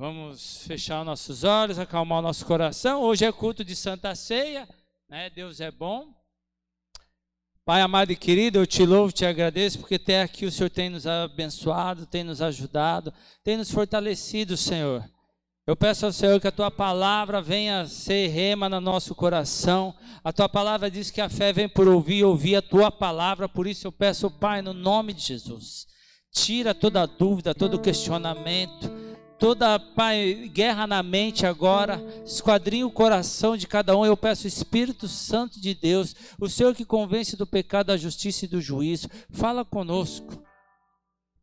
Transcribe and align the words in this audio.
Vamos 0.00 0.58
fechar 0.64 1.04
nossos 1.04 1.42
olhos, 1.42 1.76
acalmar 1.76 2.20
o 2.20 2.22
nosso 2.22 2.46
coração. 2.46 3.02
Hoje 3.02 3.24
é 3.24 3.32
culto 3.32 3.64
de 3.64 3.74
Santa 3.74 4.14
Ceia, 4.14 4.68
né? 5.08 5.28
Deus 5.28 5.60
é 5.60 5.72
bom. 5.72 6.14
Pai 7.64 7.80
amado 7.80 8.12
e 8.12 8.16
querido, 8.16 8.60
eu 8.60 8.66
te 8.66 8.86
louvo, 8.86 9.10
te 9.10 9.26
agradeço, 9.26 9.80
porque 9.80 9.96
até 9.96 10.22
aqui 10.22 10.46
o 10.46 10.52
Senhor 10.52 10.70
tem 10.70 10.88
nos 10.88 11.04
abençoado, 11.04 12.06
tem 12.06 12.22
nos 12.22 12.40
ajudado, 12.40 13.12
tem 13.42 13.56
nos 13.56 13.72
fortalecido, 13.72 14.56
Senhor. 14.56 15.04
Eu 15.66 15.74
peço 15.74 16.06
ao 16.06 16.12
Senhor 16.12 16.40
que 16.40 16.46
a 16.46 16.52
tua 16.52 16.70
palavra 16.70 17.42
venha 17.42 17.84
ser 17.86 18.28
rema 18.28 18.68
no 18.68 18.80
nosso 18.80 19.16
coração. 19.16 19.92
A 20.22 20.32
tua 20.32 20.48
palavra 20.48 20.88
diz 20.88 21.10
que 21.10 21.20
a 21.20 21.28
fé 21.28 21.52
vem 21.52 21.68
por 21.68 21.88
ouvir, 21.88 22.22
ouvir 22.22 22.54
a 22.54 22.62
tua 22.62 22.92
palavra. 22.92 23.48
Por 23.48 23.66
isso 23.66 23.88
eu 23.88 23.92
peço, 23.92 24.30
Pai, 24.30 24.62
no 24.62 24.72
nome 24.72 25.12
de 25.12 25.22
Jesus, 25.22 25.88
tira 26.30 26.72
toda 26.72 27.04
dúvida, 27.04 27.52
todo 27.52 27.80
questionamento, 27.80 29.07
toda, 29.38 29.78
Pai, 29.78 30.50
guerra 30.52 30.86
na 30.86 31.02
mente 31.02 31.46
agora, 31.46 32.02
esquadrinha 32.24 32.86
o 32.86 32.90
coração 32.90 33.56
de 33.56 33.66
cada 33.66 33.96
um. 33.96 34.04
Eu 34.04 34.16
peço, 34.16 34.46
Espírito 34.46 35.06
Santo 35.06 35.60
de 35.60 35.74
Deus, 35.74 36.14
o 36.40 36.48
Senhor 36.48 36.74
que 36.74 36.84
convence 36.84 37.36
do 37.36 37.46
pecado, 37.46 37.86
da 37.86 37.96
justiça 37.96 38.44
e 38.44 38.48
do 38.48 38.60
juízo, 38.60 39.08
fala 39.30 39.64
conosco. 39.64 40.47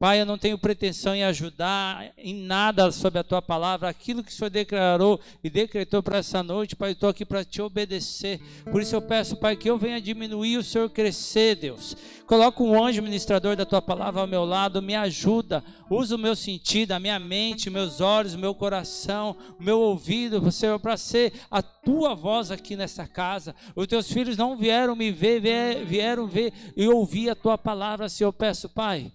Pai, 0.06 0.22
eu 0.22 0.26
não 0.28 0.38
tenho 0.38 0.56
pretensão 0.56 1.16
em 1.16 1.24
ajudar 1.24 2.14
em 2.16 2.36
nada 2.36 2.92
sobre 2.92 3.18
a 3.18 3.24
tua 3.24 3.42
palavra, 3.42 3.90
aquilo 3.90 4.24
que 4.24 4.30
o 4.30 4.36
Senhor 4.36 4.52
declarou 4.52 5.20
e 5.44 5.50
decretou 5.50 6.04
para 6.04 6.20
essa 6.20 6.44
noite, 6.44 6.76
Pai, 6.76 6.90
eu 6.90 6.94
estou 6.94 7.10
aqui 7.10 7.26
para 7.26 7.44
te 7.44 7.60
obedecer. 7.60 8.40
Por 8.72 8.84
isso 8.84 8.96
eu 8.96 9.02
peço, 9.02 9.36
Pai, 9.36 9.56
que 9.56 9.68
eu 9.68 9.80
venha 9.80 10.00
diminuir 10.00 10.58
o 10.58 10.64
Senhor 10.64 10.88
crescer, 10.92 11.56
Deus. 11.56 11.98
Coloca 12.28 12.62
um 12.62 12.86
anjo 12.86 13.02
ministrador 13.02 13.56
da 13.56 13.66
tua 13.66 13.82
palavra 13.82 14.22
ao 14.22 14.28
meu 14.28 14.46
lado, 14.46 14.80
me 14.80 14.94
ajuda, 14.94 15.64
usa 15.90 16.16
o 16.16 16.20
meu 16.20 16.36
sentido, 16.36 16.92
a 16.92 17.00
minha 17.00 17.18
mente, 17.18 17.72
meus 17.72 18.00
olhos, 18.00 18.36
meu 18.36 18.54
coração, 18.54 19.36
meu 19.60 19.80
ouvido, 19.80 20.52
Senhor, 20.52 20.80
para 20.80 20.98
ser 20.98 21.34
a 21.50 21.64
tua 21.64 22.14
voz 22.14 22.52
aqui 22.52 22.76
nessa 22.76 23.08
casa. 23.08 23.56
Os 23.76 23.88
teus 23.88 24.08
filhos 24.12 24.38
não 24.38 24.56
vieram 24.56 24.96
me 24.96 25.10
ver, 25.10 25.42
vieram 25.84 26.28
ver 26.28 26.54
e 26.78 26.88
ouvir 26.88 27.32
a 27.32 27.36
tua 27.36 27.58
palavra, 27.58 28.08
Senhor. 28.08 28.28
Eu 28.28 28.34
peço, 28.34 28.70
Pai 28.70 29.12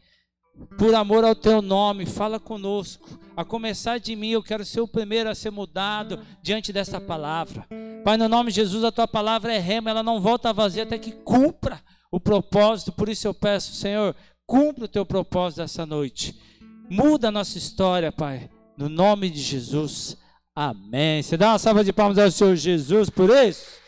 por 0.78 0.94
amor 0.94 1.24
ao 1.24 1.34
teu 1.34 1.60
nome, 1.60 2.06
fala 2.06 2.38
conosco. 2.38 3.18
A 3.36 3.44
começar 3.44 3.98
de 3.98 4.14
mim, 4.14 4.30
eu 4.30 4.42
quero 4.42 4.64
ser 4.64 4.80
o 4.80 4.88
primeiro 4.88 5.30
a 5.30 5.34
ser 5.34 5.50
mudado 5.50 6.20
diante 6.42 6.72
dessa 6.72 7.00
palavra. 7.00 7.66
Pai, 8.04 8.16
no 8.16 8.28
nome 8.28 8.50
de 8.50 8.56
Jesus, 8.56 8.84
a 8.84 8.92
tua 8.92 9.06
palavra 9.06 9.54
é 9.54 9.58
rema, 9.58 9.90
ela 9.90 10.02
não 10.02 10.20
volta 10.20 10.52
vazia 10.52 10.82
até 10.82 10.98
que 10.98 11.12
cumpra 11.12 11.80
o 12.10 12.18
propósito. 12.18 12.92
Por 12.92 13.08
isso 13.08 13.26
eu 13.26 13.34
peço, 13.34 13.74
Senhor, 13.74 14.14
cumpra 14.46 14.84
o 14.84 14.88
teu 14.88 15.06
propósito 15.06 15.62
essa 15.62 15.86
noite. 15.86 16.38
Muda 16.88 17.28
a 17.28 17.32
nossa 17.32 17.56
história, 17.56 18.10
Pai. 18.10 18.50
No 18.76 18.88
nome 18.88 19.30
de 19.30 19.40
Jesus. 19.40 20.16
Amém. 20.54 21.22
Você 21.22 21.36
dá 21.36 21.50
uma 21.50 21.58
salva 21.58 21.84
de 21.84 21.92
palmas 21.92 22.18
ao 22.18 22.30
Senhor 22.30 22.56
Jesus 22.56 23.08
por 23.08 23.30
isso? 23.30 23.78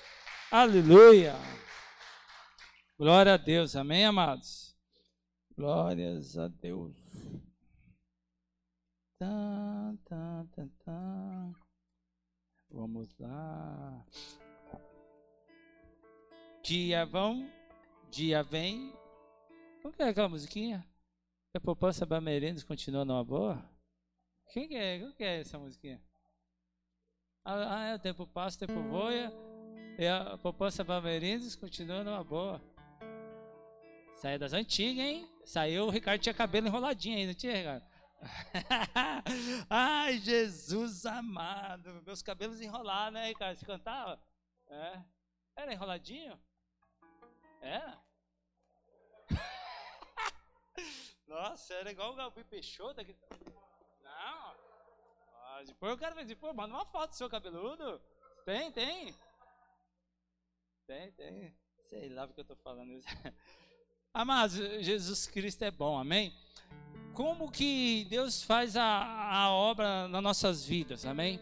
Aleluia. 0.51 1.35
Glória 2.99 3.35
a 3.35 3.37
Deus. 3.37 3.75
Amém, 3.75 4.05
amados. 4.05 4.62
Glórias 5.57 6.39
a 6.39 6.49
Deus. 6.49 6.97
Tá, 9.19 9.95
tá, 10.07 10.47
tá, 10.53 10.69
tá. 10.85 11.53
Vamos 12.71 13.15
lá. 13.19 14.07
Dia 16.63 17.05
vão, 17.05 17.51
dia 18.11 18.43
vem. 18.43 18.93
Como 19.83 19.95
que 19.95 20.03
é 20.03 20.09
aquela 20.09 20.29
musiquinha? 20.29 20.87
A 21.55 21.61
poupança 21.61 22.07
Bamerindos 22.07 22.65
continua 22.65 23.05
numa 23.05 23.23
boa? 23.23 23.63
Quem 24.53 24.69
que 24.69 24.75
é? 24.75 25.01
Como 25.01 25.13
que 25.13 25.23
é 25.23 25.41
essa 25.41 25.59
musiquinha? 25.59 26.03
Ah, 27.45 27.77
ah 27.77 27.87
é, 27.89 27.95
o 27.95 27.99
tempo 27.99 28.27
passa, 28.27 28.57
o 28.57 28.67
tempo 28.67 28.83
voa. 28.89 29.13
E 29.99 30.07
a 30.07 30.39
poupança 30.39 30.83
Bamerindos 30.83 31.55
continua 31.55 32.03
numa 32.03 32.25
boa. 32.25 32.61
Aí 34.25 34.35
é 34.35 34.39
das 34.39 34.53
antigas, 34.53 35.05
hein? 35.05 35.32
Saiu, 35.45 35.87
o 35.87 35.91
Ricardo 35.91 36.21
tinha 36.21 36.35
cabelo 36.35 36.69
enroladinho 36.69 37.19
ainda, 37.19 37.35
tinha, 37.35 37.57
Ricardo? 37.57 37.93
Ai, 39.69 40.19
Jesus 40.19 41.05
amado. 41.05 42.03
Meus 42.07 42.23
cabelos 42.23 42.61
enrolados, 42.61 43.15
né, 43.15 43.29
Ricardo? 43.29 43.59
Você 43.59 43.67
cantava? 43.67 44.23
É. 44.69 45.03
Era 45.57 45.73
enroladinho? 45.73 46.41
Era? 47.61 48.01
Nossa, 51.27 51.75
era 51.75 51.91
igual 51.91 52.13
o 52.13 52.17
Gabi 52.17 52.45
Peixoto. 52.45 53.01
Aqui. 53.01 53.17
Não. 54.03 54.57
Ah, 55.35 55.63
depois 55.67 55.91
eu 55.93 55.99
quero 55.99 56.15
ver. 56.15 56.25
Depois, 56.25 56.55
manda 56.55 56.75
uma 56.75 56.87
foto 56.87 57.11
do 57.11 57.17
seu 57.17 57.29
cabeludo. 57.29 58.01
Tem, 58.45 58.71
tem. 58.73 59.15
Tem, 60.87 61.13
tem. 61.13 61.57
Sei 61.89 62.09
lá 62.09 62.27
porque 62.27 62.41
eu 62.41 62.45
tô 62.45 62.57
falando 62.57 62.93
isso. 62.93 63.09
Amados, 64.15 64.59
Jesus 64.85 65.27
Cristo 65.27 65.63
é 65.63 65.71
bom, 65.71 65.97
amém? 65.97 66.35
Como 67.15 67.51
que 67.51 68.07
Deus 68.11 68.43
faz 68.43 68.77
a, 68.77 68.85
a 68.85 69.51
obra 69.51 70.07
nas 70.07 70.23
nossas 70.23 70.67
vidas, 70.67 71.07
amém? 71.07 71.41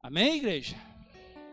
Amém, 0.00 0.36
igreja? 0.36 0.76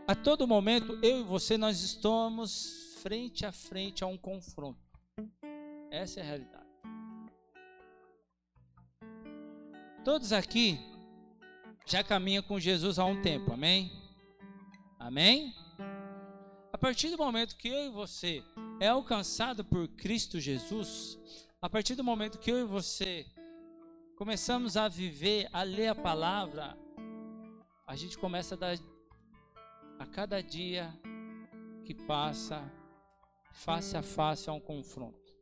A 0.08 0.14
todo 0.14 0.48
momento, 0.48 1.00
eu 1.02 1.22
e 1.22 1.24
você, 1.24 1.58
nós 1.58 1.82
estamos 1.82 3.00
frente 3.02 3.48
a 3.48 3.52
frente 3.52 4.04
a 4.04 4.08
um 4.08 4.16
confronto. 4.16 4.80
Essa 5.90 6.20
é 6.20 6.24
a 6.24 6.26
realidade. 6.28 6.66
Todos 10.04 10.32
aqui 10.32 10.78
já 11.88 12.04
caminham 12.04 12.44
com 12.44 12.60
Jesus 12.60 13.00
há 13.00 13.06
um 13.06 13.24
tempo, 13.24 13.52
amém? 13.52 13.92
Amém? 15.00 15.56
A 16.72 16.78
partir 16.78 17.10
do 17.10 17.18
momento 17.18 17.58
que 17.58 17.70
eu 17.70 17.88
e 17.88 17.90
você 17.90 18.44
é 18.80 18.88
alcançado 18.88 19.63
por 19.63 19.88
Cristo 19.88 20.40
Jesus, 20.40 21.18
a 21.62 21.69
partir 21.69 21.96
do 21.96 22.03
momento 22.03 22.40
que 22.40 22.52
eu 22.52 22.59
e 22.59 22.66
você 22.66 23.25
começamos 24.18 24.75
a 24.75 24.88
viver, 24.88 25.50
a 25.53 25.63
ler 25.63 25.88
a 25.88 25.96
palavra, 25.96 26.78
a 27.88 27.96
gente 27.96 28.18
começa 28.18 28.56
a 28.56 28.58
dar 28.58 28.78
a 29.97 30.06
cada 30.06 30.41
dia 30.41 30.94
que 31.85 31.94
passa 31.94 32.62
face 33.53 33.96
a 33.96 34.03
face 34.03 34.50
a 34.50 34.53
um 34.53 34.59
confronto. 34.59 35.34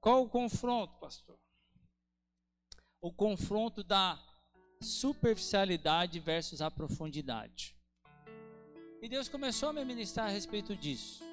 Qual 0.00 0.22
o 0.22 0.28
confronto, 0.28 0.98
pastor? 0.98 1.38
O 3.00 3.12
confronto 3.12 3.84
da 3.84 4.18
superficialidade 4.80 6.18
versus 6.20 6.62
a 6.62 6.70
profundidade. 6.70 7.76
E 9.02 9.08
Deus 9.08 9.28
começou 9.28 9.68
a 9.68 9.72
me 9.72 9.84
ministrar 9.84 10.28
a 10.28 10.30
respeito 10.30 10.74
disso. 10.74 11.25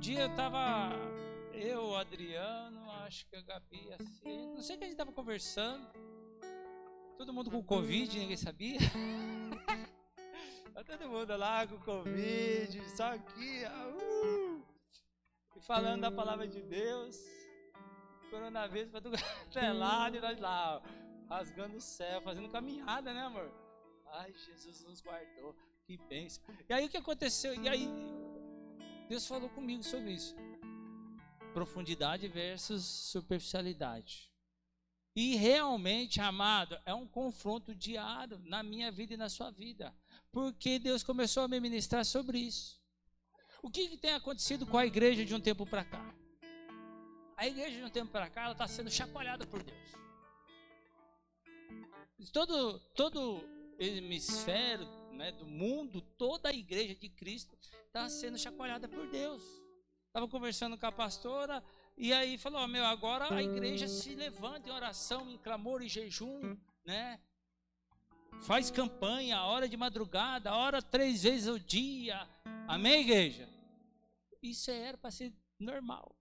Dia 0.00 0.20
eu 0.20 0.30
estava, 0.30 0.88
eu, 1.52 1.94
Adriano, 1.94 2.90
acho 3.02 3.26
que 3.26 3.36
a 3.36 3.42
Gabi, 3.42 3.92
assim, 3.92 4.54
não 4.54 4.62
sei 4.62 4.78
que 4.78 4.84
a 4.84 4.86
gente 4.86 4.94
estava 4.94 5.12
conversando. 5.12 5.86
Todo 7.18 7.34
mundo 7.34 7.50
com 7.50 7.62
Covid, 7.62 8.18
ninguém 8.18 8.36
sabia. 8.38 8.78
tá 10.72 10.82
todo 10.84 11.06
mundo 11.06 11.36
lá 11.36 11.66
com 11.66 11.78
Covid, 11.80 12.82
só 12.96 13.12
aqui, 13.12 13.62
uh, 13.66 14.64
e 15.54 15.60
falando 15.60 16.00
da 16.00 16.10
palavra 16.10 16.48
de 16.48 16.62
Deus. 16.62 17.18
Coronavírus 18.30 18.90
para 18.90 19.02
tudo 19.02 19.16
é 19.54 19.70
lado 19.70 20.16
e 20.16 20.20
nós 20.20 20.40
lá, 20.40 20.78
ó, 20.78 20.82
rasgando 21.28 21.76
o 21.76 21.80
céu, 21.80 22.22
fazendo 22.22 22.48
caminhada, 22.48 23.12
né, 23.12 23.20
amor? 23.20 23.52
Ai, 24.06 24.32
Jesus 24.32 24.82
nos 24.82 25.02
guardou. 25.02 25.54
Que 25.84 25.98
bênção. 25.98 26.42
E 26.66 26.72
aí 26.72 26.86
o 26.86 26.88
que 26.88 26.96
aconteceu? 26.96 27.54
E 27.54 27.68
aí 27.68 28.19
Deus 29.10 29.26
falou 29.26 29.50
comigo 29.50 29.82
sobre 29.82 30.12
isso. 30.12 30.36
Profundidade 31.52 32.28
versus 32.28 32.84
superficialidade. 32.84 34.30
E 35.16 35.34
realmente, 35.34 36.20
amado, 36.20 36.78
é 36.86 36.94
um 36.94 37.08
confronto 37.08 37.74
diário 37.74 38.38
na 38.44 38.62
minha 38.62 38.88
vida 38.92 39.14
e 39.14 39.16
na 39.16 39.28
sua 39.28 39.50
vida. 39.50 39.92
Porque 40.30 40.78
Deus 40.78 41.02
começou 41.02 41.42
a 41.42 41.48
me 41.48 41.58
ministrar 41.58 42.04
sobre 42.04 42.38
isso. 42.38 42.80
O 43.60 43.68
que, 43.68 43.88
que 43.88 43.96
tem 43.96 44.14
acontecido 44.14 44.64
com 44.64 44.78
a 44.78 44.86
igreja 44.86 45.24
de 45.24 45.34
um 45.34 45.40
tempo 45.40 45.66
para 45.66 45.84
cá? 45.84 46.14
A 47.36 47.48
igreja 47.48 47.78
de 47.78 47.84
um 47.84 47.90
tempo 47.90 48.12
para 48.12 48.30
cá, 48.30 48.52
está 48.52 48.68
sendo 48.68 48.92
chacoalhada 48.92 49.44
por 49.44 49.60
Deus. 49.60 49.90
Todo, 52.32 52.78
todo 52.94 53.42
hemisfério 53.76 54.99
né, 55.20 55.30
do 55.32 55.46
mundo, 55.46 56.00
toda 56.00 56.48
a 56.48 56.52
igreja 56.52 56.94
de 56.94 57.10
Cristo 57.10 57.54
está 57.86 58.08
sendo 58.08 58.38
chacoalhada 58.38 58.88
por 58.88 59.06
Deus. 59.08 59.42
Estava 60.06 60.26
conversando 60.26 60.78
com 60.78 60.86
a 60.86 60.90
pastora 60.90 61.62
e 61.96 62.10
aí 62.10 62.38
falou: 62.38 62.66
meu, 62.66 62.84
agora 62.86 63.32
a 63.32 63.42
igreja 63.42 63.86
se 63.86 64.14
levanta 64.14 64.70
em 64.70 64.72
oração, 64.72 65.30
em 65.30 65.36
clamor 65.36 65.82
e 65.82 65.88
jejum, 65.88 66.56
né? 66.86 67.20
Faz 68.40 68.70
campanha, 68.70 69.44
hora 69.44 69.68
de 69.68 69.76
madrugada, 69.76 70.54
hora 70.54 70.80
três 70.80 71.22
vezes 71.22 71.46
ao 71.46 71.58
dia. 71.58 72.26
Amém, 72.66 73.02
igreja? 73.02 73.46
Isso 74.42 74.70
era 74.70 74.96
para 74.96 75.10
ser 75.10 75.34
normal. 75.58 76.16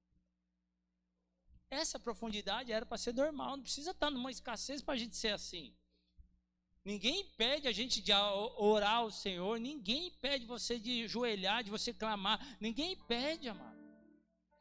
Essa 1.69 1.97
profundidade 1.97 2.73
era 2.73 2.85
para 2.85 2.97
ser 2.97 3.13
normal, 3.13 3.55
não 3.55 3.63
precisa 3.63 3.91
estar 3.91 4.09
numa 4.09 4.29
escassez 4.29 4.81
para 4.81 4.95
a 4.95 4.97
gente 4.97 5.15
ser 5.15 5.29
assim. 5.29 5.73
Ninguém 6.83 7.21
impede 7.21 7.67
a 7.67 7.71
gente 7.71 8.01
de 8.01 8.11
orar 8.57 8.95
ao 8.95 9.11
Senhor, 9.11 9.59
ninguém 9.59 10.07
impede 10.07 10.45
você 10.45 10.79
de 10.79 11.07
joelhar, 11.07 11.63
de 11.63 11.69
você 11.69 11.93
clamar, 11.93 12.39
ninguém 12.59 12.93
impede, 12.93 13.49
amado. 13.49 13.77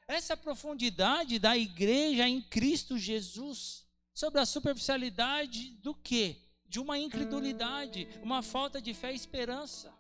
Essa 0.07 0.37
profundidade 0.37 1.39
da 1.39 1.57
igreja 1.57 2.27
em 2.27 2.41
Cristo 2.41 2.99
Jesus, 2.99 3.87
sobre 4.15 4.41
a 4.41 4.47
superficialidade 4.47 5.71
do 5.83 5.95
quê? 5.95 6.37
De 6.67 6.81
uma 6.81 6.99
incredulidade, 6.99 8.09
uma 8.23 8.43
falta 8.43 8.81
de 8.81 8.93
fé 8.93 9.13
e 9.13 9.17
esperança. 9.17 9.95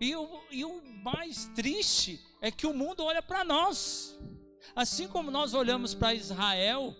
E 0.00 0.14
o, 0.14 0.40
e 0.50 0.64
o 0.64 0.80
mais 1.02 1.46
triste 1.56 2.20
é 2.40 2.50
que 2.50 2.66
o 2.66 2.74
mundo 2.74 3.02
olha 3.02 3.20
para 3.20 3.42
nós. 3.42 4.16
Assim 4.76 5.08
como 5.08 5.30
nós 5.30 5.54
olhamos 5.54 5.94
para 5.94 6.14
Israel, 6.14 6.94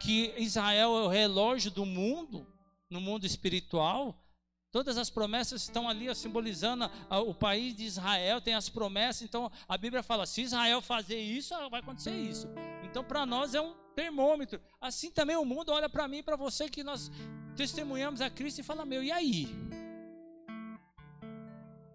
que 0.00 0.34
Israel 0.36 0.96
é 0.96 1.02
o 1.02 1.08
relógio 1.08 1.70
do 1.70 1.84
mundo, 1.84 2.46
no 2.88 3.00
mundo 3.00 3.26
espiritual, 3.26 4.24
todas 4.70 4.96
as 4.96 5.10
promessas 5.10 5.62
estão 5.62 5.88
ali 5.88 6.08
ó, 6.08 6.14
simbolizando 6.14 6.90
o 7.10 7.34
país 7.34 7.74
de 7.76 7.84
Israel, 7.84 8.40
tem 8.40 8.54
as 8.54 8.68
promessas, 8.68 9.22
então 9.22 9.50
a 9.68 9.76
Bíblia 9.76 10.02
fala: 10.02 10.26
se 10.26 10.42
Israel 10.42 10.80
fazer 10.80 11.18
isso, 11.18 11.54
vai 11.70 11.80
acontecer 11.80 12.14
isso. 12.14 12.48
Então 12.84 13.04
para 13.04 13.26
nós 13.26 13.54
é 13.54 13.60
um 13.60 13.74
termômetro. 13.94 14.60
Assim 14.80 15.10
também 15.10 15.36
o 15.36 15.44
mundo 15.44 15.72
olha 15.72 15.88
para 15.88 16.06
mim 16.08 16.18
e 16.18 16.22
para 16.22 16.36
você 16.36 16.68
que 16.68 16.84
nós 16.84 17.10
testemunhamos 17.56 18.20
a 18.20 18.30
Cristo 18.30 18.60
e 18.60 18.64
fala: 18.64 18.86
meu, 18.86 19.02
e 19.02 19.10
aí? 19.10 19.48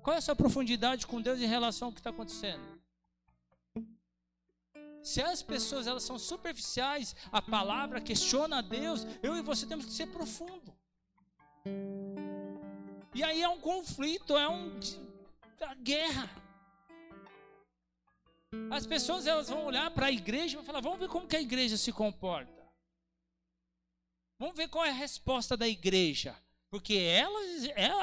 Qual 0.01 0.13
é 0.13 0.17
a 0.17 0.21
sua 0.21 0.35
profundidade 0.35 1.07
com 1.07 1.21
Deus 1.21 1.39
em 1.39 1.45
relação 1.45 1.87
ao 1.87 1.93
que 1.93 2.01
está 2.01 2.09
acontecendo? 2.09 2.61
Se 5.03 5.21
as 5.21 5.43
pessoas 5.43 5.85
elas 5.85 6.03
são 6.03 6.17
superficiais, 6.17 7.13
a 7.31 7.41
palavra 7.41 7.99
questiona 7.99 8.59
a 8.59 8.61
Deus, 8.61 9.05
eu 9.21 9.35
e 9.35 9.41
você 9.41 9.65
temos 9.65 9.85
que 9.85 9.91
ser 9.91 10.07
profundo. 10.07 10.73
E 13.13 13.21
aí 13.21 13.41
é 13.41 13.49
um 13.49 13.59
conflito, 13.59 14.37
é 14.37 14.47
um 14.47 14.79
a 15.61 15.75
guerra. 15.75 16.29
As 18.71 18.85
pessoas 18.85 19.27
elas 19.27 19.49
vão 19.49 19.65
olhar 19.65 19.89
para 19.91 20.07
a 20.07 20.11
igreja 20.11 20.53
e 20.53 20.55
vão 20.55 20.65
falar: 20.65 20.81
"Vamos 20.81 20.99
ver 20.99 21.09
como 21.09 21.27
que 21.27 21.35
a 21.35 21.41
igreja 21.41 21.77
se 21.77 21.91
comporta. 21.91 22.63
Vamos 24.39 24.55
ver 24.55 24.67
qual 24.67 24.85
é 24.85 24.89
a 24.89 24.93
resposta 24.93 25.57
da 25.57 25.67
igreja." 25.67 26.35
Porque 26.69 26.95
ela, 26.95 27.39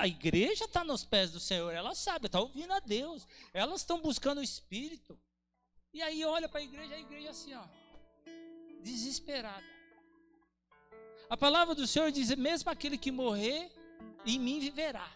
a 0.00 0.06
igreja 0.06 0.64
está 0.64 0.84
nos 0.84 1.04
pés 1.04 1.32
do 1.32 1.40
Senhor, 1.40 1.72
ela 1.72 1.92
sabe, 1.92 2.26
está 2.26 2.38
ouvindo 2.38 2.72
a 2.72 2.78
Deus, 2.78 3.26
elas 3.52 3.80
estão 3.80 4.00
buscando 4.00 4.38
o 4.38 4.44
Espírito. 4.44 5.20
E 5.92 6.00
aí 6.02 6.24
olha 6.24 6.48
para 6.48 6.60
a 6.60 6.62
igreja, 6.62 6.94
a 6.94 6.98
igreja 6.98 7.30
assim, 7.30 7.54
ó, 7.54 7.64
desesperada. 8.82 9.64
A 11.28 11.36
palavra 11.36 11.74
do 11.74 11.86
Senhor 11.86 12.10
diz: 12.12 12.34
mesmo 12.36 12.70
aquele 12.70 12.96
que 12.96 13.10
morrer, 13.10 13.70
em 14.24 14.38
mim 14.38 14.60
viverá. 14.60 15.08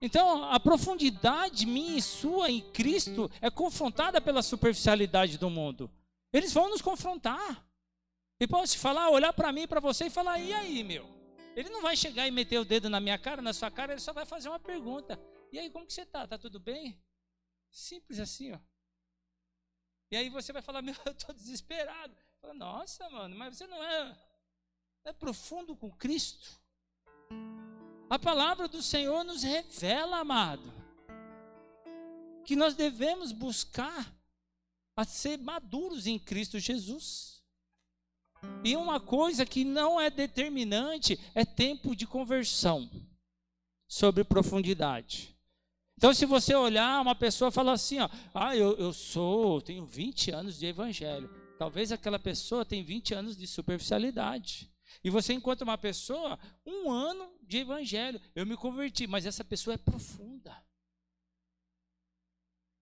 Então, 0.00 0.44
a 0.44 0.60
profundidade 0.60 1.66
minha 1.66 1.98
e 1.98 2.02
sua 2.02 2.50
em 2.50 2.60
Cristo 2.60 3.30
é 3.40 3.50
confrontada 3.50 4.20
pela 4.20 4.42
superficialidade 4.42 5.36
do 5.36 5.50
mundo. 5.50 5.90
Eles 6.32 6.52
vão 6.52 6.70
nos 6.70 6.80
confrontar. 6.80 7.66
E 8.40 8.46
pode 8.46 8.78
falar, 8.78 9.10
olhar 9.10 9.32
para 9.32 9.52
mim, 9.52 9.66
para 9.66 9.80
você 9.80 10.06
e 10.06 10.10
falar: 10.10 10.38
"E 10.38 10.54
aí, 10.54 10.84
meu?" 10.84 11.08
Ele 11.56 11.68
não 11.70 11.82
vai 11.82 11.96
chegar 11.96 12.28
e 12.28 12.30
meter 12.30 12.58
o 12.58 12.64
dedo 12.64 12.88
na 12.88 13.00
minha 13.00 13.18
cara, 13.18 13.42
na 13.42 13.52
sua 13.52 13.70
cara, 13.70 13.92
ele 13.92 14.00
só 14.00 14.12
vai 14.12 14.24
fazer 14.24 14.48
uma 14.48 14.60
pergunta. 14.60 15.18
E 15.52 15.58
aí, 15.58 15.70
como 15.70 15.86
que 15.86 15.92
você 15.92 16.04
tá? 16.04 16.26
Tá 16.26 16.38
tudo 16.38 16.60
bem? 16.60 17.00
Simples 17.70 18.18
assim, 18.18 18.52
ó. 18.52 18.58
E 20.10 20.16
aí 20.16 20.28
você 20.28 20.52
vai 20.52 20.62
falar, 20.62 20.80
meu, 20.82 20.94
eu 21.04 21.12
estou 21.12 21.34
desesperado. 21.34 22.14
Fala, 22.40 22.54
Nossa, 22.54 23.08
mano, 23.10 23.36
mas 23.36 23.56
você 23.56 23.66
não 23.66 23.82
é, 23.82 24.18
é 25.04 25.12
profundo 25.12 25.76
com 25.76 25.90
Cristo. 25.90 26.60
A 28.10 28.18
palavra 28.18 28.66
do 28.68 28.82
Senhor 28.82 29.22
nos 29.22 29.42
revela, 29.42 30.18
amado, 30.18 30.72
que 32.44 32.56
nós 32.56 32.74
devemos 32.74 33.32
buscar 33.32 34.14
a 34.96 35.04
ser 35.04 35.38
maduros 35.38 36.06
em 36.06 36.18
Cristo 36.18 36.58
Jesus. 36.58 37.42
E 38.64 38.76
uma 38.76 38.98
coisa 38.98 39.44
que 39.44 39.64
não 39.64 40.00
é 40.00 40.08
determinante 40.08 41.18
é 41.34 41.44
tempo 41.44 41.94
de 41.94 42.06
conversão 42.06 42.88
sobre 43.86 44.24
profundidade. 44.24 45.37
Então, 45.98 46.14
se 46.14 46.24
você 46.26 46.54
olhar, 46.54 47.02
uma 47.02 47.16
pessoa 47.16 47.50
fala 47.50 47.72
assim, 47.72 47.98
ó, 47.98 48.08
ah, 48.32 48.54
eu, 48.54 48.76
eu 48.76 48.92
sou, 48.92 49.60
tenho 49.60 49.84
20 49.84 50.30
anos 50.30 50.56
de 50.56 50.64
evangelho. 50.64 51.28
Talvez 51.58 51.90
aquela 51.90 52.20
pessoa 52.20 52.64
tenha 52.64 52.84
20 52.84 53.14
anos 53.14 53.36
de 53.36 53.48
superficialidade. 53.48 54.70
E 55.02 55.10
você 55.10 55.32
encontra 55.32 55.64
uma 55.64 55.76
pessoa, 55.76 56.38
um 56.64 56.88
ano 56.88 57.28
de 57.42 57.58
evangelho. 57.58 58.20
Eu 58.32 58.46
me 58.46 58.56
converti, 58.56 59.08
mas 59.08 59.26
essa 59.26 59.42
pessoa 59.42 59.74
é 59.74 59.76
profunda. 59.76 60.56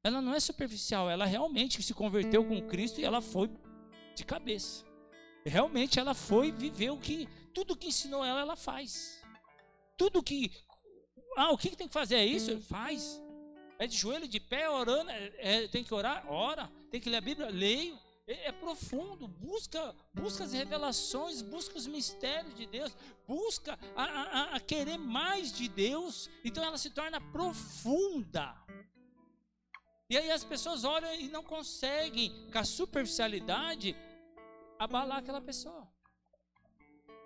Ela 0.04 0.20
não 0.20 0.34
é 0.34 0.38
superficial, 0.38 1.08
ela 1.08 1.24
realmente 1.24 1.82
se 1.82 1.94
converteu 1.94 2.44
com 2.44 2.68
Cristo 2.68 3.00
e 3.00 3.04
ela 3.04 3.22
foi 3.22 3.50
de 4.14 4.26
cabeça. 4.26 4.84
Realmente 5.46 5.98
ela 5.98 6.12
foi 6.12 6.52
viver 6.52 6.90
o 6.90 6.98
que 6.98 7.26
tudo 7.54 7.74
que 7.74 7.86
ensinou 7.86 8.22
ela, 8.22 8.42
ela 8.42 8.56
faz. 8.56 9.22
Tudo 9.96 10.22
que 10.22 10.52
ah, 11.36 11.50
o 11.52 11.58
que, 11.58 11.76
tem 11.76 11.86
que 11.86 11.92
fazer? 11.92 12.16
É 12.16 12.24
isso? 12.24 12.58
Faz. 12.62 13.22
É 13.78 13.86
de 13.86 13.96
joelho, 13.96 14.26
de 14.26 14.40
pé, 14.40 14.68
orando. 14.70 15.10
É, 15.10 15.32
é, 15.36 15.68
tem 15.68 15.84
que 15.84 15.92
orar? 15.92 16.24
Ora. 16.28 16.70
Tem 16.90 16.98
que 16.98 17.10
ler 17.10 17.18
a 17.18 17.20
Bíblia? 17.20 17.50
Leio. 17.50 17.98
É, 18.26 18.48
é, 18.48 18.52
profundo. 18.52 19.28
Busca, 19.28 19.94
busca 20.14 20.44
as 20.44 20.52
revelações, 20.54 21.42
busca 21.42 21.76
os 21.76 21.86
mistérios 21.86 22.54
de 22.54 22.66
Deus, 22.66 22.96
busca 23.28 23.78
a, 23.94 24.02
a, 24.02 24.56
a 24.56 24.60
querer 24.60 24.96
mais 24.96 25.52
de 25.52 25.68
Deus. 25.68 26.30
Então 26.42 26.64
ela 26.64 26.78
se 26.78 26.88
torna 26.88 27.20
profunda. 27.20 28.56
E 30.08 30.16
aí 30.16 30.30
as 30.30 30.42
pessoas 30.42 30.84
olham 30.84 31.14
e 31.14 31.28
não 31.28 31.42
conseguem, 31.42 32.32
com 32.50 32.58
a 32.58 32.64
superficialidade, 32.64 33.94
abalar 34.78 35.18
aquela 35.18 35.40
pessoa. 35.40 35.86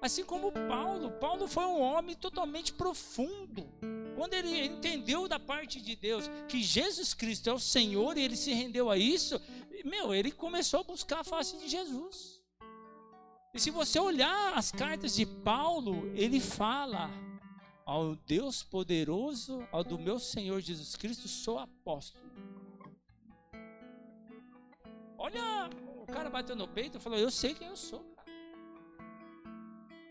Assim 0.00 0.24
como 0.24 0.50
Paulo. 0.50 1.12
Paulo 1.12 1.46
foi 1.46 1.64
um 1.64 1.80
homem 1.80 2.16
totalmente 2.16 2.72
profundo. 2.72 3.68
Quando 4.20 4.34
ele 4.34 4.66
entendeu 4.66 5.26
da 5.26 5.40
parte 5.40 5.80
de 5.80 5.96
Deus 5.96 6.28
que 6.46 6.62
Jesus 6.62 7.14
Cristo 7.14 7.48
é 7.48 7.54
o 7.54 7.58
Senhor 7.58 8.18
e 8.18 8.20
ele 8.20 8.36
se 8.36 8.52
rendeu 8.52 8.90
a 8.90 8.98
isso, 8.98 9.40
meu, 9.82 10.14
ele 10.14 10.30
começou 10.30 10.80
a 10.80 10.84
buscar 10.84 11.20
a 11.20 11.24
face 11.24 11.56
de 11.56 11.66
Jesus. 11.66 12.38
E 13.54 13.58
se 13.58 13.70
você 13.70 13.98
olhar 13.98 14.52
as 14.52 14.70
cartas 14.70 15.14
de 15.14 15.24
Paulo, 15.24 16.12
ele 16.14 16.38
fala: 16.38 17.10
ao 17.86 18.14
Deus 18.14 18.62
poderoso, 18.62 19.66
ao 19.72 19.82
do 19.82 19.98
meu 19.98 20.18
Senhor 20.18 20.60
Jesus 20.60 20.94
Cristo, 20.96 21.26
sou 21.26 21.58
apóstolo. 21.58 22.30
Olha, 25.16 25.70
o 25.96 26.04
cara 26.04 26.28
bateu 26.28 26.54
no 26.54 26.68
peito 26.68 26.98
e 26.98 27.00
falou: 27.00 27.18
Eu 27.18 27.30
sei 27.30 27.54
quem 27.54 27.68
eu 27.68 27.76
sou. 27.76 28.04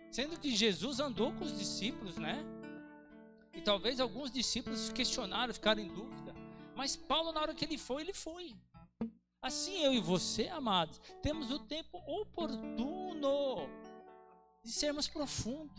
Sendo 0.10 0.39
que 0.39 0.50
Jesus 0.50 1.00
andou 1.00 1.31
com 1.34 1.43
os 1.43 1.55
discípulos, 1.55 2.17
né? 2.17 2.43
E 3.60 3.62
talvez 3.62 4.00
alguns 4.00 4.32
discípulos 4.32 4.89
questionaram, 4.89 5.54
ficaram 5.54 5.82
em 5.82 5.89
dúvida. 5.89 6.34
Mas 6.78 6.96
Paulo, 6.96 7.34
na 7.34 7.42
hora 7.42 7.54
que 7.54 7.66
ele 7.66 7.78
foi, 7.78 8.04
ele 8.04 8.13
foi. 8.13 8.56
Assim 9.42 9.84
eu 9.84 9.94
e 9.94 10.00
você, 10.00 10.48
amados, 10.48 11.01
temos 11.22 11.51
o 11.51 11.60
tempo 11.60 12.01
oportuno 12.08 13.68
de 14.63 14.72
sermos 14.72 15.10
profundos. 15.10 15.75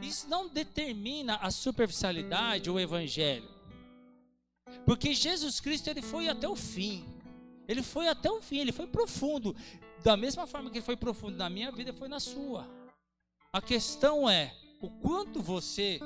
Isso 0.00 0.28
não 0.28 0.48
determina 0.48 1.34
a 1.38 1.50
superficialidade 1.50 2.70
ou 2.70 2.76
o 2.76 2.80
evangelho. 2.80 3.50
Porque 4.86 5.12
Jesus 5.12 5.58
Cristo 5.58 5.88
ele 5.88 6.00
foi 6.00 6.28
até 6.28 6.48
o 6.48 6.54
fim. 6.54 7.04
Ele 7.66 7.82
foi 7.82 8.06
até 8.06 8.30
o 8.30 8.40
fim, 8.40 8.58
ele 8.58 8.70
foi 8.70 8.86
profundo. 8.86 9.56
Da 10.04 10.16
mesma 10.16 10.46
forma 10.46 10.70
que 10.70 10.78
ele 10.78 10.86
foi 10.86 10.96
profundo 10.96 11.36
na 11.36 11.50
minha 11.50 11.72
vida, 11.72 11.92
foi 11.92 12.06
na 12.06 12.20
sua. 12.20 12.68
A 13.52 13.60
questão 13.60 14.30
é, 14.30 14.54
o 14.80 14.90
quanto 14.90 15.40
você 15.40 16.00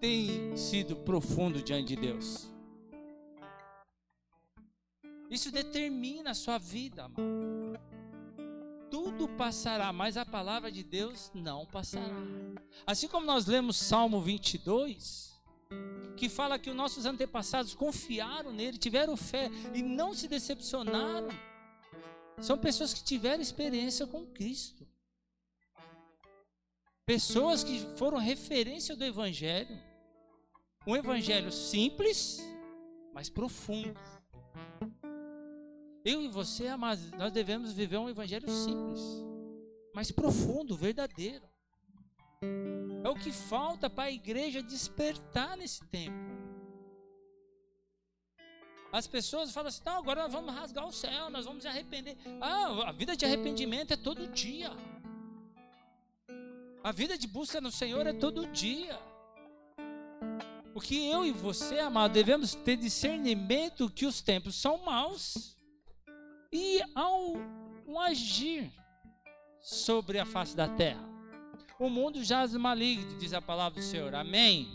tem 0.00 0.56
sido 0.56 0.96
profundo 0.96 1.62
diante 1.62 1.88
de 1.88 1.96
Deus. 1.96 2.50
Isso 5.30 5.50
determina 5.50 6.30
a 6.30 6.34
sua 6.34 6.58
vida, 6.58 7.04
amado. 7.04 7.22
Tudo 8.90 9.26
passará, 9.28 9.92
mas 9.92 10.16
a 10.16 10.24
palavra 10.24 10.70
de 10.70 10.84
Deus 10.84 11.30
não 11.34 11.66
passará. 11.66 12.14
Assim 12.86 13.08
como 13.08 13.26
nós 13.26 13.46
lemos 13.46 13.76
Salmo 13.76 14.20
22, 14.20 15.34
que 16.16 16.28
fala 16.28 16.58
que 16.58 16.70
os 16.70 16.76
nossos 16.76 17.04
antepassados 17.04 17.74
confiaram 17.74 18.52
nele, 18.52 18.78
tiveram 18.78 19.16
fé 19.16 19.50
e 19.74 19.82
não 19.82 20.14
se 20.14 20.28
decepcionaram. 20.28 21.28
São 22.40 22.56
pessoas 22.56 22.94
que 22.94 23.02
tiveram 23.02 23.42
experiência 23.42 24.06
com 24.06 24.24
Cristo. 24.26 24.86
Pessoas 27.06 27.62
que 27.62 27.80
foram 27.96 28.18
referência 28.18 28.96
do 28.96 29.04
Evangelho. 29.04 29.78
Um 30.86 30.96
Evangelho 30.96 31.52
simples, 31.52 32.40
mas 33.12 33.28
profundo. 33.28 33.98
Eu 36.04 36.20
e 36.20 36.28
você, 36.28 36.68
amados, 36.68 37.10
nós 37.12 37.32
devemos 37.32 37.72
viver 37.72 37.96
um 37.96 38.10
evangelho 38.10 38.46
simples, 38.50 39.00
mas 39.94 40.10
profundo, 40.10 40.76
verdadeiro. 40.76 41.48
É 43.02 43.08
o 43.08 43.14
que 43.14 43.32
falta 43.32 43.88
para 43.88 44.04
a 44.04 44.10
igreja 44.10 44.62
despertar 44.62 45.56
nesse 45.56 45.82
tempo. 45.86 46.14
As 48.92 49.06
pessoas 49.06 49.50
falam 49.50 49.68
assim: 49.68 49.82
não, 49.86 49.96
agora 49.96 50.24
nós 50.24 50.32
vamos 50.32 50.54
rasgar 50.54 50.86
o 50.86 50.92
céu, 50.92 51.30
nós 51.30 51.46
vamos 51.46 51.64
arrepender. 51.64 52.18
Ah, 52.38 52.90
a 52.90 52.92
vida 52.92 53.16
de 53.16 53.24
arrependimento 53.24 53.92
é 53.92 53.96
todo 53.96 54.28
dia. 54.28 54.70
A 56.84 56.92
vida 56.92 57.16
de 57.16 57.26
busca 57.26 57.62
no 57.62 57.72
Senhor 57.72 58.06
é 58.06 58.12
todo 58.12 58.46
dia. 58.48 59.00
Porque 60.74 60.94
eu 60.94 61.24
e 61.24 61.32
você, 61.32 61.78
amado, 61.78 62.12
devemos 62.12 62.54
ter 62.54 62.76
discernimento 62.76 63.88
que 63.88 64.04
os 64.04 64.20
tempos 64.20 64.54
são 64.54 64.76
maus. 64.84 65.56
E 66.52 66.82
ao 66.94 67.36
um 67.86 67.98
agir 67.98 68.70
sobre 69.62 70.18
a 70.18 70.26
face 70.26 70.54
da 70.54 70.68
terra, 70.68 71.02
o 71.80 71.88
mundo 71.88 72.22
jaz 72.22 72.52
maligno, 72.54 73.16
diz 73.16 73.32
a 73.32 73.40
palavra 73.40 73.80
do 73.80 73.86
Senhor. 73.86 74.14
Amém. 74.14 74.68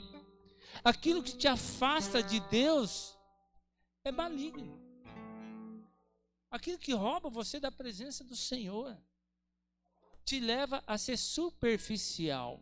Aquilo 0.84 1.22
que 1.22 1.38
te 1.38 1.48
afasta 1.48 2.24
de 2.24 2.40
Deus 2.40 3.16
é 4.04 4.12
maligno. 4.12 4.82
Aquilo 6.50 6.80
que 6.80 6.92
rouba 6.92 7.30
você 7.30 7.60
da 7.60 7.72
presença 7.72 8.24
do 8.24 8.36
Senhor 8.36 8.98
te 10.30 10.40
leva 10.40 10.84
a 10.86 10.96
ser 10.96 11.18
superficial. 11.18 12.62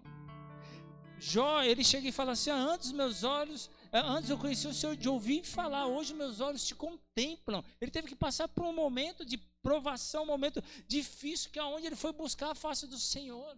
Jó, 1.19 1.61
ele 1.63 1.83
chega 1.83 2.07
e 2.07 2.13
fala 2.13 2.31
assim: 2.31 2.49
ah, 2.49 2.55
antes 2.55 2.93
meus 2.93 3.23
olhos, 3.23 3.69
eh, 3.91 3.99
antes 3.99 4.29
eu 4.29 4.37
conheci 4.37 4.67
o 4.67 4.73
Senhor 4.73 4.95
de 4.95 5.09
ouvir 5.09 5.43
falar, 5.43 5.85
hoje 5.85 6.13
meus 6.13 6.39
olhos 6.39 6.65
te 6.65 6.73
contemplam. 6.73 7.61
Ele 7.81 7.91
teve 7.91 8.07
que 8.07 8.15
passar 8.15 8.47
por 8.47 8.63
um 8.63 8.73
momento 8.73 9.25
de 9.25 9.37
provação, 9.61 10.23
um 10.23 10.27
momento 10.27 10.63
difícil, 10.87 11.51
que 11.51 11.59
é 11.59 11.63
onde 11.63 11.87
ele 11.87 11.95
foi 11.97 12.13
buscar 12.13 12.51
a 12.51 12.55
face 12.55 12.87
do 12.87 12.97
Senhor. 12.97 13.57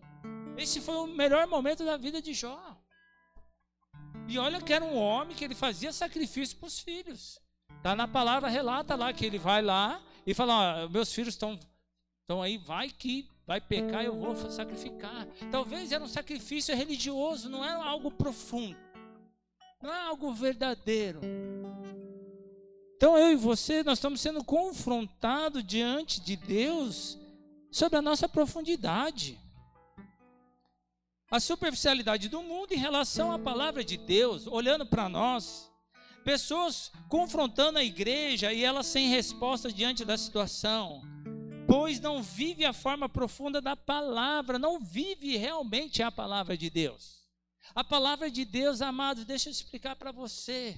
Esse 0.58 0.82
foi 0.82 0.96
o 0.96 1.06
melhor 1.06 1.46
momento 1.46 1.86
da 1.86 1.96
vida 1.96 2.20
de 2.20 2.34
Jó. 2.34 2.78
E 4.28 4.40
olha 4.40 4.60
que 4.62 4.74
era 4.74 4.84
um 4.84 4.98
homem 4.98 5.36
que 5.36 5.44
ele 5.44 5.56
fazia 5.56 5.94
sacrifício 5.94 6.58
para 6.58 6.68
os 6.68 6.80
filhos. 6.80 7.40
Tá 7.84 7.96
na 7.96 8.08
palavra 8.08 8.50
relata 8.50 8.96
lá 8.96 9.14
que 9.14 9.26
ele 9.26 9.38
vai 9.38 9.62
lá 9.62 10.02
e 10.26 10.34
fala: 10.34 10.90
meus 10.90 11.14
filhos 11.14 11.36
estão 11.36 11.60
estão 12.30 12.44
aí, 12.44 12.60
vai 12.60 12.90
que 12.90 13.28
vai 13.50 13.60
pecar, 13.60 14.06
eu 14.06 14.16
vou 14.16 14.36
sacrificar. 14.52 15.26
Talvez 15.50 15.92
era 15.92 16.04
um 16.04 16.08
sacrifício 16.08 16.76
religioso, 16.76 17.50
não 17.50 17.66
era 17.66 17.84
algo 17.84 18.12
profundo, 18.12 18.78
não 19.82 19.92
é 19.92 20.02
algo 20.02 20.32
verdadeiro. 20.32 21.20
Então 22.96 23.18
eu 23.18 23.32
e 23.32 23.36
você, 23.36 23.82
nós 23.82 23.98
estamos 23.98 24.22
sendo 24.22 24.44
confrontados 24.44 25.66
diante 25.66 26.22
de 26.22 26.36
Deus 26.36 27.18
sobre 27.72 27.98
a 27.98 28.04
nossa 28.04 28.30
profundidade. 28.30 29.40
A 31.32 31.40
superficialidade 31.40 32.30
do 32.30 32.44
mundo 32.44 32.74
em 32.74 32.78
relação 32.78 33.32
à 33.32 33.40
palavra 33.40 33.84
de 33.84 33.98
Deus, 33.98 34.46
olhando 34.46 34.86
para 34.86 35.10
nós. 35.10 35.72
Pessoas 36.24 36.92
confrontando 37.08 37.80
a 37.80 37.84
igreja 37.84 38.54
e 38.54 38.64
ela 38.64 38.84
sem 38.84 39.10
resposta 39.10 39.72
diante 39.72 40.06
da 40.06 40.20
situação. 40.20 41.02
Pois 41.70 42.00
não 42.00 42.24
vive 42.24 42.66
a 42.66 42.74
forma 42.74 43.08
profunda 43.08 43.62
da 43.62 43.76
palavra, 43.76 44.58
não 44.58 44.80
vive 44.80 45.38
realmente 45.38 46.02
a 46.02 46.12
palavra 46.12 46.58
de 46.58 46.68
Deus. 46.68 47.20
A 47.76 47.84
palavra 47.84 48.32
de 48.32 48.44
Deus, 48.44 48.82
amados, 48.82 49.24
deixa 49.24 49.50
eu 49.50 49.52
explicar 49.52 49.96
para 49.96 50.12
você. 50.12 50.76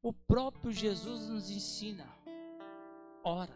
O 0.00 0.14
próprio 0.14 0.72
Jesus 0.72 1.28
nos 1.28 1.50
ensina. 1.50 2.08
Ora. 3.22 3.54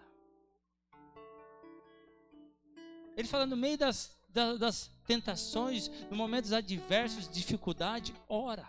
Ele 3.16 3.28
fala 3.28 3.46
no 3.46 3.56
meio 3.56 3.78
das, 3.78 4.14
das, 4.28 4.58
das 4.58 4.90
tentações, 5.06 5.88
no 6.10 6.16
momentos 6.18 6.52
adversos, 6.52 7.30
dificuldade, 7.30 8.14
ora. 8.28 8.68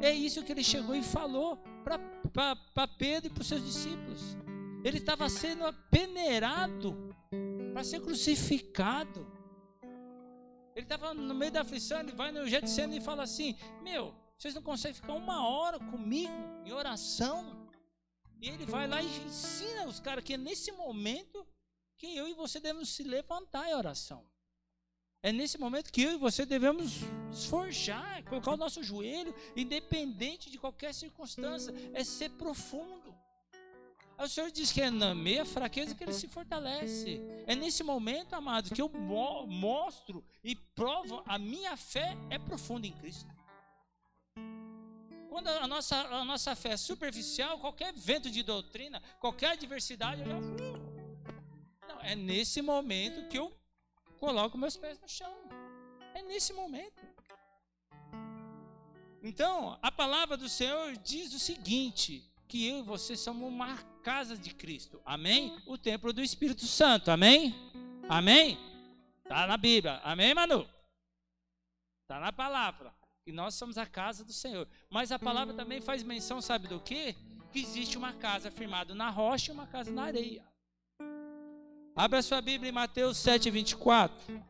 É 0.00 0.10
isso 0.10 0.42
que 0.42 0.52
ele 0.52 0.64
chegou 0.64 0.94
e 0.94 1.02
falou 1.02 1.58
para 2.72 2.88
Pedro 2.96 3.26
e 3.26 3.30
para 3.30 3.42
os 3.42 3.46
seus 3.46 3.62
discípulos. 3.62 4.38
Ele 4.86 4.98
estava 4.98 5.28
sendo 5.28 5.64
peneirado 5.90 7.12
para 7.72 7.82
ser 7.82 8.00
crucificado. 8.00 9.26
Ele 10.76 10.84
estava 10.84 11.12
no 11.12 11.34
meio 11.34 11.50
da 11.50 11.62
aflição, 11.62 11.98
ele 11.98 12.12
vai 12.12 12.30
no 12.30 12.46
Getsemane 12.46 12.98
e 12.98 13.00
fala 13.00 13.24
assim: 13.24 13.58
Meu, 13.82 14.14
vocês 14.38 14.54
não 14.54 14.62
conseguem 14.62 14.94
ficar 14.94 15.14
uma 15.14 15.44
hora 15.44 15.80
comigo 15.80 16.32
em 16.64 16.72
oração? 16.72 17.68
E 18.40 18.48
ele 18.48 18.64
vai 18.64 18.86
lá 18.86 19.02
e 19.02 19.06
ensina 19.26 19.86
os 19.86 19.98
caras 19.98 20.22
que 20.22 20.34
é 20.34 20.36
nesse 20.36 20.70
momento 20.70 21.44
que 21.96 22.16
eu 22.16 22.28
e 22.28 22.34
você 22.34 22.60
devemos 22.60 22.90
se 22.90 23.02
levantar 23.02 23.68
em 23.68 23.74
oração. 23.74 24.24
É 25.20 25.32
nesse 25.32 25.58
momento 25.58 25.90
que 25.90 26.02
eu 26.02 26.12
e 26.12 26.16
você 26.16 26.46
devemos 26.46 27.00
esforjar, 27.32 28.22
colocar 28.22 28.52
o 28.52 28.56
nosso 28.56 28.84
joelho, 28.84 29.34
independente 29.56 30.48
de 30.48 30.58
qualquer 30.58 30.94
circunstância, 30.94 31.74
é 31.92 32.04
ser 32.04 32.30
profundo. 32.30 33.05
O 34.18 34.26
Senhor 34.26 34.50
diz 34.50 34.72
que 34.72 34.80
é 34.80 34.90
na 34.90 35.14
meia 35.14 35.44
fraqueza 35.44 35.94
que 35.94 36.02
ele 36.02 36.12
se 36.12 36.26
fortalece. 36.26 37.20
É 37.46 37.54
nesse 37.54 37.82
momento, 37.82 38.34
amados, 38.34 38.72
que 38.72 38.80
eu 38.80 38.88
mostro 38.88 40.24
e 40.42 40.56
provo 40.56 41.22
a 41.26 41.38
minha 41.38 41.76
fé 41.76 42.16
é 42.30 42.38
profunda 42.38 42.86
em 42.86 42.92
Cristo. 42.92 43.28
Quando 45.28 45.48
a 45.48 45.68
nossa, 45.68 45.96
a 45.96 46.24
nossa 46.24 46.56
fé 46.56 46.70
é 46.70 46.76
superficial, 46.78 47.58
qualquer 47.58 47.92
vento 47.92 48.30
de 48.30 48.42
doutrina, 48.42 49.02
qualquer 49.20 49.50
adversidade, 49.50 50.22
eu 50.22 50.28
não, 50.28 52.00
é 52.00 52.14
nesse 52.14 52.62
momento 52.62 53.28
que 53.28 53.36
eu 53.36 53.54
coloco 54.18 54.56
meus 54.56 54.78
pés 54.78 54.98
no 54.98 55.08
chão. 55.08 55.34
É 56.14 56.22
nesse 56.22 56.54
momento. 56.54 57.04
Então, 59.22 59.78
a 59.82 59.92
palavra 59.92 60.38
do 60.38 60.48
Senhor 60.48 60.96
diz 60.96 61.34
o 61.34 61.38
seguinte: 61.38 62.24
que 62.48 62.66
eu 62.66 62.78
e 62.78 62.82
você 62.82 63.16
somos 63.16 63.48
uma 63.48 63.76
casa 64.06 64.38
de 64.38 64.54
Cristo. 64.54 65.02
Amém? 65.04 65.60
O 65.66 65.76
templo 65.76 66.12
do 66.12 66.22
Espírito 66.22 66.64
Santo. 66.64 67.10
Amém? 67.10 67.52
Amém? 68.08 68.56
Está 69.24 69.48
na 69.48 69.56
Bíblia. 69.56 70.00
Amém, 70.04 70.32
Manu? 70.32 70.64
Está 72.02 72.20
na 72.20 72.30
palavra. 72.32 72.94
E 73.26 73.32
nós 73.32 73.56
somos 73.56 73.76
a 73.76 73.84
casa 73.84 74.24
do 74.24 74.32
Senhor. 74.32 74.68
Mas 74.88 75.10
a 75.10 75.18
palavra 75.18 75.52
também 75.54 75.80
faz 75.80 76.04
menção, 76.04 76.40
sabe 76.40 76.68
do 76.68 76.78
que? 76.78 77.16
Que 77.50 77.58
existe 77.58 77.98
uma 77.98 78.12
casa 78.12 78.48
firmada 78.48 78.94
na 78.94 79.10
rocha 79.10 79.50
e 79.50 79.54
uma 79.54 79.66
casa 79.66 79.90
na 79.90 80.04
areia. 80.04 80.46
Abra 81.96 82.22
sua 82.22 82.40
Bíblia 82.40 82.68
em 82.68 82.72
Mateus 82.72 83.16
7, 83.16 83.50
24. 83.50 84.44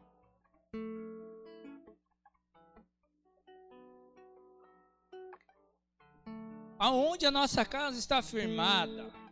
Aonde 6.78 7.24
a 7.24 7.30
nossa 7.30 7.64
casa 7.64 7.98
está 7.98 8.20
firmada? 8.20 9.25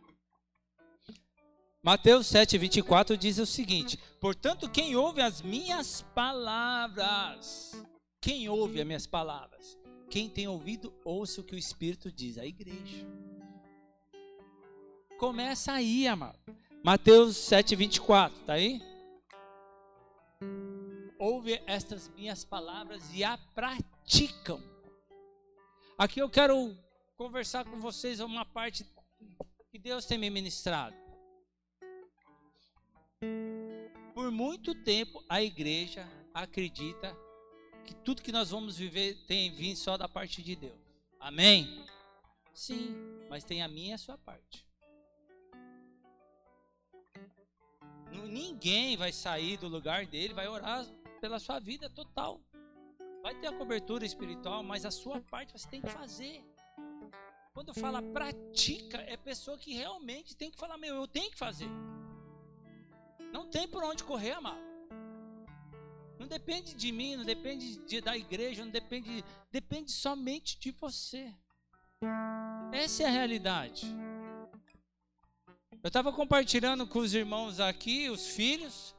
Mateus 1.85 2.25
7, 2.25 2.57
24 2.57 3.15
diz 3.15 3.37
o 3.37 3.45
seguinte: 3.45 3.95
Portanto, 4.19 4.67
quem 4.67 4.95
ouve 4.95 5.21
as 5.21 5.43
minhas 5.43 6.01
palavras, 6.15 7.73
quem 8.19 8.49
ouve 8.49 8.81
as 8.81 8.87
minhas 8.87 9.05
palavras, 9.05 9.77
quem 10.09 10.27
tem 10.27 10.47
ouvido, 10.47 10.91
ouça 11.05 11.41
o 11.41 11.43
que 11.43 11.53
o 11.53 11.59
Espírito 11.59 12.11
diz, 12.11 12.39
a 12.39 12.45
igreja. 12.45 13.05
Começa 15.19 15.73
aí, 15.73 16.07
amado. 16.07 16.39
Mateus 16.83 17.37
7, 17.37 17.75
24, 17.75 18.35
está 18.39 18.53
aí? 18.53 18.81
Ouve 21.19 21.61
estas 21.67 22.09
minhas 22.15 22.43
palavras 22.43 23.03
e 23.13 23.23
a 23.23 23.37
praticam. 23.53 24.59
Aqui 25.99 26.19
eu 26.19 26.31
quero 26.31 26.75
conversar 27.15 27.63
com 27.63 27.79
vocês 27.79 28.19
uma 28.19 28.43
parte 28.43 28.83
que 29.69 29.77
Deus 29.77 30.07
tem 30.07 30.17
me 30.17 30.31
ministrado. 30.31 31.04
Por 34.13 34.31
muito 34.31 34.73
tempo 34.83 35.23
a 35.27 35.41
igreja 35.41 36.07
acredita 36.33 37.15
que 37.85 37.93
tudo 37.93 38.21
que 38.21 38.31
nós 38.31 38.49
vamos 38.49 38.77
viver 38.77 39.15
tem 39.27 39.51
vindo 39.51 39.77
só 39.77 39.97
da 39.97 40.07
parte 40.07 40.41
de 40.41 40.55
Deus. 40.55 40.79
Amém? 41.19 41.85
Sim, 42.53 42.95
mas 43.29 43.43
tem 43.43 43.61
a 43.61 43.67
minha 43.67 43.91
e 43.91 43.93
a 43.93 43.97
sua 43.97 44.17
parte. 44.17 44.65
Ninguém 48.11 48.95
vai 48.97 49.11
sair 49.11 49.57
do 49.57 49.67
lugar 49.67 50.05
dele, 50.05 50.33
vai 50.33 50.47
orar 50.47 50.85
pela 51.19 51.39
sua 51.39 51.59
vida 51.59 51.89
total. 51.89 52.41
Vai 53.21 53.35
ter 53.35 53.47
a 53.47 53.57
cobertura 53.57 54.05
espiritual, 54.05 54.63
mas 54.63 54.85
a 54.85 54.91
sua 54.91 55.19
parte 55.21 55.51
você 55.51 55.67
tem 55.67 55.81
que 55.81 55.89
fazer. 55.89 56.43
Quando 57.53 57.73
fala 57.73 58.01
pratica, 58.01 58.97
é 58.99 59.17
pessoa 59.17 59.57
que 59.57 59.73
realmente 59.73 60.35
tem 60.35 60.51
que 60.51 60.57
falar, 60.57 60.77
meu, 60.77 60.95
eu 60.95 61.07
tenho 61.07 61.31
que 61.31 61.37
fazer. 61.37 61.69
Não 63.35 63.45
tem 63.45 63.67
por 63.67 63.83
onde 63.83 64.01
correr, 64.01 64.31
amado. 64.31 64.63
Não 66.17 66.25
depende 66.25 66.73
de 66.73 66.89
mim, 66.89 67.17
não 67.17 67.25
depende 67.25 67.75
de, 67.79 67.99
da 67.99 68.15
igreja, 68.15 68.63
não 68.63 68.71
depende, 68.71 69.25
depende 69.51 69.91
somente 69.91 70.57
de 70.57 70.71
você. 70.71 71.35
Essa 72.71 73.03
é 73.03 73.07
a 73.07 73.09
realidade. 73.09 73.93
Eu 75.83 75.89
estava 75.89 76.13
compartilhando 76.13 76.87
com 76.87 76.99
os 76.99 77.13
irmãos 77.13 77.59
aqui, 77.59 78.09
os 78.09 78.25
filhos, 78.25 78.95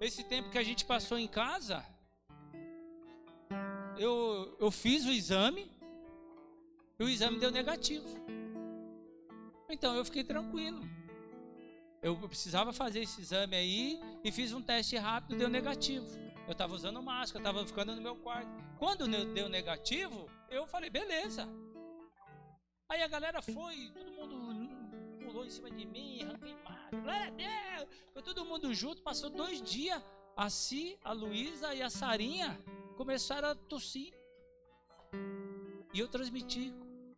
esse 0.00 0.24
tempo 0.24 0.48
que 0.48 0.56
a 0.56 0.64
gente 0.64 0.86
passou 0.86 1.18
em 1.18 1.28
casa. 1.28 1.84
Eu, 3.98 4.56
eu 4.58 4.70
fiz 4.70 5.04
o 5.04 5.12
exame 5.12 5.70
e 6.98 7.04
o 7.04 7.08
exame 7.08 7.38
deu 7.38 7.50
negativo. 7.50 8.08
Então 9.68 9.94
eu 9.94 10.06
fiquei 10.06 10.24
tranquilo. 10.24 10.80
Eu 12.00 12.16
precisava 12.16 12.72
fazer 12.72 13.00
esse 13.00 13.20
exame 13.20 13.56
aí 13.56 14.00
e 14.22 14.30
fiz 14.30 14.52
um 14.52 14.62
teste 14.62 14.96
rápido, 14.96 15.36
deu 15.36 15.48
negativo. 15.48 16.06
Eu 16.46 16.52
estava 16.52 16.74
usando 16.74 17.02
máscara, 17.02 17.40
estava 17.40 17.66
ficando 17.66 17.94
no 17.94 18.00
meu 18.00 18.16
quarto. 18.16 18.48
Quando 18.78 19.06
deu 19.34 19.48
negativo, 19.48 20.30
eu 20.48 20.66
falei, 20.66 20.88
beleza. 20.88 21.48
Aí 22.88 23.02
a 23.02 23.08
galera 23.08 23.42
foi, 23.42 23.90
todo 24.14 24.36
mundo 24.36 24.70
pulou 25.24 25.44
em 25.44 25.50
cima 25.50 25.70
de 25.70 25.84
mim, 25.84 26.22
arranquei 26.22 26.56
máscara. 26.64 27.34
Foi 28.12 28.22
todo 28.22 28.44
mundo 28.44 28.72
junto, 28.72 29.02
passou 29.02 29.28
dois 29.28 29.60
dias. 29.60 30.02
A 30.36 30.48
Si, 30.48 30.96
a 31.02 31.12
Luísa 31.12 31.74
e 31.74 31.82
a 31.82 31.90
Sarinha 31.90 32.58
começaram 32.96 33.48
a 33.48 33.54
tossir. 33.56 34.14
E 35.92 35.98
eu 35.98 36.06
transmiti 36.06 36.72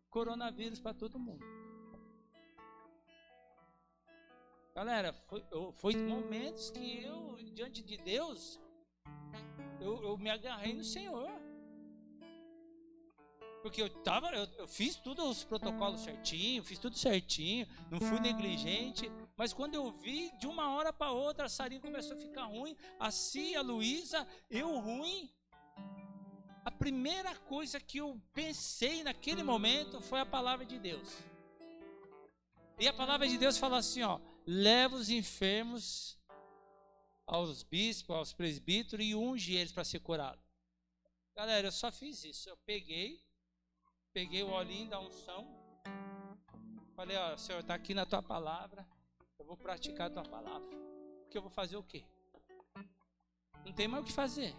coronavírus 0.09 0.81
para 0.81 0.95
todo 0.95 1.19
mundo. 1.19 1.45
Galera, 4.81 5.13
foi, 5.29 5.45
foi 5.75 5.95
momentos 5.95 6.71
que 6.71 7.03
eu, 7.05 7.37
diante 7.53 7.83
de 7.83 7.99
Deus, 7.99 8.59
eu, 9.79 10.03
eu 10.03 10.17
me 10.17 10.31
agarrei 10.31 10.73
no 10.73 10.83
Senhor. 10.83 11.31
Porque 13.61 13.83
eu 13.83 13.91
tava, 14.03 14.29
eu, 14.29 14.49
eu, 14.57 14.67
fiz 14.67 14.97
tudo 14.97 15.23
os 15.29 15.45
protocolos 15.45 16.01
certinho, 16.01 16.65
fiz 16.65 16.79
tudo 16.79 16.97
certinho, 16.97 17.69
não 17.91 18.01
fui 18.01 18.19
negligente. 18.21 19.13
Mas 19.37 19.53
quando 19.53 19.75
eu 19.75 19.93
vi, 19.93 20.31
de 20.39 20.47
uma 20.47 20.75
hora 20.75 20.95
para 20.95 21.13
outra, 21.13 21.45
a 21.45 21.51
Sarinha 21.51 21.79
começou 21.83 22.17
a 22.17 22.19
ficar 22.19 22.45
ruim, 22.45 22.75
a 22.99 23.11
Cia, 23.11 23.59
a 23.59 23.63
Luísa, 23.63 24.27
eu 24.49 24.79
ruim. 24.79 25.31
A 26.65 26.71
primeira 26.71 27.37
coisa 27.37 27.79
que 27.79 27.99
eu 27.99 28.19
pensei 28.33 29.05
naquele 29.05 29.43
momento 29.43 30.01
foi 30.01 30.21
a 30.21 30.25
palavra 30.25 30.65
de 30.65 30.79
Deus. 30.79 31.19
E 32.79 32.89
a 32.89 32.95
palavra 32.95 33.29
de 33.29 33.37
Deus 33.37 33.59
fala 33.59 33.77
assim, 33.77 34.03
ó: 34.03 34.19
leva 34.53 34.97
os 34.97 35.11
enfermos 35.11 36.19
aos 37.25 37.63
bispos, 37.63 38.17
aos 38.17 38.33
presbíteros 38.33 39.07
e 39.07 39.15
unge 39.15 39.55
eles 39.55 39.71
para 39.71 39.85
ser 39.85 40.01
curado. 40.01 40.43
Galera, 41.37 41.69
eu 41.69 41.73
só 41.73 41.93
fiz 41.93 42.25
isso. 42.25 42.49
Eu 42.49 42.57
peguei, 42.67 43.25
peguei 44.13 44.43
o 44.43 44.51
olhinho 44.51 44.91
da 44.91 44.99
unção, 44.99 45.47
falei, 46.97 47.17
ó, 47.17 47.37
Senhor, 47.37 47.61
está 47.61 47.75
aqui 47.75 47.95
na 47.95 48.05
tua 48.05 48.21
palavra, 48.21 48.85
eu 49.39 49.45
vou 49.45 49.57
praticar 49.57 50.09
a 50.09 50.15
tua 50.15 50.25
palavra. 50.25 50.69
Porque 51.23 51.39
eu 51.39 51.43
vou 51.43 51.51
fazer 51.51 51.77
o 51.77 51.85
quê? 51.85 52.05
Não 53.65 53.73
tem 53.73 53.87
mais 53.87 54.03
o 54.03 54.07
que 54.07 54.13
fazer. 54.13 54.53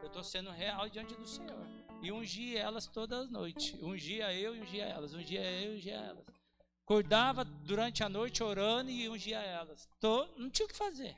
Eu 0.00 0.06
estou 0.06 0.24
sendo 0.24 0.50
real 0.50 0.88
diante 0.88 1.14
do 1.14 1.26
Senhor. 1.26 1.66
E 2.02 2.10
ungi 2.10 2.56
elas 2.56 2.86
todas 2.86 3.26
as 3.26 3.30
noites. 3.30 3.74
Ungia 3.82 4.32
eu 4.32 4.56
e 4.56 4.60
ungia 4.62 4.84
elas. 4.84 5.12
Ungia 5.12 5.42
eu 5.42 5.74
e 5.74 5.76
ungia 5.76 5.96
elas. 5.96 6.41
Acordava 6.84 7.44
durante 7.44 8.02
a 8.02 8.08
noite 8.08 8.42
orando 8.42 8.90
e 8.90 9.08
ungia 9.08 9.38
elas. 9.38 9.88
Tô, 10.00 10.26
não 10.36 10.50
tinha 10.50 10.66
o 10.66 10.68
que 10.68 10.76
fazer. 10.76 11.16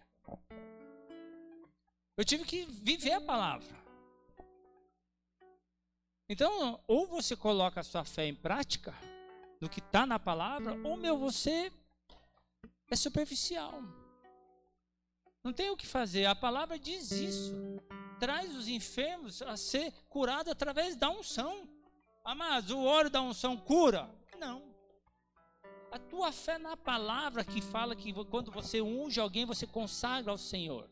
Eu 2.17 2.25
tive 2.25 2.45
que 2.45 2.65
viver 2.65 3.13
a 3.13 3.21
palavra. 3.21 3.85
Então, 6.29 6.81
ou 6.87 7.07
você 7.07 7.37
coloca 7.37 7.81
a 7.81 7.85
sua 7.85 8.05
fé 8.05 8.27
em 8.27 8.35
prática, 8.35 8.95
no 9.61 9.69
que 9.69 9.81
está 9.81 10.07
na 10.07 10.19
palavra, 10.19 10.75
ou 10.87 10.97
meu, 10.97 11.19
você 11.19 11.73
é 12.91 12.97
superficial. 12.97 13.83
Não 15.43 15.53
tem 15.53 15.71
o 15.71 15.77
que 15.77 15.87
fazer. 15.87 16.25
A 16.25 16.35
palavra 16.35 16.79
diz 16.79 17.11
isso. 17.11 17.53
Traz 18.19 18.55
os 18.57 18.69
enfermos 18.69 19.43
a 19.43 19.57
ser 19.57 19.93
curados 20.09 20.51
através 20.51 20.97
da 20.97 21.11
unção. 21.11 21.69
Amados, 22.25 22.71
o 22.71 22.83
óleo 22.83 23.11
da 23.11 23.21
unção 23.21 23.57
cura? 23.57 24.09
Não. 24.39 24.74
A 25.95 25.99
tua 26.01 26.33
fé 26.33 26.59
na 26.59 26.77
palavra 26.77 27.45
que 27.45 27.61
fala 27.61 27.95
que 27.95 28.13
quando 28.25 28.51
você 28.51 28.83
unge 28.83 29.21
alguém, 29.21 29.45
você 29.45 29.65
consagra 29.65 30.33
ao 30.33 30.37
Senhor. 30.37 30.91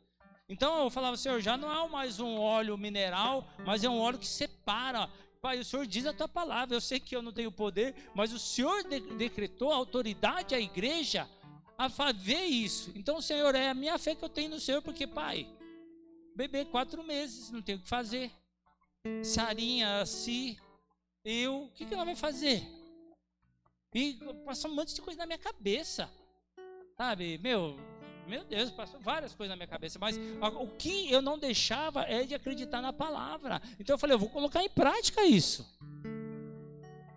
Então 0.49 0.85
eu 0.85 0.91
falava, 0.91 1.17
Senhor, 1.17 1.41
já 1.41 1.57
não 1.57 1.73
é 1.73 1.88
mais 1.88 2.21
um 2.21 2.38
óleo 2.38 2.79
mineral, 2.79 3.45
mas 3.67 3.83
é 3.83 3.88
um 3.88 3.99
óleo 3.99 4.17
que 4.17 4.29
separa. 4.29 5.11
Pai, 5.41 5.59
o 5.59 5.65
Senhor 5.65 5.88
diz 5.88 6.07
a 6.07 6.12
tua 6.12 6.29
palavra. 6.29 6.77
Eu 6.77 6.81
sei 6.81 7.01
que 7.01 7.17
eu 7.17 7.21
não 7.21 7.33
tenho 7.33 7.51
poder, 7.51 7.97
mas 8.15 8.33
o 8.33 8.38
Senhor 8.38 8.85
de 8.85 9.01
decretou 9.17 9.73
a 9.73 9.75
autoridade 9.75 10.55
à 10.55 10.61
igreja 10.61 11.29
a 11.77 11.88
fazer 11.91 12.45
isso. 12.45 12.93
Então, 12.95 13.21
Senhor, 13.21 13.57
é 13.57 13.71
a 13.71 13.75
minha 13.75 13.99
fé 13.99 14.15
que 14.15 14.25
eu 14.25 14.29
tenho 14.29 14.51
no 14.51 14.61
Senhor, 14.61 14.83
porque, 14.83 15.05
Pai, 15.05 15.49
bebê 16.37 16.65
quatro 16.65 17.03
meses, 17.03 17.51
não 17.51 17.61
tem 17.61 17.75
o 17.75 17.81
que 17.81 17.88
fazer. 17.88 18.31
Sarinha, 19.25 20.01
assim, 20.01 20.57
eu, 21.25 21.65
o 21.65 21.71
que, 21.73 21.87
que 21.87 21.93
ela 21.93 22.05
vai 22.05 22.15
fazer? 22.15 22.82
E 23.94 24.18
passou 24.44 24.70
um 24.70 24.74
monte 24.74 24.94
de 24.94 25.02
coisa 25.02 25.18
na 25.18 25.26
minha 25.26 25.38
cabeça. 25.38 26.11
Sabe, 26.96 27.38
meu, 27.38 27.78
meu 28.26 28.44
Deus, 28.44 28.70
passou 28.70 29.00
várias 29.00 29.35
coisas 29.35 29.50
na 29.50 29.57
minha 29.57 29.66
cabeça, 29.66 29.98
mas 29.98 30.16
o 30.16 30.66
que 30.68 31.11
eu 31.11 31.20
não 31.20 31.38
deixava 31.38 32.02
é 32.02 32.24
de 32.24 32.35
acreditar 32.35 32.81
na 32.81 32.92
palavra. 32.92 33.61
Então 33.78 33.94
eu 33.94 33.98
falei, 33.98 34.14
eu 34.14 34.18
vou 34.18 34.31
colocar 34.31 34.62
em 34.62 34.70
prática 34.70 35.24
isso. 35.24 35.66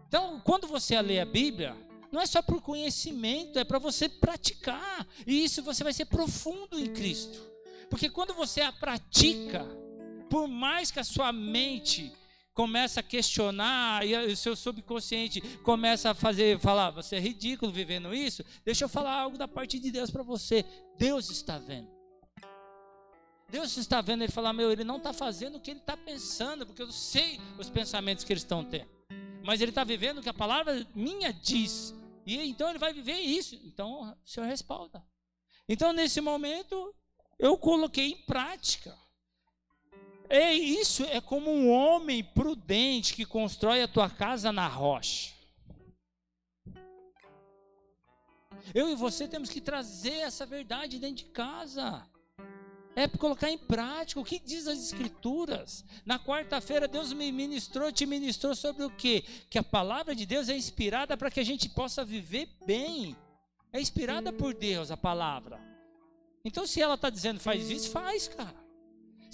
Então, 0.07 0.39
quando 0.41 0.67
você 0.67 0.99
lê 1.01 1.19
a 1.19 1.25
Bíblia, 1.25 1.75
não 2.11 2.21
é 2.21 2.25
só 2.25 2.41
por 2.41 2.61
conhecimento, 2.61 3.59
é 3.59 3.63
para 3.63 3.79
você 3.79 4.07
praticar. 4.07 5.05
E 5.27 5.43
isso 5.43 5.61
você 5.61 5.83
vai 5.83 5.93
ser 5.93 6.05
profundo 6.05 6.79
em 6.79 6.93
Cristo. 6.93 7.41
Porque 7.89 8.09
quando 8.09 8.33
você 8.33 8.61
a 8.61 8.71
pratica, 8.71 9.65
por 10.29 10.47
mais 10.47 10.89
que 10.91 10.99
a 10.99 11.03
sua 11.03 11.31
mente 11.31 12.13
começa 12.55 13.01
a 13.01 13.03
questionar 13.03 14.07
e 14.07 14.15
o 14.15 14.35
seu 14.35 14.55
subconsciente 14.55 15.41
começa 15.59 16.11
a 16.11 16.13
fazer, 16.15 16.57
falar, 16.57 16.89
você 16.89 17.17
é 17.17 17.19
ridículo 17.19 17.69
vivendo 17.69 18.15
isso. 18.15 18.43
Deixa 18.63 18.85
eu 18.85 18.89
falar 18.89 19.13
algo 19.13 19.37
da 19.37 19.47
parte 19.47 19.77
de 19.77 19.91
Deus 19.91 20.09
para 20.09 20.23
você. 20.23 20.65
Deus 20.97 21.29
está 21.29 21.59
vendo. 21.59 21.93
Deus 23.49 23.75
está 23.75 24.01
vendo 24.01 24.23
ele 24.23 24.31
falar, 24.31 24.53
meu, 24.53 24.71
ele 24.71 24.85
não 24.85 24.97
está 24.97 25.11
fazendo 25.11 25.57
o 25.57 25.59
que 25.59 25.71
ele 25.71 25.81
está 25.81 25.97
pensando, 25.97 26.65
porque 26.65 26.81
eu 26.81 26.91
sei 26.91 27.39
os 27.59 27.69
pensamentos 27.69 28.23
que 28.23 28.31
eles 28.31 28.43
estão 28.43 28.63
tendo. 28.63 28.89
Mas 29.43 29.59
ele 29.59 29.71
está 29.71 29.83
vivendo 29.83 30.19
o 30.19 30.21
que 30.23 30.29
a 30.29 30.33
palavra 30.33 30.87
minha 30.95 31.33
diz. 31.33 31.93
E 32.25 32.37
então 32.37 32.69
ele 32.69 32.79
vai 32.79 32.93
viver 32.93 33.19
isso. 33.19 33.55
Então 33.65 34.15
o 34.23 34.27
Senhor 34.27 34.47
respalda. 34.47 35.05
Então 35.67 35.91
nesse 35.91 36.21
momento 36.21 36.95
eu 37.37 37.57
coloquei 37.57 38.11
em 38.11 38.17
prática. 38.25 38.97
É 40.29 40.53
isso 40.53 41.03
é 41.05 41.21
como 41.21 41.51
um 41.51 41.69
homem 41.69 42.23
prudente 42.23 43.13
que 43.13 43.25
constrói 43.25 43.81
a 43.81 43.87
tua 43.87 44.09
casa 44.09 44.51
na 44.51 44.67
rocha. 44.67 45.33
Eu 48.73 48.89
e 48.89 48.95
você 48.95 49.27
temos 49.27 49.49
que 49.49 49.61
trazer 49.61 50.19
essa 50.19 50.45
verdade 50.45 50.99
dentro 50.99 51.17
de 51.17 51.25
casa. 51.25 52.07
É 52.95 53.07
para 53.07 53.19
colocar 53.19 53.51
em 53.51 53.57
prática 53.57 54.19
o 54.19 54.23
que 54.23 54.39
diz 54.39 54.67
as 54.67 54.79
escrituras. 54.79 55.83
Na 56.05 56.17
quarta-feira 56.17 56.87
Deus 56.87 57.11
me 57.11 57.31
ministrou, 57.31 57.91
te 57.91 58.05
ministrou 58.05 58.55
sobre 58.55 58.83
o 58.83 58.89
quê? 58.89 59.23
Que 59.49 59.59
a 59.59 59.63
palavra 59.63 60.15
de 60.15 60.25
Deus 60.25 60.47
é 60.49 60.55
inspirada 60.55 61.17
para 61.17 61.29
que 61.29 61.39
a 61.39 61.43
gente 61.43 61.69
possa 61.69 62.05
viver 62.05 62.47
bem. 62.65 63.15
É 63.71 63.81
inspirada 63.81 64.31
por 64.31 64.53
Deus 64.53 64.89
a 64.91 64.97
palavra. 64.97 65.59
Então 66.43 66.65
se 66.65 66.81
ela 66.81 66.95
está 66.95 67.09
dizendo 67.09 67.39
faz 67.39 67.69
isso, 67.69 67.91
faz, 67.91 68.29
cara. 68.29 68.64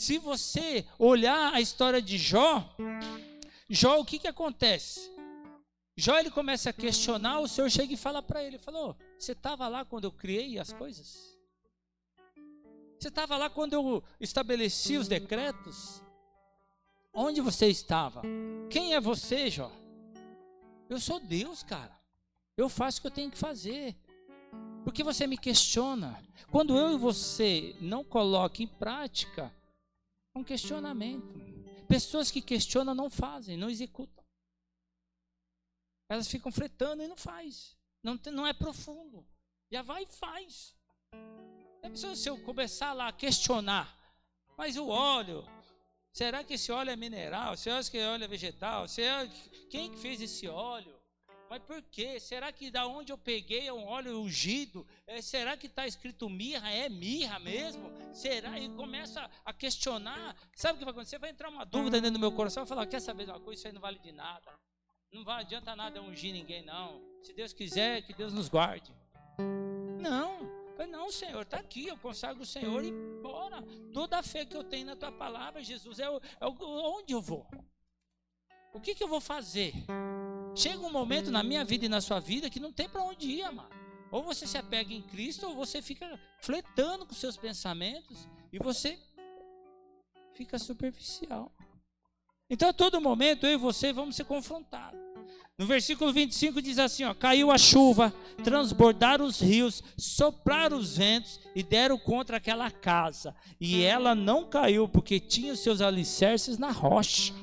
Se 0.01 0.17
você 0.17 0.83
olhar 0.97 1.53
a 1.53 1.61
história 1.61 2.01
de 2.01 2.17
Jó, 2.17 2.67
Jó, 3.69 3.99
o 3.99 4.03
que, 4.03 4.17
que 4.17 4.27
acontece? 4.27 5.11
Jó 5.95 6.17
ele 6.17 6.31
começa 6.31 6.71
a 6.71 6.73
questionar, 6.73 7.39
o 7.39 7.47
Senhor 7.47 7.69
chega 7.69 7.93
e 7.93 7.97
fala 7.97 8.19
para 8.19 8.43
ele, 8.43 8.57
falou, 8.57 8.97
você 9.15 9.33
estava 9.33 9.67
lá 9.67 9.85
quando 9.85 10.05
eu 10.05 10.11
criei 10.11 10.57
as 10.57 10.73
coisas? 10.73 11.37
Você 12.99 13.09
estava 13.09 13.37
lá 13.37 13.47
quando 13.47 13.73
eu 13.73 14.03
estabeleci 14.19 14.97
os 14.97 15.07
decretos? 15.07 16.01
Onde 17.13 17.39
você 17.39 17.67
estava? 17.67 18.23
Quem 18.71 18.95
é 18.95 18.99
você, 18.99 19.51
Jó? 19.51 19.71
Eu 20.89 20.99
sou 20.99 21.19
Deus, 21.19 21.61
cara. 21.61 21.95
Eu 22.57 22.69
faço 22.69 22.97
o 22.97 23.01
que 23.01 23.07
eu 23.07 23.11
tenho 23.11 23.29
que 23.29 23.37
fazer. 23.37 23.95
Porque 24.83 25.03
você 25.03 25.27
me 25.27 25.37
questiona. 25.37 26.19
Quando 26.49 26.75
eu 26.75 26.95
e 26.95 26.97
você 26.97 27.75
não 27.79 28.03
colocam 28.03 28.63
em 28.63 28.67
prática 28.67 29.53
um 30.35 30.43
questionamento. 30.43 31.39
Pessoas 31.87 32.31
que 32.31 32.41
questionam 32.41 32.95
não 32.95 33.09
fazem, 33.09 33.57
não 33.57 33.69
executam. 33.69 34.23
Elas 36.09 36.27
ficam 36.27 36.51
fretando 36.51 37.03
e 37.03 37.07
não 37.07 37.17
faz. 37.17 37.77
Não, 38.03 38.19
não 38.31 38.47
é 38.47 38.53
profundo. 38.53 39.25
Já 39.71 39.81
vai 39.81 40.03
e 40.03 40.07
faz. 40.07 40.75
É 41.81 42.15
se 42.15 42.29
eu 42.29 42.37
começar 42.43 42.93
lá 42.93 43.07
a 43.07 43.13
questionar, 43.13 43.97
mas 44.57 44.77
o 44.77 44.87
óleo, 44.87 45.43
será 46.13 46.43
que 46.43 46.53
esse 46.53 46.71
óleo 46.71 46.91
é 46.91 46.95
mineral? 46.95 47.57
Será 47.57 47.75
que 47.77 47.97
esse 47.97 48.05
óleo 48.05 48.23
é 48.23 48.27
vegetal? 48.27 48.87
Será, 48.87 49.27
quem 49.69 49.91
que 49.91 49.97
fez 49.97 50.21
esse 50.21 50.47
óleo? 50.47 51.00
Mas 51.51 51.61
por 51.63 51.81
quê? 51.81 52.17
Será 52.17 52.49
que 52.49 52.71
da 52.71 52.87
onde 52.87 53.11
eu 53.11 53.17
peguei 53.17 53.67
é 53.67 53.73
um 53.73 53.83
óleo 53.85 54.21
ungido? 54.21 54.87
É, 55.05 55.21
será 55.21 55.57
que 55.57 55.67
está 55.67 55.85
escrito 55.85 56.29
mirra? 56.29 56.71
É 56.71 56.87
mirra 56.87 57.39
mesmo? 57.39 57.91
Será? 58.13 58.57
E 58.57 58.69
começa 58.69 59.29
a 59.43 59.51
questionar. 59.51 60.33
Sabe 60.55 60.75
o 60.75 60.79
que 60.79 60.85
vai 60.85 60.93
acontecer? 60.93 61.19
Vai 61.19 61.31
entrar 61.31 61.49
uma 61.49 61.65
dúvida 61.65 61.99
dentro 61.99 62.13
do 62.13 62.19
meu 62.19 62.31
coração. 62.31 62.63
Vai 62.63 62.69
falar: 62.69 62.85
quer 62.85 63.01
saber 63.01 63.25
de 63.25 63.31
uma 63.31 63.39
coisa? 63.41 63.59
Isso 63.59 63.67
aí 63.67 63.73
não 63.73 63.81
vale 63.81 63.99
de 63.99 64.13
nada. 64.13 64.49
Não 65.11 65.25
vai 65.25 65.41
adianta 65.41 65.75
nada 65.75 66.01
ungir 66.01 66.31
ninguém, 66.31 66.63
não. 66.63 67.01
Se 67.21 67.33
Deus 67.33 67.51
quiser, 67.51 68.01
que 68.03 68.13
Deus 68.13 68.31
nos 68.31 68.47
guarde. 68.47 68.89
Não. 69.99 70.49
Não, 70.89 71.11
Senhor, 71.11 71.41
está 71.41 71.57
aqui, 71.57 71.87
eu 71.87 71.97
consagro 71.97 72.43
o 72.43 72.45
Senhor 72.45 72.81
e 72.81 72.93
bora. 73.21 73.61
Toda 73.93 74.17
a 74.17 74.23
fé 74.23 74.45
que 74.45 74.55
eu 74.55 74.63
tenho 74.63 74.85
na 74.85 74.95
tua 74.95 75.11
palavra, 75.11 75.61
Jesus, 75.61 75.99
é, 75.99 76.09
o, 76.09 76.21
é 76.39 76.47
o, 76.47 76.55
onde 76.97 77.11
eu 77.11 77.21
vou. 77.21 77.45
O 78.73 78.79
que, 78.79 78.95
que 78.95 79.03
eu 79.03 79.07
vou 79.09 79.19
fazer? 79.19 79.73
Chega 80.55 80.79
um 80.79 80.91
momento 80.91 81.31
na 81.31 81.43
minha 81.43 81.63
vida 81.63 81.85
e 81.85 81.89
na 81.89 82.01
sua 82.01 82.19
vida 82.19 82.49
que 82.49 82.59
não 82.59 82.71
tem 82.71 82.89
para 82.89 83.03
onde 83.03 83.27
ir, 83.27 83.43
amado. 83.43 83.73
Ou 84.11 84.21
você 84.23 84.45
se 84.45 84.57
apega 84.57 84.93
em 84.93 85.01
Cristo, 85.01 85.47
ou 85.47 85.55
você 85.55 85.81
fica 85.81 86.19
fletando 86.41 87.05
com 87.05 87.13
seus 87.13 87.37
pensamentos 87.37 88.27
e 88.51 88.59
você 88.59 88.99
fica 90.33 90.59
superficial. 90.59 91.51
Então, 92.49 92.69
a 92.69 92.73
todo 92.73 92.99
momento, 92.99 93.45
eu 93.45 93.53
e 93.53 93.57
você 93.57 93.93
vamos 93.93 94.15
ser 94.15 94.25
confrontados. 94.25 94.99
No 95.57 95.65
versículo 95.65 96.11
25 96.11 96.61
diz 96.61 96.79
assim: 96.79 97.05
ó, 97.05 97.13
Caiu 97.13 97.51
a 97.51 97.57
chuva, 97.57 98.13
transbordaram 98.43 99.23
os 99.23 99.39
rios, 99.39 99.81
sopraram 99.97 100.77
os 100.77 100.97
ventos 100.97 101.39
e 101.55 101.63
deram 101.63 101.97
contra 101.97 102.37
aquela 102.37 102.69
casa. 102.69 103.33
E 103.59 103.83
ela 103.83 104.13
não 104.13 104.45
caiu, 104.49 104.89
porque 104.89 105.19
tinha 105.19 105.53
os 105.53 105.59
seus 105.59 105.79
alicerces 105.79 106.57
na 106.57 106.71
rocha. 106.71 107.33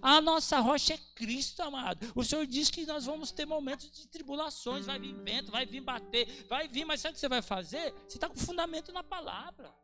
A 0.00 0.20
nossa 0.20 0.58
rocha 0.60 0.94
é 0.94 0.98
Cristo, 1.14 1.62
amado. 1.62 2.10
O 2.14 2.24
Senhor 2.24 2.46
diz 2.46 2.70
que 2.70 2.86
nós 2.86 3.06
vamos 3.06 3.30
ter 3.30 3.46
momentos 3.46 3.90
de 3.90 4.06
tribulações, 4.08 4.86
vai 4.86 4.98
vir 4.98 5.14
vento, 5.14 5.50
vai 5.50 5.66
vir 5.66 5.80
bater, 5.80 6.46
vai 6.48 6.68
vir, 6.68 6.84
mas 6.84 7.00
sabe 7.00 7.12
o 7.12 7.14
que 7.14 7.20
você 7.20 7.28
vai 7.28 7.42
fazer? 7.42 7.92
Você 8.06 8.16
está 8.16 8.28
com 8.28 8.36
fundamento 8.36 8.92
na 8.92 9.02
palavra. 9.02 9.74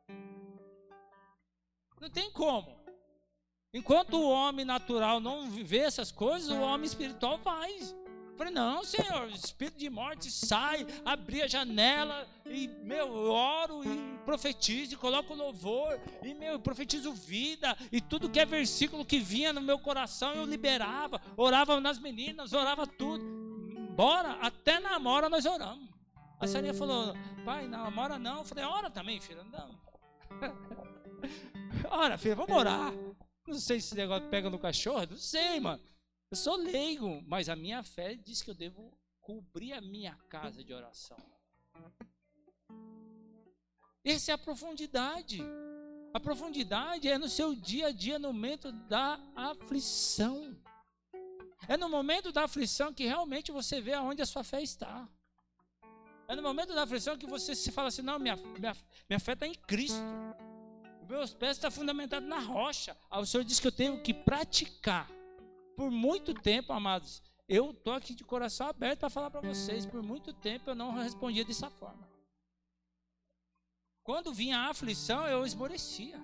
Não 2.01 2.09
tem 2.09 2.31
como. 2.31 2.79
Enquanto 3.73 4.14
o 4.14 4.31
homem 4.31 4.64
natural 4.64 5.21
não 5.21 5.51
vê 5.51 5.79
essas 5.79 6.11
coisas, 6.11 6.49
o 6.49 6.61
homem 6.61 6.87
espiritual 6.87 7.38
faz. 7.38 7.94
Falei, 8.38 8.55
não, 8.55 8.85
Senhor, 8.85 9.29
espírito 9.31 9.77
de 9.77 9.90
morte 9.90 10.31
sai, 10.31 10.87
abri 11.05 11.42
a 11.42 11.48
janela 11.48 12.24
e, 12.46 12.68
meu, 12.85 13.09
eu 13.09 13.31
oro 13.33 13.83
e 13.85 14.18
profetizo, 14.24 14.94
e 14.94 14.96
coloco 14.96 15.35
louvor, 15.35 16.01
e, 16.22 16.33
meu, 16.35 16.61
profetizo 16.61 17.12
vida, 17.12 17.77
e 17.90 18.01
tudo 18.01 18.31
que 18.31 18.38
é 18.38 18.46
versículo 18.46 19.05
que 19.05 19.18
vinha 19.18 19.53
no 19.53 19.61
meu 19.61 19.77
coração 19.77 20.35
eu 20.35 20.44
liberava, 20.44 21.20
orava 21.37 21.81
nas 21.81 21.98
meninas, 21.98 22.53
orava 22.53 22.87
tudo. 22.87 23.24
Bora, 23.96 24.38
até 24.40 24.79
namora 24.79 25.29
nós 25.29 25.44
oramos. 25.44 25.88
A 26.38 26.46
Sarinha 26.46 26.72
falou, 26.72 27.16
pai, 27.44 27.66
namora 27.66 28.20
não. 28.20 28.38
Eu 28.38 28.44
falei, 28.44 28.64
ora 28.64 28.88
também, 28.88 29.20
filha, 29.20 29.42
não. 29.42 29.81
ora, 31.90 32.16
filha, 32.16 32.37
vamos 32.37 32.57
orar. 32.57 32.92
Não 33.48 33.59
sei 33.59 33.81
se 33.81 33.88
esse 33.88 33.96
negócio 33.96 34.29
pega 34.29 34.48
no 34.48 34.61
cachorro, 34.61 35.09
não 35.11 35.16
sei, 35.16 35.59
mano. 35.59 35.83
Eu 36.30 36.36
sou 36.36 36.56
leigo, 36.56 37.22
mas 37.26 37.48
a 37.48 37.56
minha 37.56 37.82
fé 37.82 38.14
diz 38.14 38.42
que 38.42 38.50
eu 38.50 38.54
devo 38.54 38.92
cobrir 39.18 39.72
a 39.72 39.80
minha 39.80 40.14
casa 40.28 40.62
de 40.62 40.74
oração. 40.74 41.16
Essa 44.04 44.32
é 44.32 44.34
a 44.34 44.38
profundidade. 44.38 45.40
A 46.12 46.20
profundidade 46.20 47.08
é 47.08 47.16
no 47.16 47.30
seu 47.30 47.54
dia 47.54 47.86
a 47.86 47.92
dia, 47.92 48.18
no 48.18 48.32
momento 48.32 48.70
da 48.70 49.18
aflição. 49.34 50.54
É 51.66 51.78
no 51.78 51.88
momento 51.88 52.30
da 52.30 52.44
aflição 52.44 52.92
que 52.92 53.06
realmente 53.06 53.50
você 53.50 53.80
vê 53.80 53.94
aonde 53.94 54.20
a 54.20 54.26
sua 54.26 54.44
fé 54.44 54.62
está. 54.62 55.08
É 56.26 56.36
no 56.36 56.42
momento 56.42 56.74
da 56.74 56.82
aflição 56.82 57.16
que 57.16 57.26
você 57.26 57.54
se 57.54 57.72
fala 57.72 57.88
assim: 57.88 58.02
não, 58.02 58.18
minha, 58.18 58.36
minha, 58.36 58.76
minha 59.08 59.20
fé 59.20 59.32
está 59.32 59.46
em 59.46 59.54
Cristo. 59.54 59.98
Meus 61.08 61.32
pés 61.32 61.56
estão 61.56 61.70
fundamentados 61.70 62.28
na 62.28 62.38
rocha. 62.38 62.94
O 63.10 63.24
Senhor 63.24 63.44
diz 63.44 63.58
que 63.58 63.66
eu 63.66 63.72
tenho 63.72 64.02
que 64.02 64.12
praticar 64.12 65.17
por 65.78 65.92
muito 65.92 66.34
tempo, 66.34 66.72
amados, 66.72 67.22
eu 67.48 67.70
estou 67.70 67.92
aqui 67.92 68.12
de 68.12 68.24
coração 68.24 68.66
aberto 68.66 68.98
para 68.98 69.08
falar 69.08 69.30
para 69.30 69.40
vocês. 69.40 69.86
Por 69.86 70.02
muito 70.02 70.32
tempo 70.32 70.68
eu 70.68 70.74
não 70.74 70.92
respondia 70.92 71.44
dessa 71.44 71.70
forma. 71.70 72.10
Quando 74.02 74.34
vinha 74.34 74.58
a 74.58 74.70
aflição, 74.70 75.24
eu 75.28 75.46
esmorecia. 75.46 76.20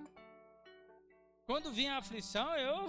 Quando 1.46 1.70
vinha 1.70 1.94
a 1.94 1.98
aflição, 1.98 2.52
eu. 2.56 2.88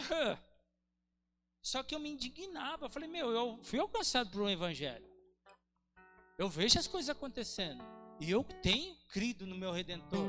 Só 1.62 1.84
que 1.84 1.94
eu 1.94 2.00
me 2.00 2.10
indignava. 2.10 2.88
Eu 2.88 2.90
falei, 2.90 3.08
meu, 3.08 3.30
eu 3.30 3.60
fui 3.62 3.78
alcançado 3.78 4.32
por 4.32 4.42
um 4.42 4.50
evangelho. 4.50 5.08
Eu 6.36 6.50
vejo 6.50 6.80
as 6.80 6.88
coisas 6.88 7.12
acontecendo. 7.12 7.84
E 8.20 8.32
eu 8.32 8.44
tenho 8.44 8.96
crido 9.10 9.46
no 9.46 9.56
meu 9.56 9.72
redentor. 9.72 10.26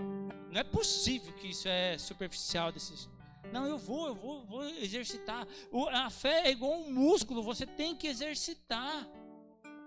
Não 0.50 0.60
é 0.60 0.64
possível 0.64 1.32
que 1.32 1.46
isso 1.46 1.66
é 1.66 1.96
superficial 1.96 2.70
desses 2.70 3.08
não, 3.52 3.66
eu 3.66 3.78
vou, 3.78 4.08
eu 4.08 4.14
vou, 4.14 4.44
vou 4.44 4.64
exercitar. 4.68 5.46
A 5.92 6.10
fé 6.10 6.46
é 6.46 6.50
igual 6.50 6.72
um 6.72 6.90
músculo, 6.90 7.42
você 7.42 7.66
tem 7.66 7.94
que 7.94 8.06
exercitar 8.06 9.08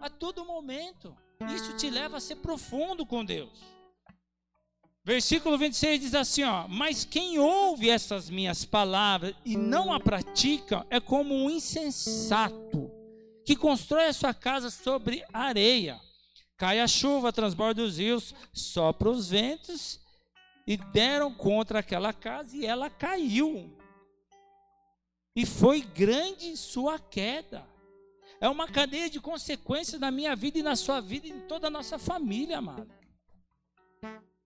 a 0.02 0.10
todo 0.10 0.46
momento. 0.46 1.16
Isso 1.56 1.76
te 1.78 1.90
leva 1.90 2.18
a 2.18 2.22
ser 2.22 2.38
profundo 2.38 3.06
com 3.06 3.24
Deus. 3.24 3.50
Versículo 5.04 5.58
26 5.58 6.02
diz 6.02 6.14
assim: 6.14 6.44
ó, 6.44 6.68
Mas 6.68 7.06
quem 7.06 7.40
ouve 7.40 7.90
essas 7.90 8.30
minhas 8.30 8.66
palavras 8.66 9.34
e 9.46 9.58
não 9.58 9.92
a 9.94 10.00
pratica 10.00 10.86
é 10.90 11.00
como 11.00 11.34
um 11.34 11.50
insensato 11.50 12.92
que 13.46 13.56
constrói 13.56 14.06
a 14.06 14.14
sua 14.14 14.34
casa 14.34 14.70
sobre 14.70 15.24
areia. 15.34 16.00
Cai 16.58 16.80
a 16.82 16.88
chuva, 16.88 17.32
transborda 17.32 17.82
os 17.82 17.98
rios, 17.98 18.36
sopra 18.54 19.10
os 19.10 19.30
ventos 19.30 20.00
e 20.70 20.78
deram 20.78 21.34
contra 21.34 21.80
aquela 21.80 22.14
casa 22.14 22.56
e 22.56 22.64
ela 22.64 22.92
caiu. 22.92 23.76
E 25.36 25.44
foi 25.44 25.82
grande 25.82 26.56
sua 26.56 27.00
queda. 27.00 27.68
É 28.40 28.48
uma 28.48 28.68
cadeia 28.68 29.10
de 29.10 29.20
consequências 29.20 30.00
na 30.00 30.12
minha 30.12 30.36
vida 30.36 30.60
e 30.60 30.64
na 30.64 30.76
sua 30.76 31.02
vida 31.02 31.26
e 31.26 31.32
em 31.32 31.42
toda 31.42 31.66
a 31.66 31.72
nossa 31.72 31.98
família, 31.98 32.60
amado. 32.60 32.88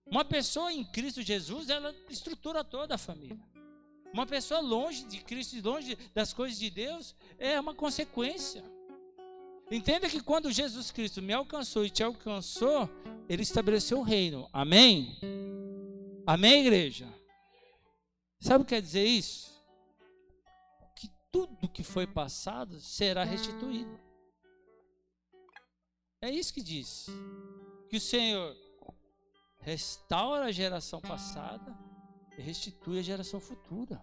Uma 0.06 0.24
pessoa 0.24 0.72
em 0.72 0.82
Cristo 0.82 1.20
Jesus, 1.20 1.68
ela 1.68 1.94
estrutura 2.08 2.64
toda 2.64 2.94
a 2.94 2.98
família. 2.98 3.38
Uma 4.10 4.24
pessoa 4.24 4.60
longe 4.60 5.04
de 5.04 5.18
Cristo, 5.18 5.60
longe 5.62 5.94
das 6.14 6.32
coisas 6.32 6.58
de 6.58 6.70
Deus, 6.70 7.14
é 7.38 7.60
uma 7.60 7.74
consequência. 7.74 8.64
Entenda 9.70 10.08
que 10.08 10.22
quando 10.22 10.50
Jesus 10.50 10.90
Cristo 10.90 11.20
me 11.20 11.34
alcançou 11.34 11.84
e 11.84 11.90
te 11.90 12.02
alcançou, 12.02 12.88
ele 13.28 13.42
estabeleceu 13.42 13.98
o 13.98 14.02
reino. 14.02 14.48
Amém? 14.54 15.18
Amém, 16.26 16.60
igreja? 16.62 17.06
Sabe 18.40 18.62
o 18.62 18.64
que 18.64 18.74
quer 18.74 18.80
dizer 18.80 19.04
isso? 19.04 19.62
Que 20.96 21.10
tudo 21.30 21.68
que 21.68 21.82
foi 21.82 22.06
passado 22.06 22.80
será 22.80 23.24
restituído. 23.24 24.00
É 26.22 26.30
isso 26.30 26.54
que 26.54 26.62
diz. 26.62 27.06
Que 27.90 27.98
o 27.98 28.00
Senhor 28.00 28.56
restaura 29.60 30.46
a 30.46 30.52
geração 30.52 30.98
passada 30.98 31.76
e 32.38 32.40
restitui 32.42 32.98
a 32.98 33.02
geração 33.02 33.38
futura. 33.38 34.02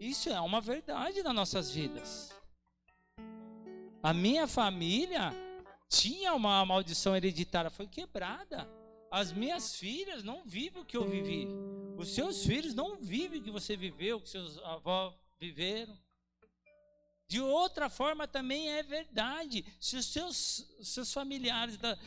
Isso 0.00 0.28
é 0.28 0.40
uma 0.40 0.60
verdade 0.60 1.22
nas 1.22 1.34
nossas 1.34 1.70
vidas. 1.70 2.34
A 4.02 4.12
minha 4.12 4.48
família 4.48 5.32
tinha 5.88 6.34
uma 6.34 6.64
maldição 6.66 7.14
hereditária, 7.16 7.70
foi 7.70 7.86
quebrada. 7.86 8.68
As 9.10 9.32
minhas 9.32 9.76
filhas 9.76 10.22
não 10.22 10.44
vivem 10.44 10.82
o 10.82 10.84
que 10.84 10.96
eu 10.96 11.08
vivi. 11.08 11.46
Os 11.96 12.14
seus 12.14 12.44
filhos 12.44 12.74
não 12.74 12.96
vivem 12.96 13.40
o 13.40 13.42
que 13.42 13.50
você 13.50 13.76
viveu, 13.76 14.16
o 14.18 14.20
que 14.20 14.28
seus 14.28 14.58
avós 14.58 15.14
viveram. 15.38 15.96
De 17.28 17.40
outra 17.40 17.88
forma 17.88 18.28
também 18.28 18.70
é 18.70 18.82
verdade. 18.82 19.64
Se 19.80 19.96
os 19.96 20.06
seus, 20.06 20.66
seus 20.82 21.12
familiares 21.12 21.76
da, 21.76 21.98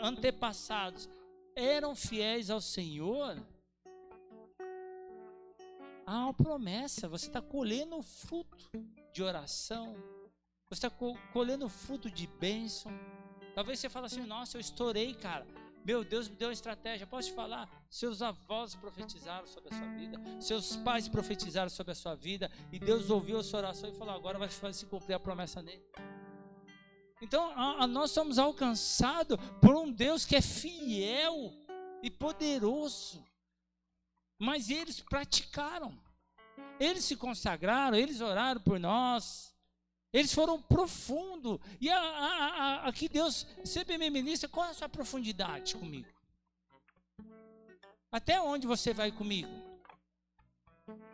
antepassados 0.00 1.08
eram 1.54 1.94
fiéis 1.94 2.50
ao 2.50 2.60
Senhor, 2.60 3.36
há 6.06 6.24
uma 6.24 6.34
promessa. 6.34 7.08
Você 7.08 7.26
está 7.26 7.40
colhendo 7.40 8.02
fruto 8.02 8.56
de 9.12 9.22
oração. 9.22 9.94
Você 10.70 10.86
está 10.86 10.90
colhendo 11.32 11.68
fruto 11.68 12.10
de 12.10 12.26
bênção. 12.26 12.92
Talvez 13.54 13.78
você 13.78 13.88
fale 13.88 14.06
assim, 14.06 14.24
nossa, 14.24 14.56
eu 14.56 14.60
estourei, 14.60 15.14
cara. 15.14 15.46
Meu 15.88 16.04
Deus 16.04 16.28
me 16.28 16.36
deu 16.36 16.48
uma 16.48 16.52
estratégia. 16.52 17.06
Posso 17.06 17.28
te 17.30 17.34
falar? 17.34 17.66
Seus 17.88 18.20
avós 18.20 18.74
profetizaram 18.74 19.46
sobre 19.46 19.72
a 19.72 19.78
sua 19.78 19.86
vida, 19.94 20.20
seus 20.38 20.76
pais 20.76 21.08
profetizaram 21.08 21.70
sobre 21.70 21.92
a 21.92 21.94
sua 21.94 22.14
vida, 22.14 22.52
e 22.70 22.78
Deus 22.78 23.08
ouviu 23.08 23.38
a 23.38 23.42
sua 23.42 23.60
oração 23.60 23.88
e 23.88 23.94
falou: 23.94 24.14
agora 24.14 24.38
vai 24.38 24.50
se 24.50 24.84
cumprir 24.84 25.14
a 25.14 25.18
promessa 25.18 25.62
nele. 25.62 25.82
Então, 27.22 27.50
a, 27.56 27.84
a 27.84 27.86
nós 27.86 28.10
somos 28.10 28.38
alcançados 28.38 29.38
por 29.62 29.74
um 29.74 29.90
Deus 29.90 30.26
que 30.26 30.36
é 30.36 30.42
fiel 30.42 31.54
e 32.02 32.10
poderoso. 32.10 33.24
Mas 34.38 34.68
eles 34.68 35.00
praticaram, 35.00 35.98
eles 36.78 37.02
se 37.06 37.16
consagraram, 37.16 37.96
eles 37.96 38.20
oraram 38.20 38.60
por 38.60 38.78
nós, 38.78 39.47
Eles 40.12 40.32
foram 40.32 40.60
profundo. 40.60 41.60
E 41.80 41.90
a, 41.90 41.98
a, 41.98 42.46
a, 42.84 42.88
aqui 42.88 43.08
Deus 43.08 43.46
sempre 43.64 43.98
me 43.98 44.08
ministra, 44.08 44.48
qual 44.48 44.66
é 44.66 44.70
a 44.70 44.74
sua 44.74 44.88
profundidade 44.88 45.76
comigo? 45.76 46.08
Até 48.10 48.40
onde 48.40 48.66
você 48.66 48.94
vai 48.94 49.12
comigo? 49.12 49.50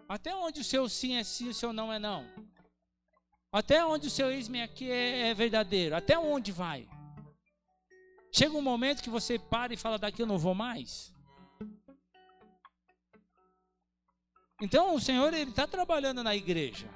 Até 0.09 0.35
onde 0.35 0.61
o 0.61 0.65
seu 0.65 0.89
sim 0.89 1.17
é 1.17 1.25
sim, 1.25 1.49
o 1.49 1.55
seu 1.55 1.73
não 1.73 1.93
é 1.93 1.99
não? 1.99 2.25
Até 3.51 3.85
onde 3.85 4.07
o 4.07 4.11
seu 4.11 4.33
isme 4.33 4.63
aqui 4.63 4.91
é, 4.91 5.29
é 5.29 5.35
verdadeiro? 5.35 5.97
Até 5.97 6.19
onde 6.19 6.53
vai? 6.53 6.89
Chega 8.31 8.57
um 8.57 8.63
momento 8.63 9.03
que 9.03 9.11
você 9.11 9.39
para 9.39 9.73
e 9.73 9.77
fala: 9.77 9.99
daqui 9.99 10.23
eu 10.23 10.27
não 10.27 10.39
vou 10.39 10.55
mais. 10.55 11.13
Então 14.61 14.95
o 14.95 15.01
Senhor 15.01 15.33
ele 15.35 15.51
está 15.51 15.67
trabalhando 15.67 16.23
na 16.23 16.35
igreja. 16.35 16.89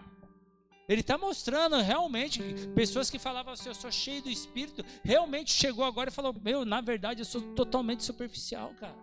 Ele 0.88 1.02
está 1.02 1.18
mostrando 1.18 1.76
realmente 1.76 2.40
pessoas 2.74 3.10
que 3.10 3.18
falavam 3.18 3.52
assim, 3.52 3.68
eu 3.68 3.74
sou 3.74 3.92
cheio 3.92 4.22
do 4.22 4.30
Espírito, 4.30 4.82
realmente 5.04 5.52
chegou 5.52 5.84
agora 5.84 6.08
e 6.08 6.12
falou, 6.12 6.34
meu, 6.42 6.64
na 6.64 6.80
verdade 6.80 7.20
eu 7.20 7.26
sou 7.26 7.42
totalmente 7.54 8.02
superficial, 8.02 8.72
cara. 8.80 8.96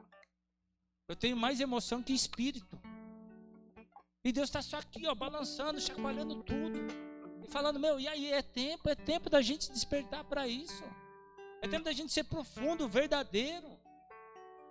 Eu 1.08 1.15
tenho 1.15 1.38
mais 1.38 1.62
emoção 1.62 2.02
que 2.02 2.13
espírito. 2.13 2.80
E 4.24 4.32
Deus 4.32 4.50
está 4.50 4.60
só 4.63 4.78
aqui, 4.78 5.06
ó, 5.06 5.13
balançando, 5.13 5.80
chacoalhando 5.80 6.41
tudo. 6.41 6.80
E 7.43 7.48
falando, 7.48 7.80
meu, 7.80 8.00
e 8.00 8.08
aí, 8.08 8.32
é 8.32 8.41
tempo, 8.41 8.89
é 8.89 8.95
tempo 8.95 9.30
da 9.30 9.39
gente 9.39 9.71
despertar 9.71 10.24
para 10.24 10.48
isso. 10.48 10.84
É 11.62 11.67
tempo 11.67 11.86
da 11.86 11.91
gente 11.91 12.12
ser 12.12 12.24
profundo, 12.24 12.88
verdadeiro. 12.88 13.80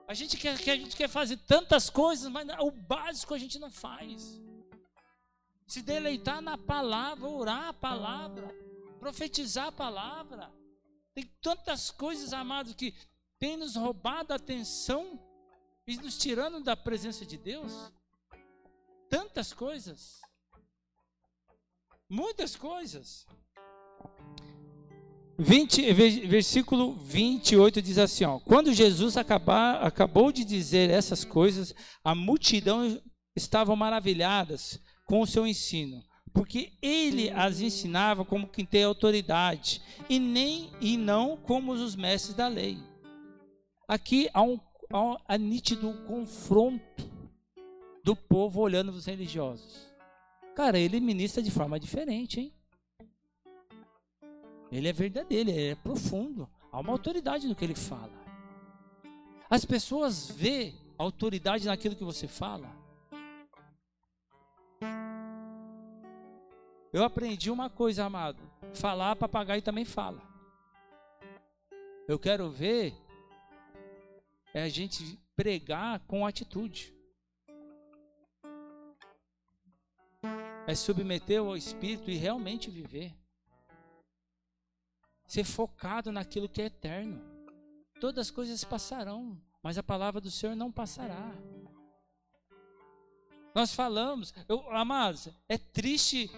A 0.09 0.15
gente 0.15 0.37
quer, 0.37 0.55
a 0.55 0.77
gente 0.77 0.97
quer 0.97 1.09
fazer 1.09 1.37
tantas 1.37 1.89
coisas, 1.89 2.29
mas 2.29 2.49
o 2.59 2.73
básico 2.73 3.33
a 3.33 3.39
gente 3.39 3.61
não 3.61 3.71
faz. 3.71 4.43
Se 5.67 5.83
deleitar 5.83 6.41
na 6.41 6.59
palavra, 6.59 7.29
orar 7.29 7.69
a 7.69 7.73
palavra, 7.73 8.55
profetizar 9.01 9.69
a 9.69 9.73
palavra. 9.73 10.53
Tem 11.15 11.25
tantas 11.41 11.91
coisas, 11.91 12.33
amados, 12.33 12.75
que 12.75 12.95
tem 13.39 13.57
nos 13.57 13.77
roubado 13.77 14.33
a 14.33 14.37
atenção 14.37 15.19
e 15.87 15.97
nos 15.97 16.19
tirando 16.19 16.63
da 16.63 16.77
presença 16.77 17.25
de 17.25 17.37
Deus. 17.37 17.73
Tantas 19.09 19.53
coisas. 19.53 20.21
Muitas 22.09 22.57
coisas. 22.57 23.27
20, 25.39 25.93
versículo 26.27 26.95
28 26.95 27.83
diz 27.83 27.99
assim: 27.99 28.25
ó, 28.25 28.39
Quando 28.39 28.73
Jesus 28.73 29.17
acabar, 29.17 29.83
acabou 29.83 30.31
de 30.31 30.45
dizer 30.45 30.91
essas 30.91 31.25
coisas, 31.25 31.75
a 32.05 32.15
multidão 32.15 33.01
estava 33.35 33.75
maravilhadas 33.75 34.81
com 35.05 35.21
o 35.21 35.27
seu 35.27 35.47
ensino, 35.47 36.03
porque 36.33 36.73
ele 36.83 37.31
as 37.31 37.61
ensinava 37.61 38.25
como 38.25 38.49
quem 38.49 38.65
tem 38.65 38.85
autoridade, 38.85 39.81
e 40.09 40.19
nem 40.19 40.71
e 40.81 40.97
não 40.97 41.37
como 41.37 41.73
os 41.73 41.95
mestres 41.95 42.35
da 42.35 42.49
lei. 42.49 42.79
Aqui 43.87 44.29
há 44.33 44.43
um, 44.43 44.59
há 44.91 45.35
um 45.35 45.39
nítido 45.39 45.93
confronto 46.07 47.11
do 48.03 48.17
povo 48.17 48.61
olhando 48.61 48.91
os 48.91 49.07
religiosos. 49.07 49.93
Cara, 50.55 50.79
ele 50.79 51.01
ministra 51.01 51.43
de 51.43 51.51
forma 51.51 51.81
diferente, 51.81 52.41
hein? 52.41 52.53
Ele 54.71 54.89
é 54.89 54.93
verdadeiro, 54.93 55.51
ele 55.51 55.69
é 55.71 55.75
profundo. 55.75 56.49
Há 56.71 56.81
uma 56.81 56.93
autoridade 56.93 57.47
no 57.47 57.55
que 57.55 57.65
ele 57.65 57.75
fala. 57.75 58.13
As 59.49 59.65
pessoas 59.65 60.31
vê 60.31 60.75
autoridade 60.99 61.67
naquilo 61.67 61.95
que 61.95 62.05
você 62.05 62.27
fala. 62.27 62.84
Eu 66.93 67.03
aprendi 67.03 67.51
uma 67.51 67.69
coisa, 67.69 68.05
amado. 68.05 68.41
Falar, 68.73 69.17
papagaio 69.17 69.61
também 69.61 69.85
fala. 69.85 70.23
Eu 72.07 72.19
quero 72.19 72.51
ver 72.51 72.95
é 74.55 74.63
a 74.63 74.69
gente 74.69 75.19
pregar 75.35 75.99
com 76.07 76.25
atitude. 76.25 76.95
É 80.67 80.75
submeter 80.77 81.41
ao 81.41 81.57
Espírito 81.57 82.09
e 82.09 82.15
realmente 82.15 82.71
viver. 82.71 83.13
Ser 85.27 85.43
focado 85.43 86.13
naquilo 86.13 86.49
que 86.49 86.63
é 86.63 86.67
eterno. 86.67 87.21
Todas 88.01 88.29
as 88.29 88.31
coisas 88.31 88.63
passarão, 88.63 89.37
mas 89.61 89.77
a 89.77 89.83
palavra 89.83 90.21
do 90.21 90.31
Senhor 90.31 90.55
não 90.55 90.71
passará. 90.71 91.33
Nós 93.55 93.73
falamos, 93.73 94.35
eu, 94.49 94.69
amados, 94.71 95.29
é 95.49 95.57
triste 95.57 96.29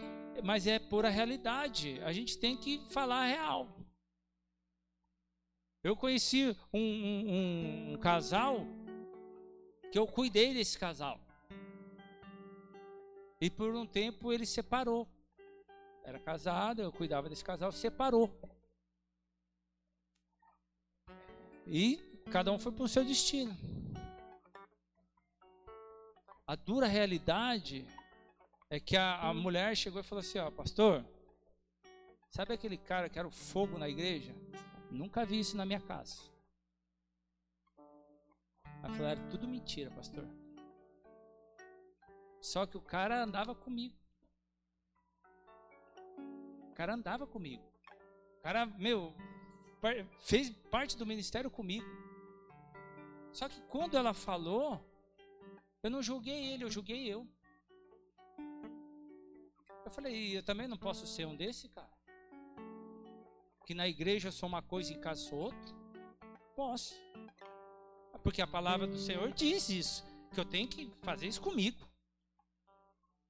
mas 0.42 0.66
é 0.66 0.78
pura 0.78 1.08
realidade. 1.08 2.00
A 2.02 2.12
gente 2.12 2.38
tem 2.38 2.56
que 2.56 2.78
falar 2.90 3.22
a 3.22 3.26
real. 3.26 3.68
Eu 5.82 5.96
conheci 5.96 6.56
um, 6.72 6.80
um, 6.80 7.92
um 7.92 7.98
casal 7.98 8.66
que 9.92 9.98
eu 9.98 10.06
cuidei 10.06 10.52
desse 10.52 10.78
casal. 10.78 11.20
E 13.40 13.50
por 13.50 13.74
um 13.74 13.86
tempo 13.86 14.32
ele 14.32 14.46
separou. 14.46 15.08
Era 16.02 16.18
casado, 16.18 16.82
eu 16.82 16.92
cuidava 16.92 17.28
desse 17.28 17.44
casal, 17.44 17.70
separou. 17.70 18.32
E 21.66 21.98
cada 22.30 22.52
um 22.52 22.58
foi 22.58 22.72
para 22.72 22.84
o 22.84 22.88
seu 22.88 23.04
destino. 23.04 23.56
A 26.46 26.54
dura 26.54 26.86
realidade 26.86 27.84
é 28.70 28.78
que 28.78 28.96
a, 28.96 29.20
a 29.20 29.34
mulher 29.34 29.76
chegou 29.76 30.00
e 30.00 30.04
falou 30.04 30.20
assim: 30.20 30.38
Ó, 30.38 30.48
pastor, 30.48 31.04
sabe 32.30 32.54
aquele 32.54 32.76
cara 32.76 33.08
que 33.08 33.18
era 33.18 33.26
o 33.26 33.32
fogo 33.32 33.76
na 33.76 33.88
igreja? 33.88 34.32
Nunca 34.88 35.24
vi 35.24 35.40
isso 35.40 35.56
na 35.56 35.66
minha 35.66 35.80
casa. 35.80 36.22
Ela 38.80 38.94
falou: 38.94 39.08
era 39.08 39.20
tudo 39.28 39.48
mentira, 39.48 39.90
pastor. 39.90 40.24
Só 42.40 42.64
que 42.64 42.76
o 42.76 42.80
cara 42.80 43.24
andava 43.24 43.52
comigo. 43.52 43.96
O 46.70 46.74
cara 46.74 46.94
andava 46.94 47.26
comigo. 47.26 47.64
O 48.38 48.42
cara, 48.42 48.66
meu, 48.66 49.12
fez 50.20 50.50
parte 50.70 50.96
do 50.96 51.04
ministério 51.04 51.50
comigo. 51.50 51.86
Só 53.32 53.48
que 53.48 53.60
quando 53.62 53.96
ela 53.96 54.14
falou, 54.14 54.80
eu 55.82 55.90
não 55.90 56.02
julguei 56.02 56.52
ele, 56.52 56.64
eu 56.64 56.70
julguei 56.70 57.06
eu. 57.06 57.26
Eu 59.84 59.90
falei, 59.90 60.36
eu 60.36 60.42
também 60.42 60.66
não 60.66 60.76
posso 60.76 61.06
ser 61.06 61.26
um 61.26 61.36
desse, 61.36 61.68
cara. 61.68 61.90
Que 63.64 63.74
na 63.74 63.86
igreja 63.86 64.28
eu 64.28 64.32
sou 64.32 64.48
uma 64.48 64.62
coisa 64.62 64.92
e 64.92 64.96
em 64.96 65.00
casa 65.00 65.20
sou 65.22 65.38
outra. 65.38 65.74
Posso. 66.54 66.94
Porque 68.22 68.42
a 68.42 68.46
palavra 68.46 68.86
do 68.86 68.98
Senhor 68.98 69.32
diz 69.32 69.68
isso. 69.68 70.04
Que 70.32 70.40
eu 70.40 70.44
tenho 70.44 70.66
que 70.66 70.90
fazer 71.02 71.26
isso 71.26 71.40
comigo. 71.40 71.78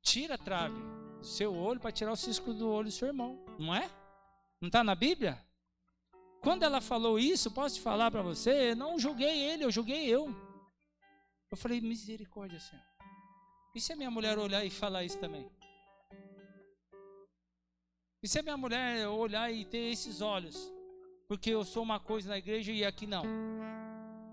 Tira 0.00 0.34
a 0.34 0.38
trave 0.38 0.80
do 1.18 1.26
seu 1.26 1.54
olho 1.54 1.80
para 1.80 1.92
tirar 1.92 2.12
o 2.12 2.16
cisco 2.16 2.54
do 2.54 2.68
olho 2.70 2.88
do 2.88 2.92
seu 2.92 3.08
irmão. 3.08 3.38
Não 3.58 3.74
é? 3.74 3.90
Não 4.60 4.68
está 4.68 4.82
na 4.82 4.94
Bíblia? 4.94 5.44
Quando 6.40 6.62
ela 6.62 6.80
falou 6.80 7.18
isso, 7.18 7.50
posso 7.50 7.74
te 7.74 7.80
falar 7.80 8.10
para 8.10 8.22
você, 8.22 8.74
não 8.74 8.98
julguei 8.98 9.42
ele, 9.50 9.64
eu 9.64 9.70
julguei 9.70 10.06
eu. 10.06 10.34
Eu 11.50 11.56
falei, 11.56 11.80
misericórdia, 11.80 12.58
Senhor. 12.58 12.84
E 13.74 13.80
se 13.80 13.92
a 13.92 13.96
minha 13.96 14.10
mulher 14.10 14.38
olhar 14.38 14.64
e 14.64 14.70
falar 14.70 15.04
isso 15.04 15.18
também? 15.18 15.48
E 18.22 18.28
se 18.28 18.38
a 18.38 18.42
minha 18.42 18.56
mulher 18.56 19.06
olhar 19.08 19.52
e 19.52 19.64
ter 19.64 19.92
esses 19.92 20.20
olhos, 20.20 20.72
porque 21.28 21.50
eu 21.50 21.64
sou 21.64 21.82
uma 21.82 22.00
coisa 22.00 22.30
na 22.30 22.38
igreja 22.38 22.72
e 22.72 22.84
aqui 22.84 23.06
não, 23.06 23.24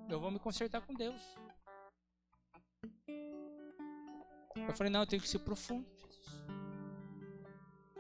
eu 0.10 0.20
vou 0.20 0.32
me 0.32 0.40
consertar 0.40 0.82
com 0.82 0.94
Deus. 0.94 1.22
Eu 4.56 4.74
falei, 4.76 4.92
não, 4.92 5.02
eu 5.02 5.08
tenho 5.08 5.22
que 5.22 5.28
ser 5.28 5.40
profundo, 5.40 5.86
Jesus. 6.00 6.26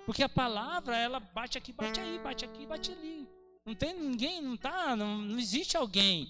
Porque 0.06 0.24
a 0.24 0.30
palavra, 0.30 0.98
ela 0.98 1.20
bate 1.20 1.58
aqui, 1.58 1.72
bate 1.72 2.00
aí, 2.00 2.20
bate 2.20 2.46
aqui, 2.46 2.66
bate 2.66 2.92
ali. 2.92 3.30
Não 3.66 3.76
tem 3.76 3.94
ninguém, 3.94 4.42
não 4.42 4.58
tá, 4.58 4.96
não, 4.96 5.18
não 5.18 5.40
existe 5.40 5.78
alguém. 5.78 6.30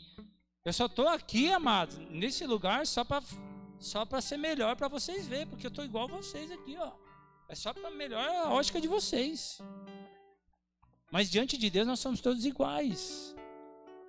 Eu 0.65 0.71
só 0.71 0.85
estou 0.85 1.09
aqui, 1.09 1.51
amados, 1.51 1.97
nesse 2.09 2.45
lugar 2.45 2.87
só 2.87 3.03
para 3.03 3.21
só 3.79 4.05
para 4.05 4.21
ser 4.21 4.37
melhor 4.37 4.77
para 4.77 4.87
vocês 4.87 5.27
verem, 5.27 5.47
porque 5.47 5.67
eu 5.67 5.69
estou 5.69 5.83
igual 5.83 6.07
vocês 6.07 6.49
aqui, 6.49 6.77
ó. 6.77 6.93
É 7.49 7.55
só 7.55 7.73
para 7.73 7.91
melhor 7.91 8.25
a 8.25 8.49
ótica 8.53 8.79
de 8.79 8.87
vocês. 8.87 9.59
Mas 11.11 11.29
diante 11.29 11.57
de 11.57 11.69
Deus 11.69 11.85
nós 11.85 11.99
somos 11.99 12.21
todos 12.21 12.45
iguais. 12.45 13.35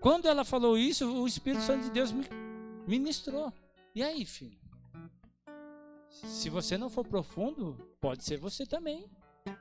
Quando 0.00 0.26
ela 0.26 0.44
falou 0.44 0.78
isso, 0.78 1.10
o 1.10 1.26
Espírito 1.26 1.62
Santo 1.62 1.84
de 1.84 1.90
Deus 1.90 2.12
me 2.12 2.24
ministrou. 2.86 3.52
E 3.92 4.02
aí, 4.02 4.24
filho? 4.24 4.58
Se 6.08 6.48
você 6.48 6.78
não 6.78 6.88
for 6.88 7.04
profundo, 7.04 7.74
pode 8.00 8.22
ser 8.22 8.36
você 8.36 8.64
também. 8.64 9.10
Eu 9.44 9.56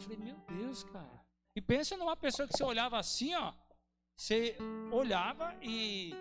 falei, 0.00 0.16
meu 0.16 0.36
Deus, 0.48 0.82
cara. 0.84 1.22
E 1.54 1.60
pensa 1.60 1.94
numa 1.96 2.16
pessoa 2.16 2.48
que 2.48 2.56
você 2.56 2.64
olhava 2.64 2.98
assim, 2.98 3.34
ó. 3.34 3.52
Você 4.22 4.56
olhava 4.92 5.52
e 5.60 6.14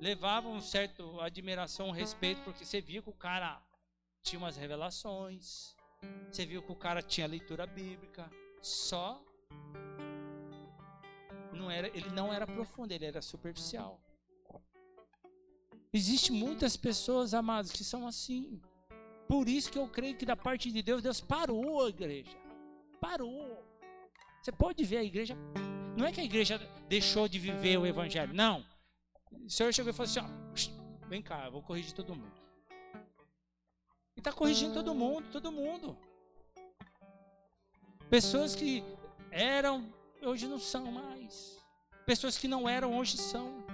levava 0.00 0.48
um 0.48 0.58
certo 0.58 1.20
admiração, 1.20 1.88
um 1.88 1.90
respeito, 1.90 2.40
porque 2.44 2.64
você 2.64 2.80
via 2.80 3.02
que 3.02 3.10
o 3.10 3.12
cara 3.12 3.62
tinha 4.22 4.38
umas 4.38 4.56
revelações, 4.56 5.76
Você 6.30 6.46
viu 6.46 6.62
que 6.62 6.72
o 6.72 6.74
cara 6.74 7.02
tinha 7.02 7.26
leitura 7.26 7.66
bíblica, 7.66 8.30
só 8.62 9.22
não 11.52 11.70
era, 11.70 11.88
ele 11.88 12.08
não 12.08 12.32
era 12.32 12.46
profundo, 12.46 12.90
ele 12.90 13.04
era 13.04 13.20
superficial. 13.20 14.00
Existem 15.92 16.34
muitas 16.34 16.74
pessoas, 16.74 17.34
amados, 17.34 17.70
que 17.70 17.84
são 17.84 18.06
assim. 18.06 18.62
Por 19.28 19.46
isso 19.46 19.70
que 19.70 19.78
eu 19.78 19.88
creio 19.88 20.16
que 20.16 20.24
da 20.24 20.34
parte 20.34 20.72
de 20.72 20.82
Deus, 20.82 21.02
Deus 21.02 21.20
parou 21.20 21.84
a 21.84 21.90
igreja. 21.90 22.34
Parou. 22.98 23.62
Você 24.40 24.50
pode 24.50 24.82
ver 24.84 24.96
a 24.96 25.04
igreja. 25.04 25.36
Não 25.96 26.06
é 26.06 26.12
que 26.12 26.20
a 26.20 26.24
igreja 26.24 26.58
deixou 26.88 27.28
de 27.28 27.38
viver 27.38 27.76
o 27.76 27.86
evangelho, 27.86 28.32
não. 28.32 28.64
O 29.30 29.50
Senhor 29.50 29.72
chegou 29.72 29.90
e 29.90 29.94
falou 29.94 30.10
assim: 30.10 30.20
ó, 30.20 31.08
vem 31.08 31.22
cá, 31.22 31.44
eu 31.44 31.52
vou 31.52 31.62
corrigir 31.62 31.92
todo 31.92 32.14
mundo. 32.14 32.40
E 34.16 34.20
está 34.20 34.32
corrigindo 34.32 34.74
todo 34.74 34.94
mundo, 34.94 35.30
todo 35.30 35.52
mundo. 35.52 35.96
Pessoas 38.08 38.54
que 38.54 38.84
eram, 39.30 39.92
hoje 40.22 40.46
não 40.46 40.58
são 40.58 40.90
mais. 40.92 41.58
Pessoas 42.06 42.36
que 42.36 42.48
não 42.48 42.68
eram, 42.68 42.98
hoje 42.98 43.16
são. 43.16 43.64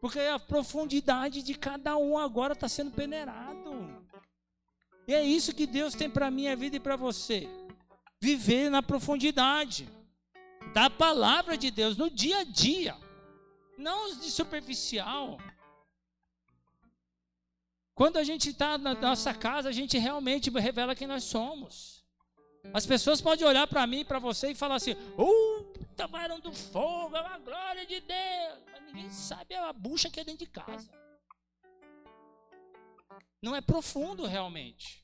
Porque 0.00 0.20
a 0.20 0.38
profundidade 0.38 1.42
de 1.42 1.54
cada 1.54 1.96
um 1.96 2.18
agora 2.18 2.52
está 2.52 2.68
sendo 2.68 2.90
peneirado. 2.90 4.06
E 5.08 5.14
é 5.14 5.22
isso 5.22 5.54
que 5.54 5.66
Deus 5.66 5.94
tem 5.94 6.10
para 6.10 6.30
minha 6.30 6.56
vida 6.56 6.76
e 6.76 6.80
para 6.80 6.96
você. 6.96 7.48
Viver 8.20 8.70
na 8.70 8.82
profundidade 8.82 9.88
da 10.76 10.90
palavra 10.90 11.56
de 11.56 11.70
Deus 11.70 11.96
no 11.96 12.10
dia 12.10 12.40
a 12.40 12.44
dia, 12.44 12.94
não 13.78 14.14
de 14.14 14.30
superficial. 14.30 15.38
Quando 17.94 18.18
a 18.18 18.22
gente 18.22 18.50
está 18.50 18.76
na 18.76 18.92
nossa 18.92 19.32
casa, 19.32 19.70
a 19.70 19.72
gente 19.72 19.96
realmente 19.96 20.50
revela 20.50 20.94
quem 20.94 21.06
nós 21.06 21.24
somos. 21.24 22.04
As 22.74 22.84
pessoas 22.84 23.22
podem 23.22 23.46
olhar 23.46 23.66
para 23.66 23.86
mim, 23.86 24.04
para 24.04 24.18
você 24.18 24.50
e 24.50 24.54
falar 24.54 24.74
assim: 24.74 24.92
"Uh, 25.16 25.64
tomaram 25.96 26.38
do 26.40 26.52
fogo, 26.52 27.16
é 27.16 27.20
a 27.20 27.38
glória 27.38 27.86
de 27.86 27.98
Deus". 27.98 28.58
Mas 28.70 28.82
ninguém 28.84 29.10
sabe 29.10 29.54
a 29.54 29.72
bucha 29.72 30.10
que 30.10 30.20
é 30.20 30.24
dentro 30.24 30.44
de 30.44 30.52
casa. 30.52 30.90
Não 33.40 33.56
é 33.56 33.62
profundo 33.62 34.26
realmente. 34.26 35.02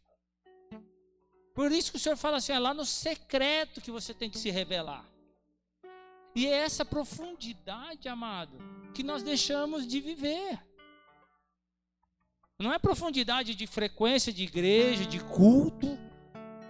Por 1.54 1.72
isso 1.72 1.90
que 1.90 1.96
o 1.96 2.00
Senhor 2.00 2.16
fala 2.16 2.36
assim: 2.36 2.52
é 2.52 2.58
lá 2.58 2.74
no 2.74 2.84
secreto 2.84 3.80
que 3.80 3.90
você 3.90 4.12
tem 4.12 4.28
que 4.28 4.38
se 4.38 4.50
revelar. 4.50 5.11
E 6.34 6.46
é 6.46 6.50
essa 6.50 6.84
profundidade, 6.84 8.08
amado, 8.08 8.58
que 8.94 9.02
nós 9.02 9.22
deixamos 9.22 9.86
de 9.86 10.00
viver. 10.00 10.58
Não 12.58 12.72
é 12.72 12.78
profundidade 12.78 13.54
de 13.54 13.66
frequência 13.66 14.32
de 14.32 14.44
igreja, 14.44 15.04
de 15.04 15.18
culto. 15.18 15.98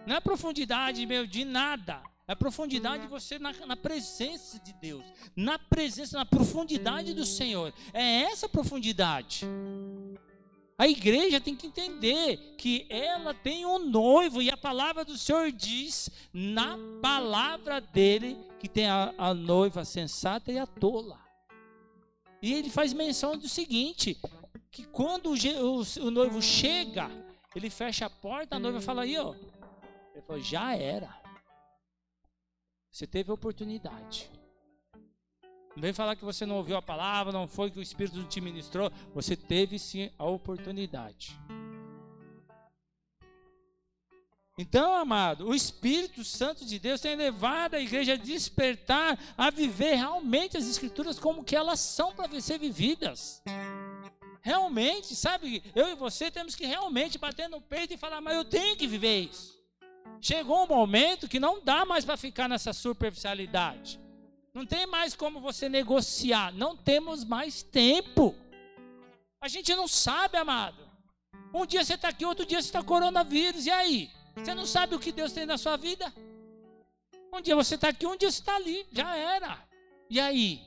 Não 0.07 0.17
é 0.17 0.21
profundidade, 0.21 1.05
meu, 1.07 1.27
de 1.27 1.45
nada. 1.45 2.03
É 2.27 2.35
profundidade 2.35 3.03
de 3.03 3.09
você 3.09 3.39
na, 3.39 3.53
na, 3.67 3.77
presença 3.77 4.59
de 4.59 4.73
Deus. 4.73 5.05
Na 5.37 5.59
presença, 5.59 6.17
na 6.17 6.25
profundidade 6.25 7.13
do 7.13 7.27
Senhor. 7.27 7.75
É 7.93 8.23
essa 8.23 8.49
profundidade. 8.49 9.45
A 10.79 10.89
igreja 10.89 11.41
tem 11.41 11.55
que 11.55 11.67
entender 11.67 12.55
que 12.57 12.87
ela 12.89 13.35
tem 13.35 13.65
um 13.65 13.79
noivo 13.79 14.41
e 14.43 14.51
a 14.51 14.57
palavra 14.57 15.05
do 15.05 15.17
Senhor 15.17 15.53
diz 15.53 16.11
na 16.33 16.77
palavra 17.01 17.81
dele 17.81 18.37
que 18.59 18.69
tem 18.69 18.87
a, 18.87 19.15
a 19.19 19.35
noiva 19.35 19.85
sensata 19.85 20.51
e 20.51 20.59
a 20.59 20.67
tola. 20.67 21.21
E 22.41 22.53
ele 22.53 22.71
faz 22.71 22.93
menção 22.93 23.37
do 23.37 23.49
seguinte: 23.49 24.19
que 24.71 24.85
quando 24.85 25.31
o, 25.31 25.35
o, 25.35 26.07
o 26.07 26.11
noivo 26.11 26.41
chega, 26.43 27.11
ele 27.55 27.71
fecha 27.71 28.07
a 28.07 28.11
porta, 28.11 28.57
a 28.57 28.59
noiva 28.59 28.81
fala 28.81 29.03
aí, 29.03 29.17
ó. 29.19 29.35
Ele 30.15 30.23
falou, 30.27 30.43
já 30.43 30.75
era. 30.75 31.23
Você 32.91 33.07
teve 33.07 33.31
a 33.31 33.35
oportunidade. 33.35 34.31
Não 35.75 35.83
vem 35.83 35.93
falar 35.93 36.17
que 36.17 36.25
você 36.25 36.45
não 36.45 36.57
ouviu 36.57 36.77
a 36.77 36.83
palavra, 36.83 37.33
não 37.33 37.49
foi 37.49 37.71
que 37.71 37.79
o 37.79 37.83
Espírito 37.83 38.23
te 38.25 38.41
ministrou. 38.41 38.91
Você 39.15 39.35
teve 39.35 39.79
sim 39.79 40.11
a 40.19 40.27
oportunidade. 40.27 41.39
Então, 44.59 44.95
amado, 44.95 45.49
o 45.49 45.55
Espírito 45.55 46.23
Santo 46.23 46.67
de 46.67 46.79
Deus 46.79 47.01
tem 47.01 47.17
levado 47.17 47.75
a 47.75 47.81
igreja 47.81 48.13
a 48.13 48.17
despertar, 48.17 49.19
a 49.37 49.51
viver 49.51 49.95
realmente 49.95 50.59
as 50.59 50.69
Escrituras 50.69 51.19
como 51.19 51.43
que 51.43 51.57
elas 51.57 51.81
são 51.81 52.15
para 52.15 52.39
ser 52.39 52.59
vividas. 52.59 53.43
Realmente, 54.43 55.17
sabe, 55.17 55.63
eu 55.75 55.89
e 55.89 55.95
você 55.95 56.31
temos 56.31 56.55
que 56.55 56.67
realmente 56.67 57.17
bater 57.17 57.49
no 57.49 57.63
peito 57.63 57.95
e 57.95 57.97
falar, 57.97 58.21
mas 58.21 58.37
eu 58.37 58.45
tenho 58.45 58.77
que 58.77 58.87
viver 58.87 59.31
isso. 59.31 59.59
Chegou 60.21 60.65
um 60.65 60.67
momento 60.67 61.29
que 61.29 61.41
não 61.41 61.63
dá 61.65 61.87
mais 61.87 62.05
para 62.05 62.17
ficar 62.17 62.49
nessa 62.49 62.73
superficialidade. 62.73 63.99
Não 64.55 64.67
tem 64.67 64.87
mais 64.87 65.17
como 65.17 65.41
você 65.41 65.69
negociar. 65.69 66.53
Não 66.53 66.77
temos 66.77 67.25
mais 67.25 67.63
tempo. 67.63 68.35
A 69.41 69.49
gente 69.49 69.75
não 69.75 69.89
sabe, 69.89 70.37
amado. 70.37 70.89
Um 71.55 71.67
dia 71.67 71.85
você 71.85 71.95
está 71.95 72.09
aqui, 72.09 72.25
outro 72.25 72.47
dia 72.47 72.61
você 72.61 72.69
está 72.69 72.83
coronavírus. 72.83 73.67
E 73.67 73.71
aí? 73.71 74.11
Você 74.37 74.55
não 74.55 74.67
sabe 74.67 74.95
o 74.95 75.01
que 75.01 75.13
Deus 75.13 75.33
tem 75.33 75.47
na 75.47 75.59
sua 75.59 75.77
vida? 75.77 76.13
Um 77.33 77.41
dia 77.41 77.57
você 77.57 77.77
está 77.77 77.89
aqui, 77.89 78.07
um 78.07 78.17
dia 78.17 78.31
você 78.31 78.41
está 78.41 78.57
ali. 78.57 78.87
Já 78.93 79.17
era. 79.17 79.67
E 80.09 80.21
aí? 80.21 80.63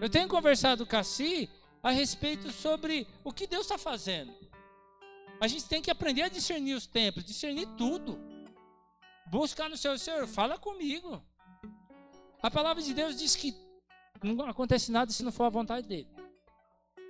Eu 0.00 0.10
tenho 0.10 0.28
conversado 0.28 0.86
com 0.86 0.96
a 0.96 1.02
Si 1.02 1.48
a 1.82 1.90
respeito 1.90 2.50
sobre 2.50 3.06
o 3.24 3.32
que 3.32 3.46
Deus 3.46 3.62
está 3.62 3.78
fazendo. 3.78 4.34
A 5.40 5.48
gente 5.48 5.64
tem 5.64 5.80
que 5.80 5.90
aprender 5.90 6.22
a 6.22 6.28
discernir 6.28 6.74
os 6.74 6.86
tempos, 6.86 7.24
discernir 7.24 7.66
tudo. 7.78 8.18
Buscar 9.26 9.68
no 9.68 9.76
seu 9.76 9.98
Senhor, 9.98 10.26
fala 10.26 10.58
comigo. 10.58 11.22
A 12.46 12.50
palavra 12.50 12.80
de 12.80 12.94
Deus 12.94 13.16
diz 13.16 13.34
que 13.34 13.52
não 14.22 14.46
acontece 14.46 14.92
nada 14.92 15.10
se 15.10 15.24
não 15.24 15.32
for 15.32 15.42
a 15.46 15.48
vontade 15.48 15.88
dele. 15.88 16.06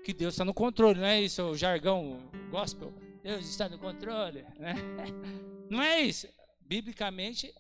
Que 0.03 0.15
Deus 0.15 0.33
está 0.33 0.47
no 0.47 0.55
controle, 0.55 0.99
não 0.99 1.07
é 1.07 1.21
isso 1.21 1.43
o 1.43 1.55
jargão 1.55 2.31
gospel? 2.51 2.91
Deus 3.23 3.47
está 3.47 3.69
no 3.69 3.79
controle, 3.79 4.47
né? 4.59 4.75
Não 5.69 5.83
é 5.83 6.01
isso. 6.01 6.27
Biblicamente, 6.61 7.53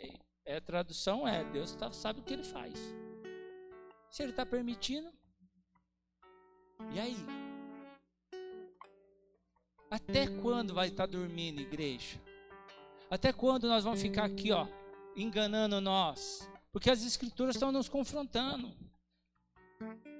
é, 0.46 0.56
a 0.56 0.60
tradução 0.60 1.28
é 1.28 1.44
Deus 1.44 1.74
tá, 1.74 1.92
sabe 1.92 2.20
o 2.20 2.22
que 2.22 2.32
ele 2.32 2.44
faz. 2.44 2.72
Se 4.08 4.22
ele 4.22 4.30
está 4.30 4.46
permitindo, 4.46 5.12
e 6.94 7.00
aí? 7.00 7.16
Até 9.90 10.28
quando 10.40 10.72
vai 10.72 10.86
estar 10.86 11.06
tá 11.08 11.12
dormindo, 11.12 11.60
igreja? 11.60 12.18
Até 13.10 13.32
quando 13.34 13.68
nós 13.68 13.84
vamos 13.84 14.00
ficar 14.00 14.24
aqui, 14.24 14.50
ó, 14.52 14.66
enganando 15.16 15.80
nós? 15.80 16.48
Porque 16.76 16.90
as 16.90 17.02
escrituras 17.02 17.56
estão 17.56 17.72
nos 17.72 17.88
confrontando. 17.88 18.70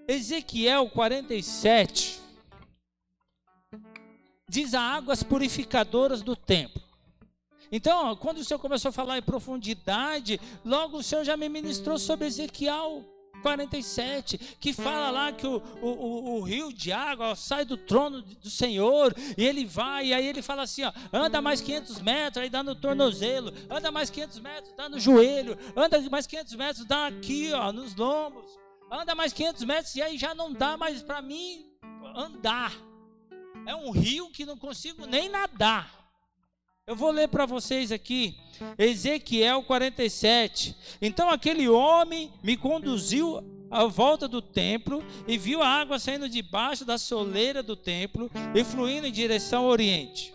Ezequiel 0.09 0.89
47 0.89 2.19
diz 4.49 4.73
a 4.73 4.81
águas 4.81 5.23
purificadoras 5.23 6.23
do 6.23 6.35
templo. 6.35 6.81
Então, 7.71 8.17
quando 8.17 8.39
o 8.39 8.45
Senhor 8.45 8.59
começou 8.59 8.89
a 8.89 8.93
falar 8.93 9.19
em 9.19 9.23
profundidade, 9.23 10.41
logo 10.65 10.97
o 10.97 11.03
Senhor 11.03 11.25
já 11.25 11.37
me 11.37 11.47
ministrou 11.47 11.99
sobre 11.99 12.27
Ezequiel 12.27 13.05
47, 13.43 14.39
que 14.61 14.73
fala 14.73 15.11
lá 15.11 15.33
que 15.33 15.47
o, 15.47 15.63
o, 15.81 16.39
o, 16.39 16.41
rio 16.43 16.73
de 16.73 16.93
água 16.93 17.35
sai 17.35 17.65
do 17.65 17.77
trono 17.77 18.23
do 18.23 18.51
Senhor, 18.51 19.15
e 19.37 19.45
ele 19.45 19.65
vai, 19.65 20.07
e 20.07 20.15
aí 20.15 20.27
ele 20.27 20.43
fala 20.43 20.63
assim: 20.63 20.85
ó, 20.85 20.93
anda 21.13 21.41
mais 21.41 21.61
500 21.61 22.01
metros, 22.01 22.43
aí 22.43 22.51
dá 22.51 22.63
no 22.63 22.75
tornozelo, 22.75 23.53
anda 23.71 23.91
mais 23.91 24.11
500 24.11 24.41
metros, 24.41 24.75
dá 24.77 24.89
no 24.89 24.99
joelho, 24.99 25.57
anda 25.77 26.01
mais 26.11 26.27
500 26.27 26.55
metros, 26.55 26.85
dá 26.85 27.07
aqui, 27.07 27.53
ó, 27.53 27.73
nos 27.73 27.95
lombos, 27.95 28.59
anda 28.91 29.15
mais 29.15 29.33
500 29.33 29.65
metros, 29.65 29.95
e 29.97 30.03
aí 30.03 30.19
já 30.19 30.35
não 30.35 30.53
dá 30.53 30.77
mais 30.77 31.03
para 31.03 31.23
mim 31.23 31.67
andar. 32.15 32.73
É 33.67 33.75
um 33.75 33.91
rio 33.91 34.31
que 34.31 34.47
não 34.47 34.57
consigo 34.57 35.07
nem 35.07 35.29
nadar. 35.29 35.96
Eu 36.89 36.95
vou 36.95 37.11
ler 37.11 37.27
para 37.27 37.45
vocês 37.47 37.91
aqui, 37.91 38.39
Ezequiel 38.79 39.61
47. 39.65 40.77
Então 41.03 41.29
aquele 41.29 41.69
homem 41.69 42.33
me 42.45 42.57
conduziu 42.57 43.43
à 43.69 43.87
volta 43.87 44.29
do 44.29 44.41
templo 44.41 45.05
e 45.27 45.37
viu 45.37 45.65
a 45.65 45.69
água 45.69 45.99
saindo 45.99 46.29
debaixo 46.29 46.85
da 46.85 46.97
soleira 46.97 47.61
do 47.61 47.75
templo 47.75 48.31
e 48.55 48.63
fluindo 48.63 49.09
em 49.09 49.11
direção 49.11 49.65
ao 49.65 49.71
oriente, 49.71 50.33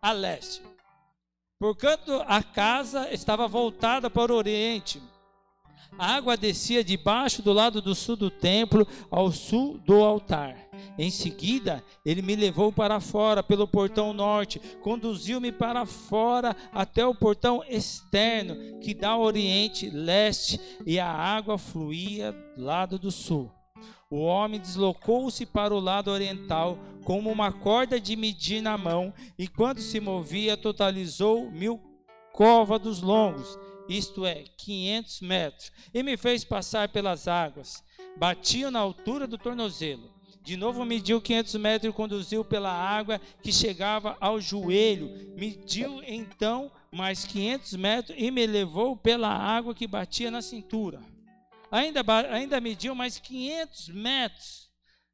a 0.00 0.10
leste. 0.10 0.60
Porquanto 1.60 2.20
a 2.26 2.42
casa 2.42 3.08
estava 3.14 3.46
voltada 3.46 4.10
para 4.10 4.32
o 4.32 4.36
oriente. 4.36 5.00
A 5.96 6.16
água 6.16 6.36
descia 6.36 6.82
debaixo 6.82 7.42
do 7.42 7.52
lado 7.52 7.80
do 7.80 7.94
sul 7.94 8.16
do 8.16 8.28
templo, 8.28 8.84
ao 9.08 9.30
sul 9.30 9.78
do 9.78 10.02
altar. 10.02 10.61
Em 10.98 11.10
seguida, 11.10 11.82
ele 12.04 12.20
me 12.20 12.36
levou 12.36 12.70
para 12.70 13.00
fora 13.00 13.42
pelo 13.42 13.66
portão 13.66 14.12
norte, 14.12 14.60
conduziu-me 14.82 15.50
para 15.50 15.86
fora 15.86 16.54
até 16.72 17.06
o 17.06 17.14
portão 17.14 17.64
externo, 17.68 18.78
que 18.80 18.92
dá 18.92 19.10
ao 19.10 19.22
oriente, 19.22 19.88
leste, 19.88 20.60
e 20.86 20.98
a 20.98 21.10
água 21.10 21.56
fluía 21.56 22.32
do 22.32 22.62
lado 22.62 22.98
do 22.98 23.10
sul. 23.10 23.50
o 24.10 24.20
homem 24.20 24.60
deslocou-se 24.60 25.46
para 25.46 25.74
o 25.74 25.80
lado 25.80 26.10
oriental, 26.10 26.78
como 27.02 27.32
uma 27.32 27.50
corda 27.50 27.98
de 27.98 28.14
medir 28.14 28.60
na 28.60 28.76
mão, 28.76 29.14
e 29.38 29.48
quando 29.48 29.80
se 29.80 29.98
movia, 30.00 30.54
totalizou 30.54 31.50
mil 31.50 31.80
côvados 32.32 33.00
longos, 33.00 33.58
isto 33.88 34.26
é, 34.26 34.44
500 34.58 35.20
metros, 35.22 35.72
e 35.94 36.02
me 36.02 36.18
fez 36.18 36.44
passar 36.44 36.90
pelas 36.90 37.26
águas. 37.26 37.82
Batiam 38.18 38.70
na 38.70 38.78
altura 38.78 39.26
do 39.26 39.38
tornozelo. 39.38 40.11
De 40.42 40.56
novo 40.56 40.84
mediu 40.84 41.20
500 41.20 41.54
metros 41.54 41.90
e 41.90 41.96
conduziu 41.96 42.44
pela 42.44 42.72
água 42.72 43.20
que 43.40 43.52
chegava 43.52 44.16
ao 44.20 44.40
joelho. 44.40 45.34
Mediu 45.36 46.02
então 46.04 46.70
mais 46.90 47.24
500 47.24 47.74
metros 47.74 48.18
e 48.18 48.30
me 48.30 48.44
levou 48.44 48.96
pela 48.96 49.28
água 49.28 49.74
que 49.74 49.86
batia 49.86 50.30
na 50.30 50.42
cintura. 50.42 51.00
Ainda, 51.70 52.02
ainda 52.30 52.60
mediu 52.60 52.94
mais 52.94 53.18
500 53.18 53.88
metros. 53.88 54.70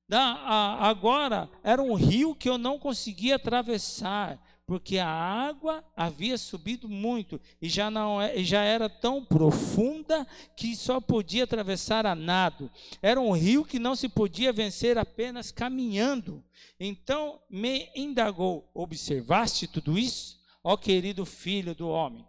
Da, 0.08 0.22
a, 0.22 0.88
agora 0.88 1.50
era 1.62 1.82
um 1.82 1.92
rio 1.92 2.34
que 2.34 2.48
eu 2.48 2.56
não 2.56 2.78
conseguia 2.78 3.36
atravessar 3.36 4.40
porque 4.68 4.98
a 4.98 5.08
água 5.08 5.82
havia 5.96 6.36
subido 6.36 6.90
muito 6.90 7.40
e 7.60 7.70
já 7.70 7.90
não 7.90 8.20
é, 8.20 8.44
já 8.44 8.62
era 8.62 8.86
tão 8.86 9.24
profunda 9.24 10.26
que 10.54 10.76
só 10.76 11.00
podia 11.00 11.44
atravessar 11.44 12.04
a 12.04 12.14
nado. 12.14 12.70
Era 13.00 13.18
um 13.18 13.32
rio 13.32 13.64
que 13.64 13.78
não 13.78 13.96
se 13.96 14.10
podia 14.10 14.52
vencer 14.52 14.98
apenas 14.98 15.50
caminhando. 15.50 16.44
Então 16.78 17.40
me 17.48 17.88
indagou: 17.96 18.70
observaste 18.74 19.66
tudo 19.66 19.98
isso, 19.98 20.38
ó 20.62 20.76
querido 20.76 21.24
filho 21.24 21.74
do 21.74 21.88
homem? 21.88 22.26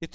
E 0.00 0.08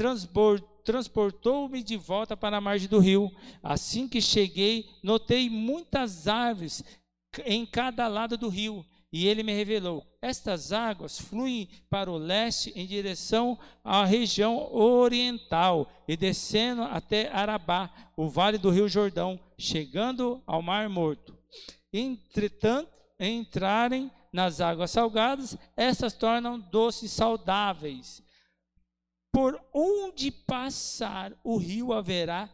transportou-me 0.83 1.81
de 1.81 1.95
volta 1.95 2.35
para 2.35 2.57
a 2.57 2.61
margem 2.61 2.89
do 2.89 2.99
rio. 2.99 3.31
Assim 3.63 4.05
que 4.05 4.19
cheguei, 4.19 4.85
notei 5.01 5.49
muitas 5.49 6.27
árvores 6.27 6.83
em 7.45 7.65
cada 7.65 8.05
lado 8.09 8.37
do 8.37 8.49
rio 8.49 8.85
e 9.11 9.27
ele 9.27 9.43
me 9.43 9.53
revelou: 9.53 10.05
estas 10.21 10.71
águas 10.73 11.19
fluem 11.19 11.69
para 11.89 12.11
o 12.11 12.17
leste 12.17 12.71
em 12.75 12.85
direção 12.85 13.57
à 13.83 14.05
região 14.05 14.73
oriental 14.73 15.89
e 16.07 16.17
descendo 16.17 16.83
até 16.83 17.31
Arabá, 17.31 17.89
o 18.15 18.27
vale 18.27 18.57
do 18.57 18.69
rio 18.69 18.87
Jordão, 18.87 19.39
chegando 19.57 20.41
ao 20.45 20.61
Mar 20.61 20.89
Morto. 20.89 21.37
Entretanto, 21.91 22.91
entrarem 23.19 24.11
nas 24.31 24.61
águas 24.61 24.91
salgadas, 24.91 25.57
estas 25.75 26.13
tornam 26.13 26.59
doces 26.59 27.11
saudáveis. 27.11 28.21
Por 29.31 29.59
onde 29.73 30.31
passar 30.31 31.33
o 31.43 31.57
rio 31.57 31.93
haverá 31.93 32.49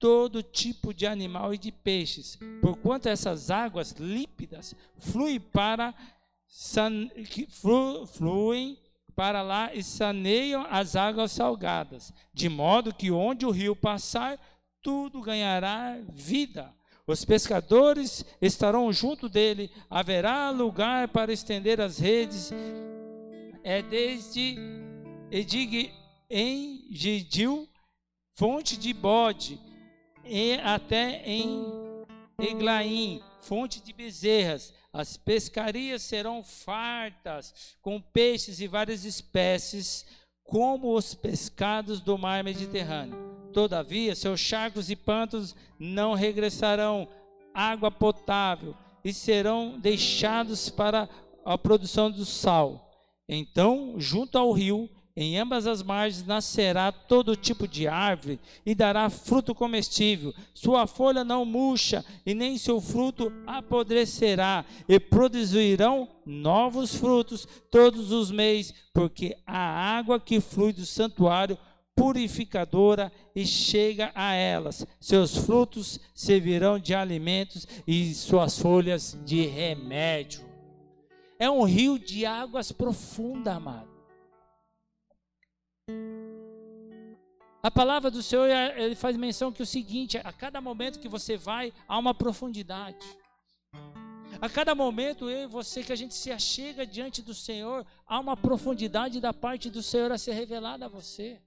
todo 0.00 0.42
tipo 0.42 0.94
de 0.94 1.06
animal 1.06 1.52
e 1.52 1.58
de 1.58 1.70
peixes, 1.70 2.38
porquanto 2.62 3.08
essas 3.08 3.50
águas 3.50 3.92
límpidas 3.92 4.74
fluem 4.96 5.38
para 5.38 5.94
fluem 8.08 8.76
para 9.14 9.42
lá 9.42 9.72
e 9.74 9.82
saneiam 9.82 10.66
as 10.68 10.96
águas 10.96 11.30
salgadas, 11.30 12.12
de 12.32 12.48
modo 12.48 12.94
que 12.94 13.10
onde 13.10 13.44
o 13.44 13.50
rio 13.50 13.76
passar, 13.76 14.38
tudo 14.82 15.20
ganhará 15.20 15.98
vida. 16.08 16.74
Os 17.06 17.24
pescadores 17.24 18.24
estarão 18.40 18.90
junto 18.92 19.28
dele, 19.28 19.70
haverá 19.90 20.50
lugar 20.50 21.08
para 21.08 21.32
estender 21.32 21.80
as 21.80 21.98
redes. 21.98 22.50
É 23.62 23.82
desde 23.82 24.56
Edig 25.30 25.92
em 26.30 26.86
Gidil, 26.90 27.68
fonte 28.34 28.76
de 28.76 28.94
bode, 28.94 29.60
e 30.24 30.54
até 30.62 31.22
em 31.24 31.66
Eglaim, 32.38 33.22
fonte 33.40 33.80
de 33.80 33.92
bezerras. 33.92 34.72
As 34.92 35.16
pescarias 35.16 36.02
serão 36.02 36.42
fartas 36.42 37.76
com 37.80 38.00
peixes 38.00 38.60
e 38.60 38.66
várias 38.66 39.04
espécies, 39.04 40.04
como 40.42 40.96
os 40.96 41.14
pescados 41.14 42.00
do 42.00 42.18
mar 42.18 42.42
Mediterrâneo. 42.42 43.16
Todavia, 43.52 44.14
seus 44.14 44.40
charcos 44.40 44.90
e 44.90 44.96
pantos 44.96 45.54
não 45.78 46.14
regressarão 46.14 47.08
água 47.54 47.90
potável 47.90 48.74
e 49.04 49.12
serão 49.12 49.78
deixados 49.78 50.68
para 50.68 51.08
a 51.44 51.56
produção 51.56 52.10
do 52.10 52.24
sal. 52.24 52.90
Então, 53.28 53.94
junto 53.98 54.36
ao 54.36 54.52
rio, 54.52 54.88
em 55.16 55.38
ambas 55.38 55.66
as 55.66 55.82
margens 55.82 56.24
nascerá 56.24 56.92
todo 56.92 57.36
tipo 57.36 57.66
de 57.66 57.88
árvore 57.88 58.38
e 58.64 58.74
dará 58.74 59.10
fruto 59.10 59.54
comestível. 59.54 60.32
Sua 60.54 60.86
folha 60.86 61.24
não 61.24 61.44
murcha 61.44 62.04
e 62.24 62.32
nem 62.32 62.56
seu 62.56 62.80
fruto 62.80 63.32
apodrecerá, 63.46 64.64
e 64.88 65.00
produzirão 65.00 66.08
novos 66.24 66.94
frutos 66.94 67.46
todos 67.70 68.12
os 68.12 68.30
meses, 68.30 68.72
porque 68.92 69.36
a 69.46 69.58
água 69.98 70.20
que 70.20 70.40
flui 70.40 70.72
do 70.72 70.86
santuário 70.86 71.58
purificadora 71.94 73.12
e 73.34 73.44
chega 73.44 74.10
a 74.14 74.32
elas. 74.32 74.86
Seus 74.98 75.36
frutos 75.36 76.00
servirão 76.14 76.78
de 76.78 76.94
alimentos 76.94 77.66
e 77.86 78.14
suas 78.14 78.58
folhas 78.58 79.18
de 79.24 79.44
remédio. 79.44 80.48
É 81.38 81.50
um 81.50 81.64
rio 81.64 81.98
de 81.98 82.24
águas 82.24 82.70
profunda, 82.70 83.54
amado. 83.54 83.89
A 87.62 87.70
palavra 87.70 88.10
do 88.10 88.22
Senhor 88.22 88.48
ele 88.76 88.94
faz 88.94 89.16
menção 89.16 89.52
que 89.52 89.62
o 89.62 89.66
seguinte: 89.66 90.18
a 90.18 90.32
cada 90.32 90.60
momento 90.60 90.98
que 90.98 91.08
você 91.08 91.36
vai, 91.36 91.72
há 91.86 91.98
uma 91.98 92.14
profundidade. 92.14 93.06
A 94.40 94.48
cada 94.48 94.74
momento 94.74 95.28
eu 95.28 95.44
e 95.44 95.46
você 95.46 95.82
que 95.82 95.92
a 95.92 95.96
gente 95.96 96.14
se 96.14 96.32
achega 96.32 96.86
diante 96.86 97.20
do 97.20 97.34
Senhor, 97.34 97.86
há 98.06 98.18
uma 98.18 98.36
profundidade 98.36 99.20
da 99.20 99.34
parte 99.34 99.68
do 99.68 99.82
Senhor 99.82 100.10
a 100.10 100.16
ser 100.16 100.32
revelada 100.32 100.86
a 100.86 100.88
você. 100.88 101.38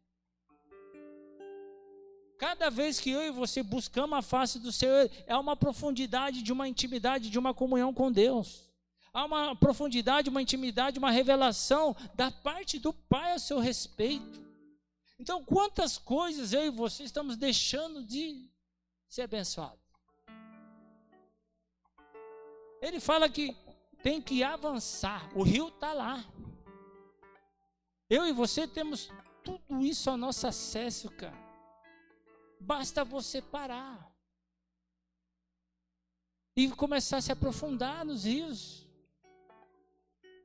Cada 2.38 2.70
vez 2.70 3.00
que 3.00 3.10
eu 3.10 3.22
e 3.22 3.32
você 3.32 3.64
buscamos 3.64 4.18
a 4.18 4.22
face 4.22 4.60
do 4.60 4.72
Senhor, 4.72 5.10
é 5.26 5.36
uma 5.36 5.56
profundidade 5.56 6.44
de 6.44 6.52
uma 6.52 6.68
intimidade, 6.68 7.30
de 7.30 7.40
uma 7.40 7.54
comunhão 7.54 7.94
com 7.94 8.12
Deus. 8.12 8.73
Há 9.14 9.26
uma 9.26 9.56
profundidade, 9.56 10.30
uma 10.30 10.42
intimidade, 10.42 10.98
uma 10.98 11.12
revelação 11.12 11.96
da 12.16 12.32
parte 12.32 12.80
do 12.80 12.92
Pai 12.92 13.34
a 13.34 13.40
seu 13.40 13.60
respeito. 13.60 14.42
Então, 15.20 15.46
quantas 15.46 16.00
coisas 16.00 16.52
eu 16.52 16.66
e 16.66 16.70
você 16.72 17.04
estamos 17.04 17.38
deixando 17.38 18.04
de 18.04 18.50
ser 19.08 19.22
abençoados? 19.22 19.80
Ele 22.82 23.00
fala 23.00 23.30
que 23.30 23.56
tem 24.02 24.22
que 24.22 24.44
avançar, 24.44 25.30
o 25.38 25.44
rio 25.44 25.70
está 25.70 25.94
lá. 25.94 26.26
Eu 28.10 28.28
e 28.28 28.34
você 28.34 28.68
temos 28.68 29.10
tudo 29.44 29.86
isso 29.86 30.10
ao 30.10 30.18
nosso 30.18 30.46
acesso, 30.48 31.10
cara. 31.12 31.38
Basta 32.60 33.06
você 33.06 33.42
parar 33.42 34.12
e 36.56 36.70
começar 36.72 37.18
a 37.18 37.22
se 37.22 37.32
aprofundar 37.32 38.04
nos 38.04 38.26
rios, 38.26 38.83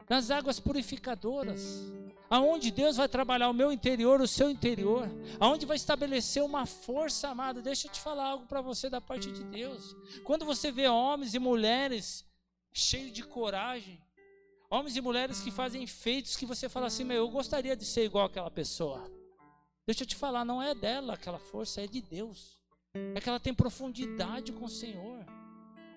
nas 0.08 0.30
águas 0.30 0.58
purificadoras 0.58 1.82
aonde 2.30 2.70
Deus 2.70 2.96
vai 2.96 3.08
trabalhar 3.08 3.48
o 3.48 3.54
meu 3.54 3.72
interior, 3.72 4.20
o 4.20 4.28
seu 4.28 4.50
interior, 4.50 5.08
aonde 5.40 5.66
vai 5.66 5.76
estabelecer 5.76 6.42
uma 6.42 6.66
força 6.66 7.28
amada. 7.28 7.62
Deixa 7.62 7.86
eu 7.86 7.92
te 7.92 8.00
falar 8.00 8.26
algo 8.26 8.46
para 8.46 8.60
você 8.60 8.90
da 8.90 9.00
parte 9.00 9.30
de 9.32 9.44
Deus. 9.44 9.96
Quando 10.24 10.44
você 10.44 10.70
vê 10.70 10.88
homens 10.88 11.34
e 11.34 11.38
mulheres 11.38 12.24
cheios 12.72 13.12
de 13.12 13.22
coragem, 13.22 14.00
homens 14.70 14.96
e 14.96 15.00
mulheres 15.00 15.40
que 15.40 15.50
fazem 15.50 15.86
feitos 15.86 16.36
que 16.36 16.46
você 16.46 16.68
fala 16.68 16.86
assim, 16.86 17.04
meu, 17.04 17.16
eu 17.16 17.30
gostaria 17.30 17.76
de 17.76 17.84
ser 17.84 18.04
igual 18.04 18.26
aquela 18.26 18.50
pessoa. 18.50 19.10
Deixa 19.86 20.02
eu 20.02 20.06
te 20.06 20.16
falar, 20.16 20.44
não 20.44 20.62
é 20.62 20.74
dela 20.74 21.14
aquela 21.14 21.38
força, 21.38 21.80
é 21.80 21.86
de 21.86 22.02
Deus. 22.02 22.58
É 23.14 23.20
que 23.20 23.28
ela 23.28 23.40
tem 23.40 23.54
profundidade 23.54 24.52
com 24.52 24.66
o 24.66 24.68
Senhor 24.68 25.24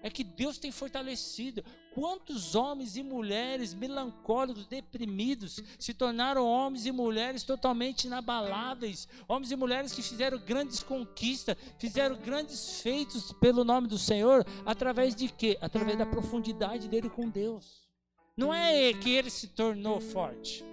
é 0.02 0.10
que 0.10 0.24
Deus 0.24 0.58
tem 0.58 0.72
fortalecido. 0.72 1.64
Quantos 1.94 2.56
homens 2.56 2.96
e 2.96 3.04
mulheres 3.04 3.74
melancólicos, 3.74 4.66
deprimidos, 4.66 5.62
se 5.78 5.94
tornaram 5.94 6.46
homens 6.46 6.86
e 6.86 6.92
mulheres 6.92 7.44
totalmente 7.44 8.06
inabaláveis, 8.06 9.08
homens 9.28 9.52
e 9.52 9.56
mulheres 9.56 9.92
que 9.92 10.02
fizeram 10.02 10.40
grandes 10.40 10.82
conquistas, 10.82 11.58
fizeram 11.78 12.16
grandes 12.16 12.82
feitos 12.82 13.34
pelo 13.34 13.64
nome 13.64 13.88
do 13.88 13.98
Senhor, 13.98 14.46
através 14.66 15.16
de 15.16 15.28
quê? 15.28 15.58
Através 15.62 15.98
da 15.98 16.06
profundidade 16.06 16.88
dele 16.88 17.10
com 17.10 17.30
Deus. 17.30 17.90
Não 18.38 18.54
é 18.54 18.94
que 18.94 19.12
ele 19.12 19.30
se 19.30 19.50
tornou 19.50 20.00
forte. 20.00 20.64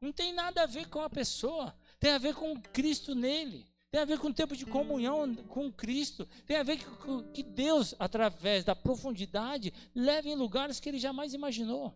Não 0.00 0.12
tem 0.12 0.32
nada 0.32 0.62
a 0.62 0.66
ver 0.66 0.88
com 0.88 1.00
a 1.00 1.10
pessoa, 1.10 1.74
tem 2.00 2.12
a 2.12 2.18
ver 2.18 2.34
com 2.34 2.60
Cristo 2.60 3.14
nele 3.14 3.73
tem 3.94 4.02
a 4.02 4.04
ver 4.04 4.18
com 4.18 4.26
o 4.26 4.34
tempo 4.34 4.56
de 4.56 4.66
comunhão 4.66 5.32
com 5.46 5.70
Cristo, 5.70 6.26
tem 6.44 6.56
a 6.56 6.64
ver 6.64 6.84
com 6.84 7.22
que 7.32 7.44
Deus, 7.44 7.94
através 7.96 8.64
da 8.64 8.74
profundidade, 8.74 9.72
leva 9.94 10.28
em 10.28 10.34
lugares 10.34 10.80
que 10.80 10.88
ele 10.88 10.98
jamais 10.98 11.32
imaginou. 11.32 11.94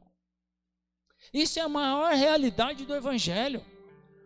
Isso 1.35 1.59
é 1.59 1.63
a 1.63 1.69
maior 1.69 2.15
realidade 2.15 2.87
do 2.87 2.95
Evangelho. 2.95 3.65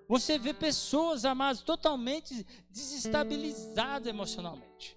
Você 0.06 0.38
vê 0.38 0.52
pessoas, 0.52 1.24
amadas, 1.24 1.62
totalmente 1.62 2.46
desestabilizadas 2.68 4.06
emocionalmente. 4.06 4.94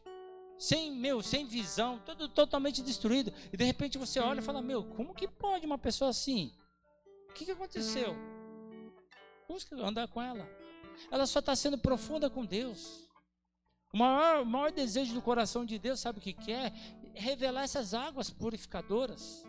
sem, 0.60 0.92
meu, 0.92 1.22
sem 1.22 1.46
visão, 1.46 1.98
todo 2.00 2.28
totalmente 2.28 2.82
destruído. 2.82 3.32
E 3.54 3.56
de 3.56 3.64
repente 3.64 3.98
você 3.98 4.20
olha 4.20 4.40
e 4.40 4.44
fala: 4.44 4.62
Meu, 4.62 4.84
como 4.84 5.16
que 5.16 5.30
pode 5.30 5.66
uma 5.66 5.78
pessoa 5.78 6.10
assim? 6.10 6.52
O 7.30 7.34
que, 7.34 7.46
que 7.46 7.52
aconteceu? 7.52 8.14
Busca 9.48 9.74
andar 9.78 10.10
com 10.10 10.22
ela. 10.22 10.65
Ela 11.12 11.26
só 11.26 11.40
está 11.40 11.56
sendo 11.56 11.78
profunda 11.78 12.30
com 12.30 12.46
Deus. 12.46 13.06
O 13.94 13.98
maior, 13.98 14.42
o 14.42 14.46
maior 14.46 14.72
desejo 14.72 15.14
do 15.14 15.22
coração 15.22 15.66
de 15.66 15.80
Deus, 15.80 16.00
sabe 16.00 16.20
o 16.20 16.22
que, 16.22 16.34
que 16.34 16.52
é? 16.52 16.74
Revelar 17.14 17.64
essas 17.64 17.94
águas 17.94 18.30
purificadoras. 18.30 19.46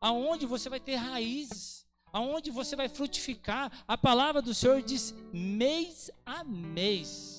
Aonde 0.00 0.46
você 0.46 0.68
vai 0.68 0.80
ter 0.80 0.96
raízes. 0.96 1.86
Aonde 2.12 2.50
você 2.50 2.74
vai 2.74 2.88
frutificar. 2.88 3.70
A 3.86 3.96
palavra 3.96 4.42
do 4.42 4.52
Senhor 4.52 4.82
diz 4.82 5.14
mês 5.32 6.10
a 6.26 6.42
mês. 6.42 7.38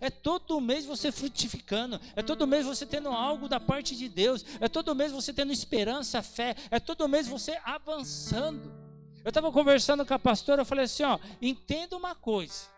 É 0.00 0.10
todo 0.10 0.60
mês 0.60 0.84
você 0.84 1.12
frutificando, 1.12 2.00
é 2.16 2.22
todo 2.22 2.46
mês 2.46 2.66
você 2.66 2.84
tendo 2.84 3.10
algo 3.10 3.48
da 3.48 3.60
parte 3.60 3.94
de 3.94 4.08
Deus, 4.08 4.44
é 4.60 4.68
todo 4.68 4.94
mês 4.94 5.12
você 5.12 5.32
tendo 5.32 5.52
esperança, 5.52 6.20
fé, 6.20 6.56
é 6.70 6.80
todo 6.80 7.08
mês 7.08 7.28
você 7.28 7.60
avançando. 7.64 8.83
Eu 9.24 9.30
estava 9.30 9.50
conversando 9.50 10.04
com 10.04 10.12
a 10.12 10.18
pastora, 10.18 10.60
eu 10.60 10.66
falei 10.66 10.84
assim: 10.84 11.02
ó, 11.02 11.18
entenda 11.40 11.96
uma 11.96 12.14
coisa. 12.14 12.68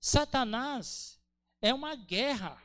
Satanás 0.00 1.20
é 1.60 1.74
uma 1.74 1.96
guerra 1.96 2.56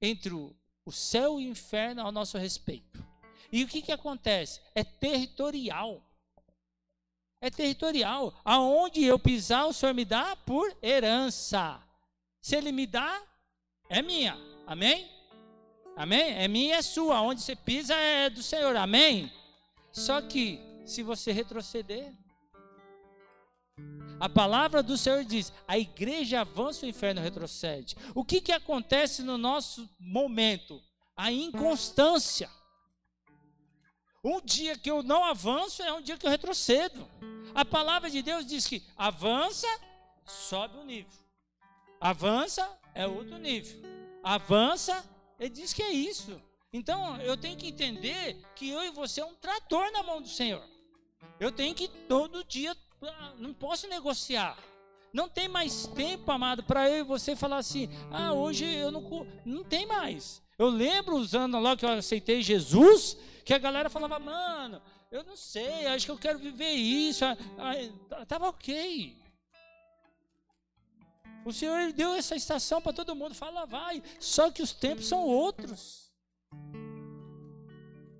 entre 0.00 0.32
o 0.32 0.56
céu 0.90 1.38
e 1.38 1.46
o 1.46 1.50
inferno 1.50 2.00
ao 2.00 2.10
nosso 2.10 2.38
respeito. 2.38 3.04
E 3.52 3.62
o 3.62 3.68
que, 3.68 3.82
que 3.82 3.92
acontece? 3.92 4.60
É 4.74 4.82
territorial. 4.82 6.02
É 7.40 7.50
territorial. 7.50 8.34
Aonde 8.42 9.04
eu 9.04 9.18
pisar, 9.18 9.66
o 9.66 9.72
Senhor 9.72 9.94
me 9.94 10.04
dá 10.04 10.34
por 10.34 10.74
herança. 10.82 11.80
Se 12.40 12.56
ele 12.56 12.72
me 12.72 12.86
dá, 12.86 13.22
é 13.88 14.00
minha. 14.00 14.36
Amém? 14.66 15.10
Amém? 15.94 16.32
É 16.32 16.48
minha 16.48 16.76
é 16.76 16.82
sua. 16.82 17.20
Onde 17.20 17.42
você 17.42 17.54
pisa 17.54 17.94
é 17.94 18.30
do 18.30 18.42
Senhor. 18.42 18.74
Amém? 18.76 19.30
Só 19.92 20.20
que, 20.22 20.58
se 20.84 21.02
você 21.02 21.32
retroceder, 21.32 22.12
a 24.20 24.28
palavra 24.28 24.82
do 24.82 24.96
Senhor 24.96 25.24
diz: 25.24 25.52
a 25.66 25.78
igreja 25.78 26.40
avança, 26.40 26.86
o 26.86 26.88
inferno 26.88 27.20
retrocede. 27.20 27.96
O 28.14 28.24
que, 28.24 28.40
que 28.40 28.52
acontece 28.52 29.22
no 29.22 29.36
nosso 29.36 29.88
momento? 29.98 30.80
A 31.16 31.30
inconstância. 31.30 32.50
Um 34.22 34.40
dia 34.40 34.78
que 34.78 34.90
eu 34.90 35.02
não 35.02 35.22
avanço 35.22 35.82
é 35.82 35.92
um 35.92 36.00
dia 36.00 36.16
que 36.16 36.26
eu 36.26 36.30
retrocedo. 36.30 37.06
A 37.54 37.64
palavra 37.64 38.08
de 38.08 38.22
Deus 38.22 38.46
diz 38.46 38.66
que 38.66 38.82
avança, 38.96 39.68
sobe 40.24 40.78
o 40.78 40.84
nível. 40.84 41.12
Avança 42.00 42.66
é 42.94 43.06
outro 43.06 43.36
nível. 43.36 43.82
Avança, 44.22 45.04
ele 45.38 45.50
diz 45.50 45.72
que 45.72 45.82
é 45.82 45.92
isso. 45.92 46.40
Então 46.72 47.20
eu 47.20 47.36
tenho 47.36 47.56
que 47.56 47.68
entender 47.68 48.42
que 48.56 48.70
eu 48.70 48.82
e 48.82 48.90
você 48.90 49.20
é 49.20 49.24
um 49.24 49.34
trator 49.34 49.92
na 49.92 50.02
mão 50.02 50.22
do 50.22 50.28
Senhor. 50.28 50.73
Eu 51.38 51.52
tenho 51.52 51.74
que 51.74 51.88
todo 51.88 52.44
dia, 52.44 52.76
ah, 53.02 53.32
não 53.38 53.52
posso 53.52 53.86
negociar. 53.88 54.56
Não 55.12 55.28
tem 55.28 55.46
mais 55.46 55.86
tempo, 55.86 56.30
amado, 56.32 56.64
para 56.64 56.90
eu 56.90 56.98
e 56.98 57.02
você 57.02 57.36
falar 57.36 57.58
assim: 57.58 57.88
ah, 58.10 58.32
hoje 58.32 58.64
eu 58.64 58.90
não. 58.90 59.26
Não 59.44 59.62
tem 59.62 59.86
mais. 59.86 60.42
Eu 60.58 60.68
lembro 60.68 61.16
os 61.16 61.34
anos 61.34 61.62
lá 61.62 61.76
que 61.76 61.84
eu 61.84 61.90
aceitei 61.90 62.42
Jesus, 62.42 63.16
que 63.44 63.52
a 63.52 63.58
galera 63.58 63.90
falava, 63.90 64.18
mano, 64.18 64.80
eu 65.10 65.22
não 65.24 65.36
sei, 65.36 65.86
acho 65.86 66.06
que 66.06 66.12
eu 66.12 66.18
quero 66.18 66.38
viver 66.38 66.70
isso. 66.70 67.24
Ah, 67.24 67.36
ah, 68.10 68.26
tava 68.26 68.48
ok. 68.48 69.16
O 71.44 71.52
Senhor 71.52 71.92
deu 71.92 72.14
essa 72.14 72.34
estação 72.34 72.80
para 72.80 72.92
todo 72.92 73.14
mundo, 73.14 73.34
fala, 73.34 73.66
vai. 73.66 74.02
Só 74.18 74.50
que 74.50 74.62
os 74.62 74.72
tempos 74.72 75.06
são 75.06 75.22
outros. 75.22 76.03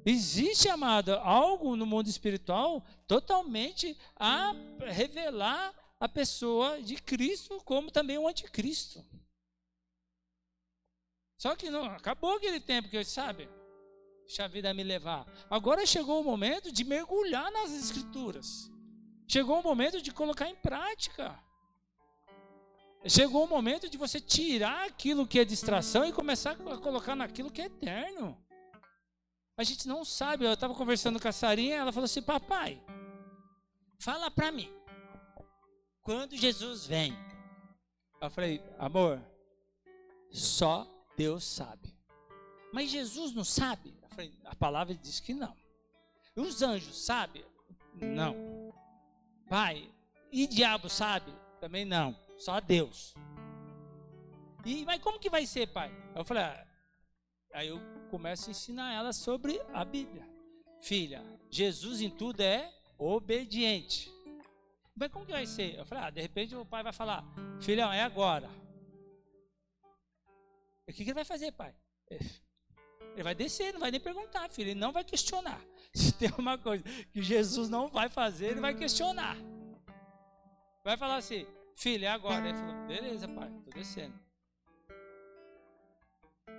Existe, 0.07 0.69
amado, 0.69 1.15
algo 1.15 1.77
no 1.77 1.87
mundo 1.87 2.09
espiritual 2.09 2.85
totalmente 3.07 3.97
a 4.17 4.55
revelar 4.81 5.75
a 5.99 6.09
pessoa 6.09 6.83
de 6.83 6.97
Cristo 6.97 7.63
como 7.65 7.91
também 7.91 8.19
o 8.19 8.29
anticristo. 8.29 9.05
Só 11.39 11.57
que 11.57 11.71
não 11.71 11.85
acabou 11.87 12.37
aquele 12.37 12.61
tempo 12.61 12.89
que 12.89 12.97
eu 12.97 13.05
sabe, 13.05 13.49
deixa 14.27 14.45
a 14.45 14.49
vida 14.49 14.75
me 14.75 14.83
levar. 14.83 15.27
Agora 15.49 15.87
chegou 15.87 16.21
o 16.21 16.25
momento 16.25 16.71
de 16.71 16.85
mergulhar 16.85 17.51
nas 17.51 17.73
escrituras. 17.73 18.71
Chegou 19.27 19.59
o 19.59 19.63
momento 19.63 20.03
de 20.03 20.13
colocar 20.13 20.49
em 20.49 20.55
prática. 20.55 21.39
Chegou 23.07 23.45
o 23.45 23.49
momento 23.49 23.89
de 23.89 23.97
você 23.97 24.21
tirar 24.21 24.87
aquilo 24.87 25.27
que 25.27 25.39
é 25.39 25.45
distração 25.45 26.07
e 26.07 26.13
começar 26.13 26.53
a 26.53 26.79
colocar 26.79 27.15
naquilo 27.15 27.51
que 27.51 27.63
é 27.63 27.67
eterno. 27.67 28.39
A 29.57 29.63
gente 29.63 29.87
não 29.87 30.05
sabe. 30.05 30.45
Eu 30.45 30.53
estava 30.53 30.75
conversando 30.75 31.21
com 31.21 31.29
a 31.29 31.33
Sarinha, 31.33 31.77
ela 31.77 31.93
falou 31.93 32.05
assim: 32.05 32.23
Papai, 32.23 32.83
fala 33.99 34.31
para 34.31 34.51
mim, 34.51 34.73
quando 36.03 36.37
Jesus 36.37 36.87
vem? 36.87 37.17
Eu 38.21 38.31
falei: 38.31 38.63
Amor, 38.79 39.21
só 40.31 40.87
Deus 41.17 41.45
sabe. 41.45 41.95
Mas 42.73 42.91
Jesus 42.91 43.33
não 43.35 43.45
sabe? 43.45 43.95
Eu 44.03 44.09
falei: 44.09 44.39
A 44.45 44.55
palavra 44.55 44.95
diz 44.95 45.21
que 45.21 45.35
não. 45.35 45.57
E 46.37 46.41
os 46.41 46.63
anjos 46.63 47.05
sabem? 47.05 47.45
Não. 47.95 48.73
Pai, 49.49 49.89
e 50.33 50.47
diabo 50.47 50.89
sabe? 50.89 51.33
Também 51.61 51.85
não. 51.85 52.17
Só 52.39 52.61
Deus. 52.61 53.15
E, 54.65 54.85
mas 54.85 55.01
como 55.01 55.19
que 55.19 55.31
vai 55.31 55.47
ser, 55.47 55.69
pai? 55.69 55.93
Eu 56.15 56.25
falei, 56.25 56.43
ah, 56.43 56.67
aí 57.55 57.69
eu 57.69 57.81
começo 58.11 58.49
a 58.49 58.51
ensinar 58.51 58.93
ela 58.93 59.13
sobre 59.13 59.61
a 59.73 59.85
Bíblia. 59.85 60.29
Filha, 60.81 61.25
Jesus 61.51 62.03
em 62.03 62.11
tudo 62.11 62.41
é 62.41 62.71
obediente. 62.99 64.13
Mas 64.95 65.11
como 65.11 65.25
que 65.25 65.33
vai 65.33 65.47
ser? 65.47 65.77
Eu 65.77 65.87
falei, 65.87 66.05
ah, 66.05 66.11
de 66.11 66.21
repente 66.21 66.55
o 66.55 66.67
pai 66.67 66.83
vai 66.83 66.93
falar, 66.93 67.25
filhão, 67.61 67.93
é 67.93 68.03
agora. 68.03 68.51
O 70.87 70.93
que, 70.93 71.03
que 71.03 71.05
ele 71.05 71.15
vai 71.15 71.25
fazer, 71.25 71.53
pai? 71.53 71.75
Ele 72.11 73.23
vai 73.23 73.35
descer, 73.35 73.73
não 73.73 73.81
vai 73.81 73.91
nem 73.91 74.01
perguntar, 74.01 74.51
filho. 74.51 74.71
Ele 74.71 74.81
não 74.81 74.93
vai 74.93 75.03
questionar. 75.03 75.61
Se 75.95 76.13
tem 76.13 76.31
uma 76.37 76.59
coisa 76.59 76.83
que 76.83 77.23
Jesus 77.23 77.69
não 77.69 77.89
vai 77.89 78.09
fazer, 78.09 78.49
ele 78.49 78.61
vai 78.61 78.75
questionar. 78.75 79.37
Vai 80.85 80.97
falar 80.97 81.17
assim: 81.17 81.47
Filho, 81.77 82.05
é 82.05 82.09
agora. 82.09 82.49
Ele 82.49 82.59
falou, 82.59 82.87
beleza, 82.87 83.29
pai, 83.29 83.51
tô 83.65 83.71
descendo. 83.71 84.19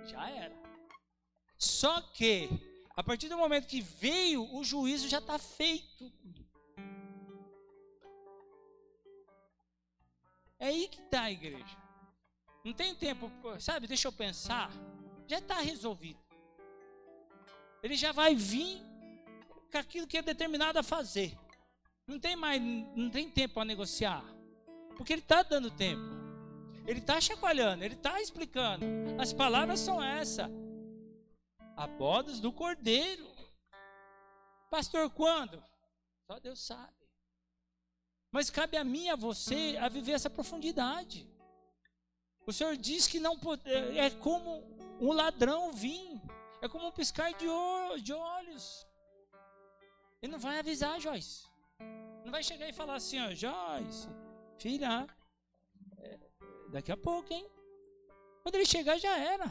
Já 0.04 0.28
era. 0.30 0.65
Só 1.58 2.00
que, 2.00 2.48
a 2.94 3.02
partir 3.02 3.28
do 3.28 3.36
momento 3.36 3.66
que 3.66 3.80
veio, 3.80 4.54
o 4.54 4.62
juízo 4.62 5.08
já 5.08 5.18
está 5.18 5.38
feito. 5.38 6.12
É 10.58 10.66
aí 10.66 10.88
que 10.88 11.00
está 11.00 11.22
a 11.22 11.30
igreja. 11.30 11.76
Não 12.64 12.72
tem 12.72 12.94
tempo, 12.94 13.30
sabe? 13.60 13.86
Deixa 13.86 14.08
eu 14.08 14.12
pensar. 14.12 14.70
Já 15.26 15.38
está 15.38 15.60
resolvido. 15.60 16.20
Ele 17.82 17.96
já 17.96 18.12
vai 18.12 18.34
vir 18.34 18.82
com 19.70 19.78
aquilo 19.78 20.06
que 20.06 20.18
é 20.18 20.22
determinado 20.22 20.78
a 20.78 20.82
fazer. 20.82 21.38
Não 22.06 22.18
tem 22.18 22.36
mais, 22.36 22.60
não 22.60 23.10
tem 23.10 23.30
tempo 23.30 23.54
para 23.54 23.64
negociar. 23.64 24.24
Porque 24.96 25.12
ele 25.12 25.22
está 25.22 25.42
dando 25.42 25.70
tempo. 25.70 26.02
Ele 26.86 27.00
está 27.00 27.20
chacoalhando, 27.20 27.84
ele 27.84 27.94
está 27.94 28.20
explicando. 28.20 28.84
As 29.18 29.32
palavras 29.32 29.80
são 29.80 30.02
essas. 30.02 30.48
A 31.76 31.86
bodas 31.86 32.40
do 32.40 32.52
cordeiro. 32.52 33.26
Pastor, 34.70 35.10
quando? 35.10 35.62
Só 36.26 36.40
Deus 36.40 36.60
sabe. 36.60 36.96
Mas 38.32 38.50
cabe 38.50 38.76
a 38.76 38.84
mim 38.84 39.08
a 39.08 39.16
você 39.16 39.76
a 39.80 39.88
viver 39.88 40.12
essa 40.12 40.30
profundidade. 40.30 41.28
O 42.46 42.52
Senhor 42.52 42.76
diz 42.76 43.06
que 43.06 43.18
não 43.18 43.38
pode, 43.38 43.68
é, 43.68 44.06
é 44.06 44.10
como 44.10 44.62
um 45.00 45.12
ladrão 45.12 45.72
vir, 45.72 46.20
é 46.62 46.68
como 46.68 46.86
um 46.86 46.92
piscar 46.92 47.32
de, 47.34 47.46
de 48.02 48.12
olhos. 48.12 48.86
Ele 50.22 50.32
não 50.32 50.38
vai 50.38 50.58
avisar, 50.58 51.00
Joyce. 51.00 51.46
Não 52.24 52.30
vai 52.30 52.42
chegar 52.42 52.68
e 52.68 52.72
falar 52.72 52.94
assim, 52.94 53.20
ó, 53.20 53.30
Joyce, 53.34 54.08
Filha, 54.58 55.06
é, 55.98 56.18
daqui 56.70 56.90
a 56.90 56.96
pouco, 56.96 57.32
hein? 57.32 57.48
Quando 58.42 58.54
ele 58.54 58.66
chegar, 58.66 58.98
já 58.98 59.16
era. 59.18 59.44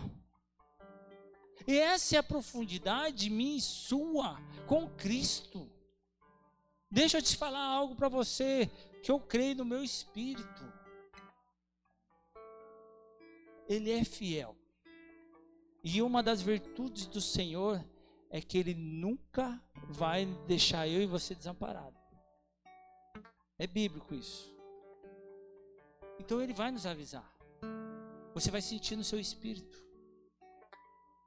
E 1.67 1.79
essa 1.79 2.15
é 2.15 2.19
a 2.19 2.23
profundidade 2.23 3.29
minha 3.29 3.57
e 3.57 3.61
sua 3.61 4.39
com 4.67 4.89
Cristo. 4.89 5.69
Deixa 6.89 7.17
eu 7.17 7.21
te 7.21 7.35
falar 7.35 7.63
algo 7.63 7.95
para 7.95 8.09
você 8.09 8.69
que 9.03 9.11
eu 9.11 9.19
creio 9.19 9.55
no 9.55 9.65
meu 9.65 9.83
espírito. 9.83 10.73
Ele 13.67 13.91
é 13.91 14.03
fiel. 14.03 14.55
E 15.83 16.01
uma 16.01 16.21
das 16.21 16.41
virtudes 16.41 17.05
do 17.07 17.21
Senhor 17.21 17.83
é 18.29 18.41
que 18.41 18.57
Ele 18.57 18.73
nunca 18.73 19.61
vai 19.89 20.25
deixar 20.47 20.87
eu 20.87 21.01
e 21.01 21.05
você 21.05 21.35
desamparado. 21.35 21.95
É 23.57 23.65
bíblico 23.65 24.13
isso. 24.13 24.53
Então 26.19 26.41
ele 26.41 26.53
vai 26.53 26.71
nos 26.71 26.85
avisar. 26.85 27.31
Você 28.33 28.51
vai 28.51 28.61
sentir 28.61 28.95
no 28.95 29.03
seu 29.03 29.19
espírito. 29.19 29.84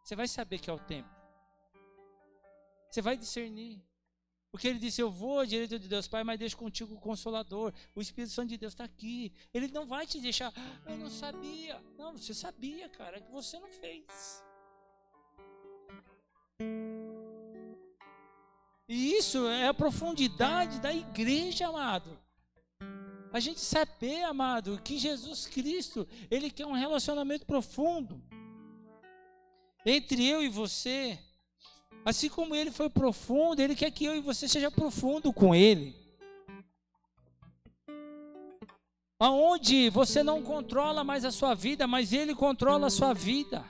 Você 0.08 0.16
vai 0.16 0.26
saber 0.26 0.58
que 0.58 0.70
é 0.70 0.72
o 0.72 0.78
tempo. 0.78 1.10
Você 2.90 3.02
vai 3.02 3.14
discernir. 3.14 3.78
Porque 4.50 4.66
ele 4.66 4.78
disse: 4.78 5.02
Eu 5.02 5.10
vou 5.10 5.40
à 5.40 5.44
direita 5.44 5.78
de 5.78 5.86
Deus 5.86 6.08
Pai, 6.08 6.24
mas 6.24 6.38
deixo 6.38 6.56
contigo 6.56 6.94
o 6.94 6.98
Consolador. 6.98 7.74
O 7.94 8.00
Espírito 8.00 8.32
Santo 8.32 8.48
de 8.48 8.56
Deus 8.56 8.72
está 8.72 8.84
aqui. 8.84 9.34
Ele 9.52 9.68
não 9.68 9.86
vai 9.86 10.06
te 10.06 10.18
deixar. 10.18 10.50
Eu 10.86 10.96
não 10.96 11.10
sabia. 11.10 11.78
Não, 11.98 12.16
você 12.16 12.32
sabia, 12.32 12.88
cara, 12.88 13.20
que 13.20 13.30
você 13.30 13.58
não 13.58 13.68
fez. 13.68 14.42
E 18.88 19.12
isso 19.12 19.46
é 19.46 19.68
a 19.68 19.74
profundidade 19.74 20.80
da 20.80 20.90
igreja, 20.90 21.68
amado. 21.68 22.18
A 23.30 23.40
gente 23.40 23.60
saber, 23.60 24.22
amado, 24.22 24.80
que 24.82 24.96
Jesus 24.96 25.46
Cristo, 25.46 26.08
ele 26.30 26.50
quer 26.50 26.64
um 26.64 26.72
relacionamento 26.72 27.44
profundo 27.44 28.18
entre 29.88 30.26
eu 30.26 30.42
e 30.42 30.48
você. 30.48 31.18
Assim 32.04 32.28
como 32.28 32.54
ele 32.54 32.70
foi 32.70 32.88
profundo, 32.88 33.60
ele 33.60 33.74
quer 33.74 33.90
que 33.90 34.04
eu 34.04 34.16
e 34.16 34.20
você 34.20 34.48
seja 34.48 34.70
profundo 34.70 35.32
com 35.32 35.54
ele. 35.54 35.96
Aonde 39.20 39.90
você 39.90 40.22
não 40.22 40.42
controla 40.42 41.02
mais 41.02 41.24
a 41.24 41.30
sua 41.30 41.54
vida, 41.54 41.86
mas 41.86 42.12
ele 42.12 42.34
controla 42.34 42.86
a 42.86 42.90
sua 42.90 43.12
vida. 43.12 43.64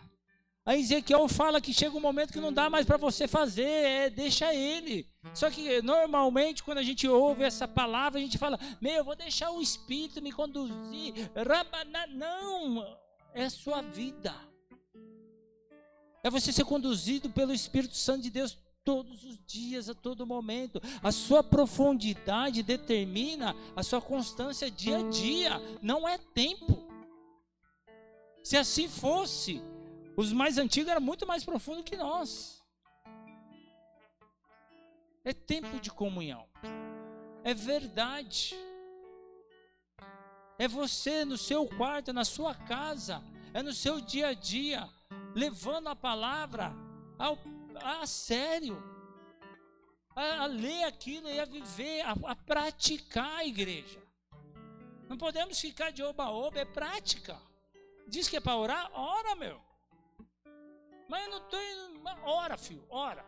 Aí 0.69 0.81
Ezequiel 0.81 1.27
fala 1.29 1.63
que 1.63 1.73
chega 1.73 1.97
um 1.97 2.01
momento 2.01 2.31
que 2.31 2.41
não 2.41 2.53
dá 2.53 2.69
mais 2.69 2.85
para 2.85 2.99
você 2.99 3.27
fazer, 3.27 3.63
é, 3.63 4.11
deixa 4.11 4.55
ele. 4.55 5.09
Só 5.33 5.51
que 5.51 5.81
normalmente 5.81 6.63
quando 6.63 6.77
a 6.77 6.83
gente 6.83 7.09
ouve 7.09 7.43
essa 7.43 7.67
palavra, 7.67 8.21
a 8.21 8.23
gente 8.23 8.37
fala: 8.37 8.61
Meu, 8.79 8.97
eu 8.97 9.05
vou 9.05 9.17
deixar 9.17 9.51
o 9.51 9.63
Espírito 9.63 10.21
me 10.21 10.31
conduzir. 10.31 11.15
Não, 12.15 12.87
é 13.33 13.49
sua 13.49 13.81
vida. 13.81 14.48
É 16.23 16.31
você 16.31 16.53
ser 16.53 16.65
conduzido 16.65 17.31
pelo 17.31 17.53
Espírito 17.53 17.97
Santo 17.97 18.23
de 18.23 18.31
Deus 18.31 18.57
todos 18.85 19.23
os 19.23 19.39
dias, 19.47 19.89
a 19.89 19.95
todo 19.95 20.27
momento. 20.27 20.81
A 21.03 21.13
sua 21.13 21.43
profundidade 21.43 22.63
determina 22.63 23.55
a 23.77 23.83
sua 23.83 24.01
constância 24.01 24.71
dia 24.71 24.99
a 24.99 25.03
dia, 25.11 25.61
não 25.83 26.09
é 26.09 26.17
tempo. 26.19 26.87
Se 28.43 28.57
assim 28.57 28.89
fosse, 28.89 29.61
os 30.17 30.33
mais 30.33 30.57
antigos 30.57 30.91
eram 30.91 31.03
muito 31.03 31.27
mais 31.27 31.45
profundos 31.45 31.85
que 31.85 31.97
nós. 31.97 32.63
É 35.23 35.35
tempo 35.35 35.79
de 35.79 35.91
comunhão. 35.91 36.49
É 37.45 37.53
verdade. 37.53 38.55
É 40.59 40.67
você 40.67 41.25
no 41.25 41.37
seu 41.37 41.67
quarto, 41.67 42.13
na 42.13 42.25
sua 42.25 42.55
casa, 42.55 43.23
é 43.53 43.63
no 43.63 43.73
seu 43.73 44.01
dia 44.01 44.29
a 44.29 44.33
dia, 44.33 44.89
levando 45.39 45.87
a 45.87 45.95
palavra 45.95 46.73
ao, 47.17 47.39
a 47.77 48.05
sério, 48.07 48.77
a, 50.17 50.43
a, 50.43 50.47
ler 50.47 50.83
aquilo 50.85 51.29
e 51.29 51.39
a 51.39 51.45
viver, 51.45 52.01
a, 52.01 52.13
a 52.33 52.35
praticar 52.35 53.39
a 53.39 53.45
igreja. 53.45 54.03
Não 55.09 55.17
podemos 55.17 55.61
ficar 55.61 55.91
de 55.93 56.03
oba-oba, 56.03 56.59
é 56.59 56.65
prática. 56.65 57.41
Diz 58.09 58.29
que 58.29 58.37
é 58.37 58.41
para 58.41 58.57
orar? 58.57 58.91
Ora, 58.93 59.37
meu. 59.37 59.61
Mas 61.09 61.25
eu 61.25 61.31
não 61.31 61.39
estou 61.39 61.61
indo. 61.61 62.03
Ora, 62.25 62.59
filho, 62.59 62.85
ora. 62.91 63.25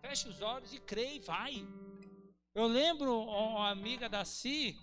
Feche 0.00 0.28
os 0.28 0.40
olhos 0.40 0.72
e 0.72 0.78
crê 0.78 1.16
e 1.16 1.20
vai. 1.20 1.66
Eu 2.54 2.66
lembro 2.66 3.22
uma 3.22 3.70
amiga 3.70 4.08
da 4.08 4.24
Si, 4.24 4.78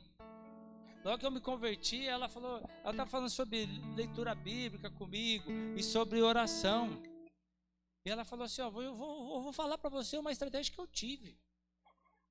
logo 1.04 1.18
que 1.18 1.26
eu 1.26 1.32
me 1.32 1.42
converti, 1.42 2.06
ela 2.06 2.30
falou, 2.30 2.58
ela 2.84 2.92
estava 2.92 3.10
falando 3.10 3.30
sobre 3.30 3.66
leitura 3.96 4.34
bíblica 4.34 4.90
comigo 4.90 5.52
e 5.76 5.84
sobre 5.84 6.22
oração. 6.22 7.02
E 8.06 8.10
ela 8.10 8.26
falou 8.26 8.46
assim: 8.46 8.62
ó, 8.62 8.68
eu 8.82 8.96
vou, 8.96 9.42
vou 9.42 9.54
falar 9.54 9.78
para 9.78 9.90
você 9.90 10.18
uma 10.18 10.32
estratégia 10.32 10.74
que 10.74 10.80
eu 10.80 10.88
tive. 10.88 11.38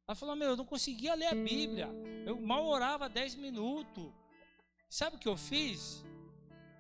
Ela 0.07 0.15
falou: 0.15 0.37
Meu, 0.37 0.51
eu 0.51 0.57
não 0.57 0.65
conseguia 0.65 1.15
ler 1.15 1.27
a 1.27 1.35
Bíblia. 1.35 1.89
Eu 2.27 2.41
mal 2.41 2.67
orava 2.67 3.09
10 3.09 3.37
minutos. 3.37 4.13
Sabe 4.89 5.17
o 5.17 5.19
que 5.19 5.29
eu 5.29 5.37
fiz? 5.37 6.05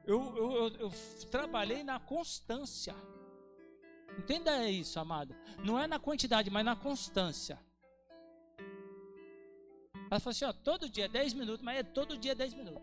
Eu, 0.04 0.36
eu, 0.36 0.52
eu, 0.52 0.68
eu 0.80 0.92
trabalhei 1.30 1.82
na 1.82 1.98
constância. 1.98 2.94
Entenda 4.18 4.68
isso, 4.68 4.98
amado. 5.00 5.34
Não 5.64 5.78
é 5.78 5.86
na 5.86 5.98
quantidade, 5.98 6.50
mas 6.50 6.64
na 6.64 6.76
constância. 6.76 7.58
Ela 10.12 10.20
falou 10.20 10.32
assim: 10.32 10.44
ó, 10.44 10.52
todo 10.52 10.90
dia 10.90 11.08
10 11.08 11.32
minutos, 11.32 11.62
mas 11.62 11.78
é 11.78 11.82
todo 11.82 12.18
dia 12.18 12.34
10 12.34 12.52
minutos. 12.52 12.82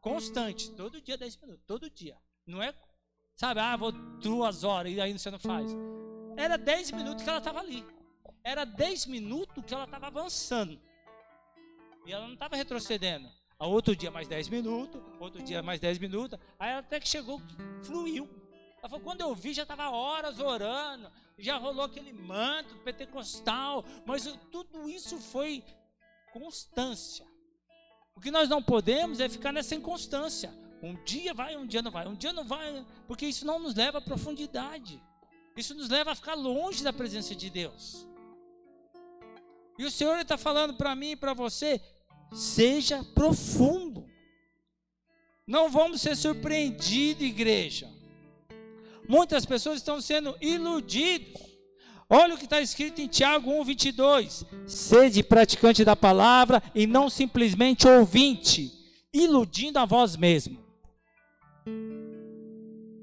Constante, 0.00 0.70
todo 0.70 1.02
dia 1.02 1.18
10 1.18 1.36
minutos, 1.42 1.64
todo 1.66 1.90
dia. 1.90 2.16
Não 2.46 2.62
é, 2.62 2.74
sabe, 3.36 3.60
ah, 3.60 3.76
vou 3.76 3.92
duas 3.92 4.64
horas 4.64 4.90
e 4.90 4.98
aí 4.98 5.12
você 5.12 5.30
não 5.30 5.38
faz. 5.38 5.70
Era 6.34 6.56
10 6.56 6.92
minutos 6.92 7.22
que 7.22 7.28
ela 7.28 7.40
estava 7.40 7.58
ali. 7.58 7.84
Era 8.42 8.64
10 8.64 9.04
minutos 9.04 9.62
que 9.66 9.74
ela 9.74 9.84
estava 9.84 10.06
avançando. 10.06 10.80
E 12.06 12.12
ela 12.12 12.26
não 12.26 12.32
estava 12.32 12.56
retrocedendo. 12.56 13.28
A 13.58 13.66
outro 13.66 13.94
dia 13.94 14.10
mais 14.10 14.26
10 14.28 14.48
minutos, 14.48 14.98
outro 15.20 15.42
dia 15.42 15.62
mais 15.62 15.78
10 15.78 15.98
minutos. 15.98 16.38
Aí 16.58 16.72
até 16.72 16.98
que 16.98 17.08
chegou, 17.08 17.38
fluiu. 17.84 18.26
Ela 18.78 18.88
falou, 18.88 19.04
quando 19.04 19.20
eu 19.20 19.34
vi, 19.34 19.52
já 19.52 19.64
estava 19.64 19.90
horas 19.90 20.40
orando, 20.40 21.12
já 21.38 21.56
rolou 21.56 21.84
aquele 21.84 22.12
manto 22.12 22.76
pentecostal, 22.78 23.84
mas 24.04 24.24
tudo 24.50 24.88
isso 24.88 25.18
foi 25.18 25.64
constância. 26.32 27.26
O 28.14 28.20
que 28.20 28.30
nós 28.30 28.48
não 28.48 28.62
podemos 28.62 29.20
é 29.20 29.28
ficar 29.28 29.52
nessa 29.52 29.74
inconstância. 29.74 30.52
Um 30.82 30.94
dia 31.04 31.32
vai, 31.32 31.56
um 31.56 31.66
dia 31.66 31.82
não 31.82 31.90
vai, 31.90 32.06
um 32.06 32.14
dia 32.14 32.32
não 32.32 32.44
vai, 32.44 32.84
porque 33.06 33.26
isso 33.26 33.46
não 33.46 33.58
nos 33.58 33.74
leva 33.74 33.98
à 33.98 34.00
profundidade. 34.00 35.00
Isso 35.56 35.74
nos 35.74 35.88
leva 35.88 36.12
a 36.12 36.14
ficar 36.14 36.34
longe 36.34 36.82
da 36.82 36.92
presença 36.92 37.34
de 37.34 37.50
Deus. 37.50 38.06
E 39.78 39.84
o 39.84 39.90
Senhor 39.90 40.18
está 40.18 40.36
falando 40.36 40.74
para 40.74 40.94
mim 40.96 41.12
e 41.12 41.16
para 41.16 41.34
você: 41.34 41.80
seja 42.32 43.04
profundo. 43.14 44.08
Não 45.46 45.70
vamos 45.70 46.00
ser 46.00 46.16
surpreendidos, 46.16 47.22
igreja. 47.22 47.97
Muitas 49.08 49.46
pessoas 49.46 49.78
estão 49.78 50.00
sendo 50.00 50.36
iludidos. 50.40 51.42
Olha 52.10 52.34
o 52.34 52.38
que 52.38 52.44
está 52.44 52.60
escrito 52.60 53.00
em 53.00 53.08
Tiago 53.08 53.50
1, 53.50 53.64
22. 53.64 54.44
Sede 54.66 55.22
praticante 55.22 55.84
da 55.84 55.96
palavra 55.96 56.62
e 56.74 56.86
não 56.86 57.10
simplesmente 57.10 57.88
ouvinte, 57.88 58.70
iludindo 59.12 59.78
a 59.78 59.84
vós 59.84 60.16
mesmo. 60.16 60.58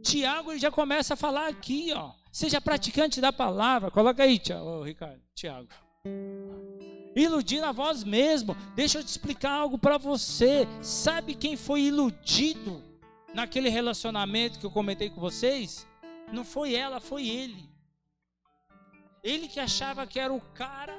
Tiago 0.01 0.51
ele 0.51 0.59
já 0.59 0.71
começa 0.71 1.15
a 1.15 1.17
falar 1.17 1.47
aqui, 1.47 1.91
ó. 1.93 2.11
Seja 2.31 2.61
praticante 2.61 3.19
da 3.19 3.33
palavra. 3.33 3.89
Coloca 3.89 4.23
aí, 4.23 4.37
Tiago, 4.39 4.83
Ricardo, 4.83 5.21
Tiago 5.33 5.69
iludindo 7.15 7.65
a 7.65 7.71
vós 7.71 8.03
mesmo. 8.03 8.55
Deixa 8.75 8.99
eu 8.99 9.03
te 9.03 9.07
explicar 9.07 9.51
algo 9.51 9.77
para 9.77 9.97
você. 9.97 10.67
Sabe 10.81 11.33
quem 11.33 11.55
foi 11.55 11.83
iludido 11.83 12.83
naquele 13.33 13.69
relacionamento 13.69 14.59
que 14.59 14.65
eu 14.65 14.71
comentei 14.71 15.09
com 15.09 15.21
vocês? 15.21 15.87
Não 16.31 16.43
foi 16.43 16.73
ela, 16.73 16.99
foi 16.99 17.27
ele. 17.27 17.69
Ele 19.23 19.47
que 19.47 19.59
achava 19.59 20.05
que 20.05 20.19
era 20.19 20.33
o 20.33 20.41
cara, 20.41 20.95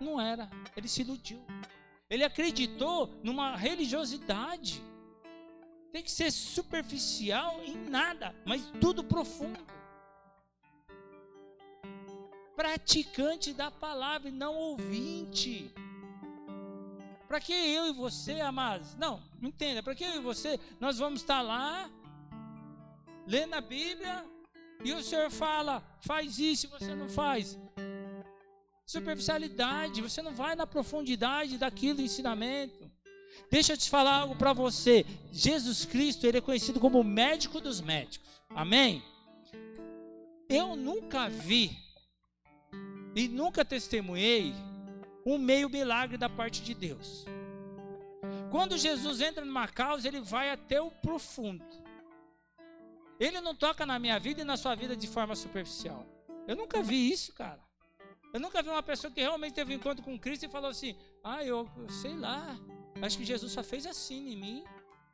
não 0.00 0.20
era. 0.20 0.50
Ele 0.76 0.88
se 0.88 1.02
iludiu. 1.02 1.44
Ele 2.10 2.24
acreditou 2.24 3.10
numa 3.22 3.56
religiosidade. 3.56 4.82
Tem 5.92 6.02
que 6.02 6.10
ser 6.10 6.30
superficial 6.30 7.62
em 7.62 7.76
nada, 7.88 8.34
mas 8.44 8.70
tudo 8.80 9.02
profundo 9.04 9.74
praticante 12.54 13.52
da 13.52 13.70
palavra 13.70 14.28
e 14.28 14.32
não 14.32 14.54
ouvinte. 14.54 15.72
Para 17.26 17.40
que 17.40 17.52
eu 17.52 17.88
e 17.88 17.92
você, 17.92 18.40
amados? 18.40 18.94
Não, 18.94 19.20
entenda. 19.42 19.82
Para 19.82 19.94
que 19.94 20.04
eu 20.04 20.16
e 20.16 20.20
você, 20.20 20.58
nós 20.78 20.98
vamos 20.98 21.20
estar 21.20 21.42
lá, 21.42 21.90
lendo 23.26 23.54
a 23.54 23.60
Bíblia, 23.60 24.24
e 24.84 24.92
o 24.92 25.02
Senhor 25.02 25.30
fala, 25.30 25.82
faz 26.00 26.38
isso 26.38 26.66
e 26.66 26.68
você 26.68 26.94
não 26.94 27.08
faz. 27.08 27.58
Superficialidade, 28.86 30.02
você 30.02 30.20
não 30.20 30.34
vai 30.34 30.54
na 30.54 30.66
profundidade 30.66 31.56
daquilo 31.56 32.00
ensinamento. 32.00 32.90
Deixa 33.50 33.72
eu 33.72 33.76
te 33.76 33.88
falar 33.88 34.20
algo 34.20 34.36
para 34.36 34.52
você. 34.52 35.06
Jesus 35.32 35.84
Cristo, 35.84 36.26
ele 36.26 36.38
é 36.38 36.40
conhecido 36.40 36.78
como 36.78 37.00
o 37.00 37.04
médico 37.04 37.60
dos 37.60 37.80
médicos. 37.80 38.28
Amém? 38.50 39.02
Eu 40.48 40.76
nunca 40.76 41.28
vi 41.28 41.76
e 43.16 43.26
nunca 43.28 43.64
testemunhei 43.64 44.52
um 45.24 45.38
meio 45.38 45.70
milagre 45.70 46.18
da 46.18 46.28
parte 46.28 46.62
de 46.62 46.74
Deus. 46.74 47.24
Quando 48.50 48.76
Jesus 48.76 49.20
entra 49.20 49.44
numa 49.44 49.66
causa, 49.66 50.06
ele 50.06 50.20
vai 50.20 50.50
até 50.50 50.80
o 50.80 50.90
profundo. 50.90 51.64
Ele 53.24 53.40
não 53.40 53.54
toca 53.54 53.86
na 53.86 53.98
minha 53.98 54.20
vida 54.20 54.42
e 54.42 54.44
na 54.44 54.54
sua 54.54 54.74
vida 54.74 54.94
de 54.94 55.08
forma 55.08 55.34
superficial. 55.34 56.04
Eu 56.46 56.54
nunca 56.54 56.82
vi 56.82 57.10
isso, 57.10 57.32
cara. 57.32 57.58
Eu 58.34 58.38
nunca 58.38 58.62
vi 58.62 58.68
uma 58.68 58.82
pessoa 58.82 59.10
que 59.10 59.18
realmente 59.18 59.54
teve 59.54 59.72
um 59.72 59.76
encontro 59.76 60.04
com 60.04 60.18
Cristo 60.18 60.44
e 60.44 60.48
falou 60.48 60.68
assim: 60.68 60.94
Ah, 61.22 61.42
eu, 61.42 61.66
eu 61.78 61.88
sei 61.88 62.14
lá, 62.14 62.54
acho 63.00 63.16
que 63.16 63.24
Jesus 63.24 63.50
só 63.50 63.62
fez 63.62 63.86
assim 63.86 64.32
em 64.32 64.36
mim. 64.36 64.64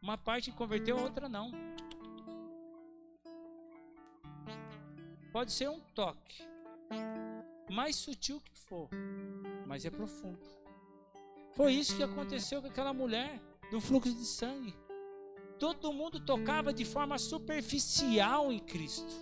Uma 0.03 0.19
parte 0.19 0.51
converteu, 0.51 0.99
a 0.99 1.03
outra 1.03 1.29
não. 1.29 1.53
Pode 5.31 5.53
ser 5.53 5.71
um 5.71 5.79
toque, 5.95 6.43
mais 7.71 7.95
sutil 7.95 8.41
que 8.41 8.59
for, 8.59 8.89
mas 9.69 9.85
é 9.85 9.91
profundo. 9.91 10.41
Foi 11.53 11.75
isso 11.75 11.97
que 11.97 12.03
aconteceu 12.03 12.61
com 12.61 12.67
aquela 12.67 12.93
mulher 12.93 13.41
do 13.71 13.81
fluxo 13.81 14.13
de 14.13 14.25
sangue. 14.25 14.75
Todo 15.61 15.93
mundo 15.93 16.19
tocava 16.19 16.73
de 16.73 16.87
forma 16.87 17.19
superficial 17.19 18.51
em 18.51 18.59
Cristo. 18.59 19.15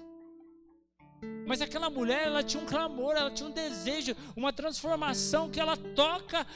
Mas 1.45 1.61
aquela 1.61 1.91
mulher, 1.91 2.28
ela 2.28 2.45
tinha 2.45 2.62
um 2.62 2.66
clamor, 2.66 3.16
ela 3.16 3.28
tinha 3.28 3.49
um 3.49 3.53
desejo, 3.53 4.14
uma 4.36 4.53
transformação 4.53 5.51
que 5.51 5.59
ela 5.59 5.76
toca 5.76 6.47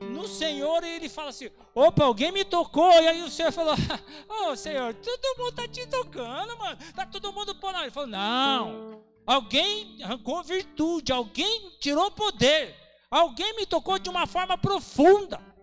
no 0.00 0.28
Senhor 0.28 0.84
e 0.84 0.88
ele 0.88 1.08
fala 1.08 1.30
assim: 1.30 1.50
opa, 1.74 2.04
alguém 2.04 2.30
me 2.30 2.44
tocou. 2.44 2.92
E 2.92 3.08
aí 3.08 3.22
o 3.24 3.30
Senhor 3.30 3.50
falou: 3.50 3.74
Ô 4.30 4.50
oh, 4.52 4.56
Senhor, 4.56 4.94
todo 4.94 5.38
mundo 5.38 5.50
está 5.50 5.66
te 5.66 5.84
tocando, 5.88 6.56
mano. 6.56 6.78
Está 6.80 7.04
todo 7.04 7.32
mundo 7.32 7.56
lá. 7.60 7.82
Ele 7.82 7.90
falou: 7.90 8.08
Não, 8.08 9.02
alguém 9.26 10.00
arrancou 10.04 10.44
virtude, 10.44 11.12
alguém 11.12 11.72
tirou 11.80 12.08
poder, 12.12 12.72
alguém 13.10 13.56
me 13.56 13.66
tocou 13.66 13.98
de 13.98 14.08
uma 14.08 14.28
forma 14.28 14.56
profunda. 14.56 15.53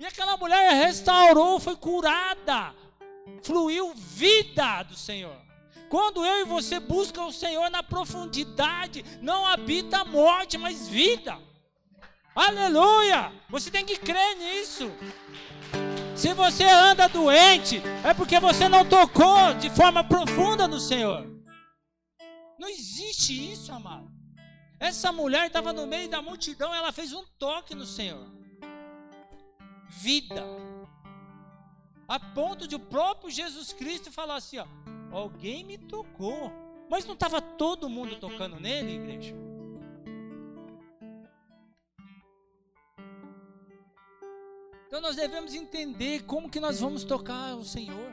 E 0.00 0.06
aquela 0.06 0.34
mulher 0.38 0.86
restaurou, 0.86 1.60
foi 1.60 1.76
curada, 1.76 2.74
fluiu 3.42 3.92
vida 3.94 4.82
do 4.84 4.96
Senhor. 4.96 5.36
Quando 5.90 6.24
eu 6.24 6.40
e 6.40 6.44
você 6.44 6.80
buscam 6.80 7.26
o 7.26 7.32
Senhor 7.32 7.68
na 7.68 7.82
profundidade, 7.82 9.04
não 9.20 9.46
habita 9.46 10.02
morte, 10.02 10.56
mas 10.56 10.88
vida. 10.88 11.38
Aleluia! 12.34 13.30
Você 13.50 13.70
tem 13.70 13.84
que 13.84 13.98
crer 13.98 14.36
nisso. 14.38 14.90
Se 16.16 16.32
você 16.32 16.64
anda 16.64 17.06
doente, 17.06 17.82
é 18.02 18.14
porque 18.14 18.40
você 18.40 18.70
não 18.70 18.86
tocou 18.86 19.52
de 19.60 19.68
forma 19.68 20.02
profunda 20.02 20.66
no 20.66 20.80
Senhor. 20.80 21.28
Não 22.58 22.70
existe 22.70 23.52
isso, 23.52 23.70
amado. 23.70 24.10
Essa 24.78 25.12
mulher 25.12 25.48
estava 25.48 25.74
no 25.74 25.86
meio 25.86 26.08
da 26.08 26.22
multidão, 26.22 26.74
ela 26.74 26.90
fez 26.90 27.12
um 27.12 27.22
toque 27.38 27.74
no 27.74 27.84
Senhor. 27.84 28.39
Vida. 29.90 30.46
A 32.08 32.18
ponto 32.18 32.66
de 32.66 32.76
o 32.76 32.80
próprio 32.80 33.30
Jesus 33.30 33.72
Cristo 33.72 34.10
falar 34.10 34.36
assim: 34.36 34.58
ó, 34.58 34.66
alguém 35.12 35.64
me 35.64 35.76
tocou. 35.76 36.52
Mas 36.88 37.04
não 37.04 37.14
estava 37.14 37.40
todo 37.40 37.88
mundo 37.88 38.16
tocando 38.16 38.58
nele, 38.58 38.94
igreja? 38.94 39.34
Então 44.86 45.00
nós 45.00 45.14
devemos 45.14 45.54
entender 45.54 46.24
como 46.24 46.50
que 46.50 46.58
nós 46.58 46.80
vamos 46.80 47.04
tocar 47.04 47.54
o 47.54 47.64
Senhor. 47.64 48.12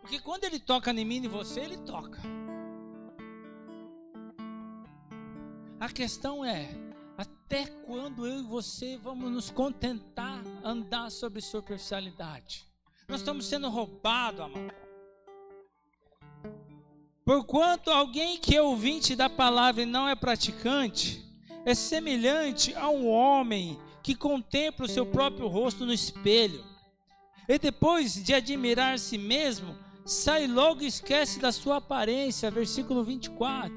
Porque 0.00 0.18
quando 0.18 0.42
Ele 0.42 0.58
toca 0.58 0.90
em 0.90 1.04
mim 1.04 1.22
e 1.22 1.28
você, 1.28 1.60
Ele 1.60 1.76
toca. 1.78 2.20
A 5.78 5.88
questão 5.88 6.44
é, 6.44 6.68
até 7.48 7.64
quando 7.86 8.26
eu 8.26 8.40
e 8.40 8.42
você 8.42 8.98
vamos 8.98 9.30
nos 9.30 9.50
contentar 9.50 10.44
andar 10.62 11.10
sobre 11.10 11.40
superficialidade? 11.40 12.66
Nós 13.08 13.20
estamos 13.20 13.46
sendo 13.46 13.70
roubados, 13.70 14.42
amado. 14.42 14.74
Porquanto 17.24 17.90
alguém 17.90 18.36
que 18.36 18.54
é 18.54 18.60
ouvinte 18.60 19.16
da 19.16 19.30
palavra 19.30 19.82
e 19.82 19.86
não 19.86 20.06
é 20.06 20.14
praticante, 20.14 21.24
é 21.64 21.74
semelhante 21.74 22.74
a 22.74 22.90
um 22.90 23.08
homem 23.08 23.80
que 24.02 24.14
contempla 24.14 24.84
o 24.84 24.88
seu 24.88 25.06
próprio 25.06 25.48
rosto 25.48 25.86
no 25.86 25.92
espelho. 25.92 26.62
E 27.48 27.58
depois 27.58 28.22
de 28.22 28.34
admirar 28.34 28.98
si 28.98 29.16
mesmo, 29.16 29.74
sai 30.04 30.46
logo 30.46 30.82
e 30.82 30.86
esquece 30.86 31.40
da 31.40 31.50
sua 31.50 31.78
aparência. 31.78 32.50
Versículo 32.50 33.02
24. 33.02 33.74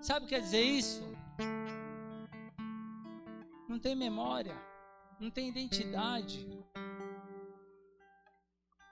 Sabe 0.00 0.26
o 0.26 0.28
que 0.28 0.34
quer 0.34 0.40
dizer 0.40 0.64
isso? 0.64 1.09
Não 3.70 3.78
tem 3.78 3.94
memória, 3.94 4.60
não 5.20 5.30
tem 5.30 5.48
identidade. 5.48 6.44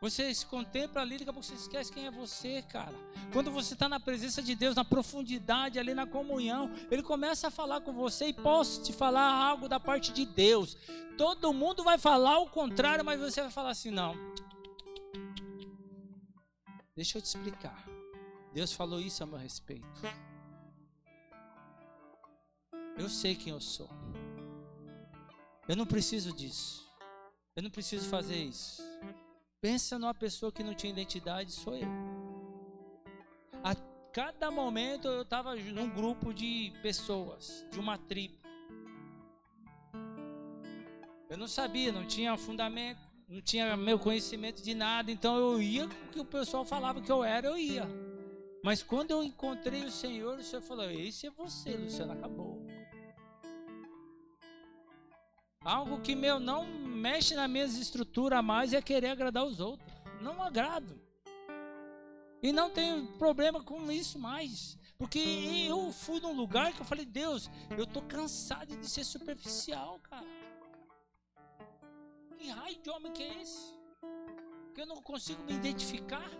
Você 0.00 0.32
se 0.32 0.46
contempla 0.46 1.02
ali, 1.02 1.18
daqui 1.18 1.30
a 1.30 1.32
pouco 1.32 1.44
você 1.44 1.54
esquece 1.54 1.92
quem 1.92 2.06
é 2.06 2.12
você, 2.12 2.62
cara. 2.62 2.94
Quando 3.32 3.50
você 3.50 3.74
está 3.74 3.88
na 3.88 3.98
presença 3.98 4.40
de 4.40 4.54
Deus, 4.54 4.76
na 4.76 4.84
profundidade, 4.84 5.80
ali 5.80 5.94
na 5.94 6.06
comunhão, 6.06 6.70
Ele 6.92 7.02
começa 7.02 7.48
a 7.48 7.50
falar 7.50 7.80
com 7.80 7.92
você 7.92 8.26
e 8.26 8.32
posso 8.32 8.80
te 8.84 8.92
falar 8.92 9.28
algo 9.28 9.68
da 9.68 9.80
parte 9.80 10.12
de 10.12 10.24
Deus. 10.24 10.76
Todo 11.16 11.52
mundo 11.52 11.82
vai 11.82 11.98
falar 11.98 12.38
o 12.38 12.48
contrário, 12.48 13.04
mas 13.04 13.18
você 13.18 13.42
vai 13.42 13.50
falar 13.50 13.70
assim: 13.70 13.90
não. 13.90 14.14
Deixa 16.94 17.18
eu 17.18 17.22
te 17.22 17.26
explicar. 17.26 17.84
Deus 18.54 18.72
falou 18.72 19.00
isso 19.00 19.24
a 19.24 19.26
meu 19.26 19.38
respeito. 19.38 20.00
Eu 22.96 23.08
sei 23.08 23.34
quem 23.34 23.52
eu 23.52 23.60
sou. 23.60 23.90
Eu 25.68 25.76
não 25.76 25.84
preciso 25.84 26.32
disso. 26.32 26.88
Eu 27.54 27.62
não 27.62 27.70
preciso 27.70 28.08
fazer 28.08 28.36
isso. 28.36 28.82
Pensa 29.60 29.98
numa 29.98 30.14
pessoa 30.14 30.50
que 30.50 30.62
não 30.62 30.72
tinha 30.72 30.90
identidade, 30.90 31.52
sou 31.52 31.76
eu. 31.76 31.88
A 33.62 33.74
cada 34.12 34.50
momento 34.50 35.06
eu 35.08 35.22
estava 35.22 35.54
num 35.54 35.90
grupo 35.90 36.32
de 36.32 36.72
pessoas, 36.80 37.66
de 37.70 37.78
uma 37.78 37.98
tribo. 37.98 38.38
Eu 41.28 41.36
não 41.36 41.46
sabia, 41.46 41.92
não 41.92 42.06
tinha 42.06 42.34
fundamento, 42.38 43.00
não 43.28 43.42
tinha 43.42 43.76
meu 43.76 43.98
conhecimento 43.98 44.62
de 44.62 44.74
nada, 44.74 45.10
então 45.10 45.36
eu 45.36 45.60
ia 45.60 45.84
o 45.84 45.88
que 45.88 46.20
o 46.20 46.24
pessoal 46.24 46.64
falava 46.64 47.02
que 47.02 47.12
eu 47.12 47.22
era, 47.22 47.46
eu 47.46 47.58
ia. 47.58 47.86
Mas 48.64 48.82
quando 48.82 49.10
eu 49.10 49.22
encontrei 49.22 49.84
o 49.84 49.90
Senhor, 49.90 50.38
o 50.38 50.42
Senhor 50.42 50.62
falou: 50.62 50.90
Esse 50.90 51.26
é 51.26 51.30
você, 51.30 51.76
Luciano, 51.76 52.12
acabou. 52.12 52.57
Algo 55.64 56.00
que 56.00 56.14
meu 56.14 56.38
não 56.38 56.66
mexe 56.66 57.34
na 57.34 57.48
minha 57.48 57.64
estrutura 57.64 58.40
mais 58.40 58.72
é 58.72 58.80
querer 58.80 59.08
agradar 59.08 59.44
os 59.44 59.60
outros. 59.60 59.90
Não 60.20 60.42
agrado. 60.42 61.00
E 62.42 62.52
não 62.52 62.70
tenho 62.70 63.06
problema 63.18 63.62
com 63.62 63.90
isso 63.90 64.18
mais. 64.18 64.78
Porque 64.96 65.18
eu 65.68 65.92
fui 65.92 66.20
num 66.20 66.32
lugar 66.32 66.72
que 66.72 66.80
eu 66.80 66.84
falei, 66.84 67.04
Deus, 67.04 67.50
eu 67.76 67.86
tô 67.86 68.02
cansado 68.02 68.76
de 68.76 68.88
ser 68.88 69.04
superficial, 69.04 69.98
cara. 70.00 70.26
Que 72.36 72.48
raio 72.48 72.78
de 72.80 72.90
homem 72.90 73.12
que 73.12 73.22
é 73.22 73.42
esse? 73.42 73.74
Que 74.74 74.82
eu 74.82 74.86
não 74.86 75.02
consigo 75.02 75.42
me 75.44 75.54
identificar. 75.54 76.30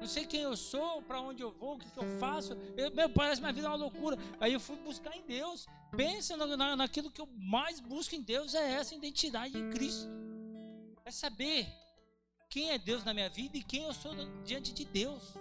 Não 0.00 0.06
sei 0.06 0.26
quem 0.26 0.42
eu 0.42 0.56
sou, 0.56 1.02
para 1.02 1.20
onde 1.20 1.42
eu 1.42 1.50
vou, 1.50 1.74
o 1.74 1.78
que, 1.78 1.90
que 1.90 1.98
eu 1.98 2.18
faço. 2.18 2.52
Eu, 2.76 2.90
meu, 2.94 3.10
parece 3.10 3.40
minha 3.40 3.52
vida 3.52 3.66
é 3.66 3.70
uma 3.70 3.76
loucura. 3.76 4.16
Aí 4.38 4.52
eu 4.52 4.60
fui 4.60 4.76
buscar 4.76 5.16
em 5.16 5.22
Deus. 5.22 5.66
Pensa 5.96 6.36
na, 6.36 6.56
na, 6.56 6.76
naquilo 6.76 7.10
que 7.10 7.20
eu 7.20 7.28
mais 7.36 7.80
busco 7.80 8.14
em 8.14 8.22
Deus 8.22 8.54
é 8.54 8.72
essa 8.72 8.94
identidade 8.94 9.56
em 9.58 9.70
Cristo. 9.70 10.08
É 11.04 11.10
saber 11.10 11.66
quem 12.50 12.70
é 12.70 12.78
Deus 12.78 13.04
na 13.04 13.14
minha 13.14 13.28
vida 13.28 13.56
e 13.56 13.62
quem 13.62 13.84
eu 13.84 13.94
sou 13.94 14.14
diante 14.44 14.72
de 14.72 14.84
Deus. 14.84 15.34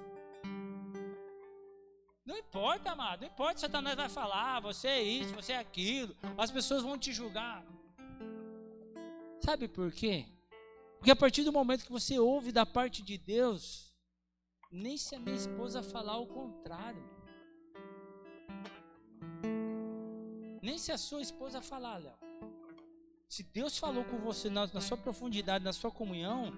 Não 2.25 2.37
importa, 2.37 2.91
amado, 2.91 3.21
não 3.21 3.27
importa, 3.27 3.61
Satanás 3.61 3.95
vai 3.95 4.09
falar, 4.09 4.59
você 4.59 4.87
é 4.89 5.01
isso, 5.01 5.33
você 5.33 5.53
é 5.53 5.59
aquilo, 5.59 6.13
as 6.37 6.51
pessoas 6.51 6.83
vão 6.83 6.97
te 6.97 7.13
julgar. 7.13 7.65
Sabe 9.39 9.69
por 9.69 9.91
quê? 9.93 10.25
Porque 10.97 11.11
a 11.11 11.15
partir 11.15 11.43
do 11.43 11.53
momento 11.53 11.85
que 11.85 11.91
você 11.91 12.19
ouve 12.19 12.51
da 12.51 12.65
parte 12.65 13.01
de 13.01 13.17
Deus, 13.17 13.95
nem 14.69 14.97
se 14.97 15.15
a 15.15 15.19
minha 15.19 15.37
esposa 15.37 15.81
falar 15.81 16.17
o 16.17 16.27
contrário. 16.27 17.01
Nem 20.61 20.77
se 20.77 20.91
a 20.91 20.97
sua 20.97 21.21
esposa 21.21 21.61
falar, 21.61 21.97
Léo. 21.97 22.17
Se 23.27 23.43
Deus 23.43 23.77
falou 23.77 24.03
com 24.05 24.17
você 24.19 24.49
na, 24.49 24.67
na, 24.67 24.81
sua 24.81 24.97
profundidade, 24.97 25.63
na 25.63 25.73
sua 25.73 25.91
comunhão, 25.91 26.53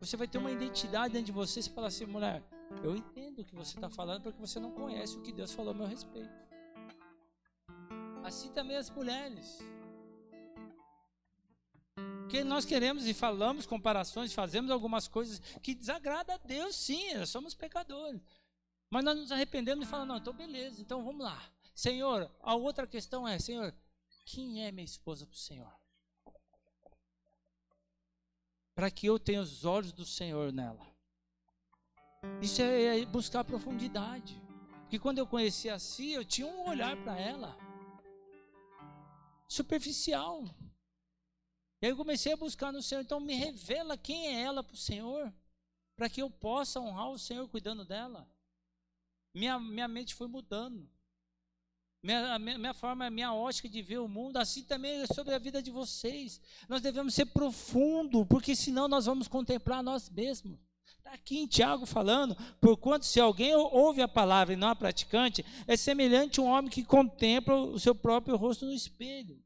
você 0.00 0.16
vai 0.16 0.26
ter 0.26 0.38
uma 0.38 0.50
identidade 0.50 1.12
dentro 1.12 1.26
de 1.26 1.32
você. 1.32 1.60
Você 1.60 1.70
fala 1.70 1.88
assim, 1.88 2.06
mulher, 2.06 2.42
eu 2.82 2.96
entendo 2.96 3.40
o 3.40 3.44
que 3.44 3.54
você 3.54 3.76
está 3.76 3.90
falando 3.90 4.22
porque 4.22 4.40
você 4.40 4.58
não 4.58 4.72
conhece 4.72 5.16
o 5.16 5.20
que 5.20 5.32
Deus 5.32 5.52
falou 5.52 5.72
a 5.72 5.76
meu 5.76 5.86
respeito. 5.86 6.32
Assim 8.24 8.50
também 8.50 8.76
as 8.76 8.88
mulheres. 8.88 9.58
Porque 12.32 12.42
nós 12.42 12.64
queremos 12.64 13.06
e 13.06 13.12
falamos 13.12 13.66
comparações, 13.66 14.32
fazemos 14.32 14.70
algumas 14.70 15.06
coisas 15.06 15.38
que 15.62 15.74
desagradam 15.74 16.34
a 16.34 16.38
Deus, 16.38 16.74
sim, 16.74 17.26
somos 17.26 17.54
pecadores. 17.54 18.22
Mas 18.88 19.04
nós 19.04 19.18
nos 19.18 19.32
arrependemos 19.32 19.86
e 19.86 19.90
falamos, 19.90 20.08
não, 20.08 20.16
então 20.16 20.32
beleza, 20.32 20.80
então 20.80 21.04
vamos 21.04 21.22
lá. 21.22 21.42
Senhor, 21.74 22.30
a 22.40 22.54
outra 22.54 22.86
questão 22.86 23.26
é, 23.26 23.38
Senhor, 23.38 23.74
quem 24.24 24.64
é 24.64 24.70
minha 24.72 24.84
esposa 24.84 25.26
para 25.26 25.34
o 25.34 25.38
Senhor? 25.38 25.72
Para 28.74 28.90
que 28.90 29.06
eu 29.06 29.18
tenha 29.18 29.40
os 29.40 29.64
olhos 29.64 29.92
do 29.92 30.04
Senhor 30.04 30.52
nela. 30.52 30.86
Isso 32.40 32.62
é, 32.62 33.00
é 33.00 33.06
buscar 33.06 33.44
profundidade. 33.44 34.40
Porque 34.82 34.98
quando 34.98 35.18
eu 35.18 35.26
conheci 35.26 35.68
a 35.68 35.78
Si, 35.78 36.12
eu 36.12 36.24
tinha 36.24 36.46
um 36.46 36.68
olhar 36.68 36.96
para 37.02 37.18
ela 37.18 37.56
superficial. 39.48 40.44
E 41.80 41.86
aí 41.86 41.92
eu 41.92 41.96
comecei 41.96 42.32
a 42.32 42.36
buscar 42.36 42.72
no 42.72 42.82
Senhor. 42.82 43.00
Então 43.02 43.20
me 43.20 43.34
revela 43.34 43.98
quem 43.98 44.28
é 44.28 44.42
ela 44.42 44.62
para 44.62 44.74
o 44.74 44.78
Senhor, 44.78 45.32
para 45.96 46.08
que 46.08 46.22
eu 46.22 46.30
possa 46.30 46.80
honrar 46.80 47.10
o 47.10 47.18
Senhor 47.18 47.48
cuidando 47.48 47.84
dela. 47.84 48.28
Minha, 49.34 49.58
minha 49.58 49.88
mente 49.88 50.14
foi 50.14 50.28
mudando. 50.28 50.88
Minha, 52.02 52.36
minha, 52.38 52.58
minha 52.58 52.74
forma, 52.74 53.08
minha 53.10 53.32
ótica 53.32 53.68
de 53.68 53.80
ver 53.80 53.98
o 53.98 54.08
mundo, 54.08 54.36
assim 54.36 54.64
também 54.64 55.02
é 55.02 55.06
sobre 55.06 55.34
a 55.34 55.38
vida 55.38 55.62
de 55.62 55.70
vocês. 55.70 56.40
Nós 56.68 56.82
devemos 56.82 57.14
ser 57.14 57.26
profundo, 57.26 58.26
porque 58.26 58.56
senão 58.56 58.88
nós 58.88 59.06
vamos 59.06 59.28
contemplar 59.28 59.84
nós 59.84 60.10
mesmos. 60.10 60.58
Está 60.84 61.12
aqui 61.12 61.38
em 61.38 61.46
Tiago 61.46 61.86
falando, 61.86 62.36
porquanto 62.60 63.06
se 63.06 63.20
alguém 63.20 63.54
ouve 63.54 64.02
a 64.02 64.08
palavra 64.08 64.54
e 64.54 64.56
não 64.56 64.68
a 64.68 64.74
praticante, 64.74 65.44
é 65.66 65.76
semelhante 65.76 66.40
a 66.40 66.42
um 66.42 66.46
homem 66.46 66.70
que 66.70 66.82
contempla 66.82 67.54
o 67.54 67.78
seu 67.78 67.94
próprio 67.94 68.36
rosto 68.36 68.66
no 68.66 68.72
espelho. 68.72 69.40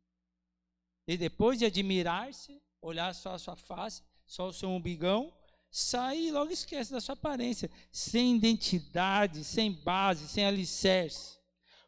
E 1.07 1.17
depois 1.17 1.59
de 1.59 1.67
admirar-se, 1.67 2.59
olhar 2.81 3.15
só 3.15 3.35
a 3.35 3.39
sua 3.39 3.57
face, 3.57 4.03
só 4.27 4.49
o 4.49 4.53
seu 4.53 4.71
umbigão, 4.71 5.31
sai 5.71 6.19
e 6.19 6.33
logo 6.33 6.51
esquece 6.51 6.91
da 6.91 7.01
sua 7.01 7.13
aparência, 7.13 7.71
sem 7.93 8.37
identidade, 8.37 9.45
sem 9.45 9.73
base, 9.73 10.27
sem 10.27 10.47
alicerce. 10.47 11.37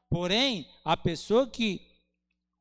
Porém, 0.08 0.68
a 0.84 0.96
pessoa 0.96 1.48
que 1.48 1.86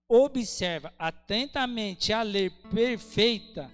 observa 0.07 0.93
atentamente 0.97 2.11
a 2.13 2.21
lei 2.21 2.49
perfeita, 2.49 3.71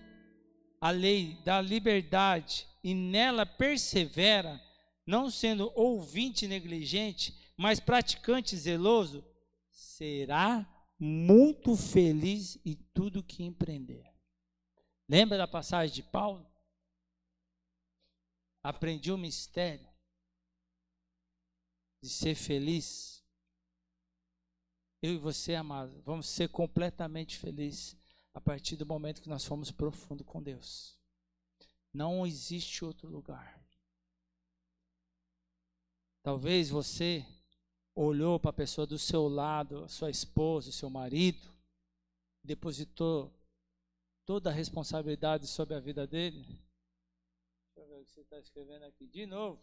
a 0.79 0.89
lei 0.89 1.35
da 1.43 1.61
liberdade, 1.61 2.67
e 2.83 2.93
nela 2.93 3.45
persevera, 3.45 4.61
não 5.05 5.29
sendo 5.29 5.71
ouvinte 5.75 6.47
negligente, 6.47 7.33
mas 7.57 7.79
praticante 7.79 8.55
zeloso, 8.57 9.25
será 9.69 10.67
muito 10.99 11.75
feliz 11.75 12.59
em 12.65 12.75
tudo 12.93 13.23
que 13.23 13.43
empreender. 13.43 14.03
Lembra 15.07 15.37
da 15.37 15.47
passagem 15.47 15.93
de 15.93 16.03
Paulo? 16.03 16.49
Aprendi 18.61 19.11
o 19.11 19.17
mistério 19.17 19.87
de 22.01 22.09
ser 22.09 22.35
feliz 22.35 23.12
eu 25.03 25.15
e 25.15 25.17
você, 25.17 25.53
amado, 25.53 26.01
vamos 26.05 26.29
ser 26.29 26.47
completamente 26.47 27.37
felizes 27.37 27.93
a 28.33 28.39
partir 28.39 28.77
do 28.77 28.85
momento 28.85 29.21
que 29.21 29.27
nós 29.27 29.43
formos 29.43 29.69
profundo 29.69 30.23
com 30.23 30.41
Deus. 30.41 30.97
Não 31.93 32.25
existe 32.25 32.85
outro 32.85 33.09
lugar. 33.09 33.61
Talvez 36.23 36.69
você 36.69 37.25
olhou 37.93 38.39
para 38.39 38.51
a 38.51 38.53
pessoa 38.53 38.87
do 38.87 38.97
seu 38.97 39.27
lado, 39.27 39.89
sua 39.89 40.09
esposa, 40.09 40.71
seu 40.71 40.89
marido, 40.89 41.53
depositou 42.41 43.29
toda 44.25 44.49
a 44.49 44.53
responsabilidade 44.53 45.47
sobre 45.47 45.75
a 45.75 45.81
vida 45.81 46.07
dele. 46.07 46.43
Deixa 46.45 47.81
eu 47.81 47.87
ver 47.89 48.01
o 48.01 48.05
que 48.05 48.11
você 48.11 48.21
está 48.21 48.39
escrevendo 48.39 48.83
aqui. 48.85 49.05
De 49.05 49.25
novo. 49.25 49.61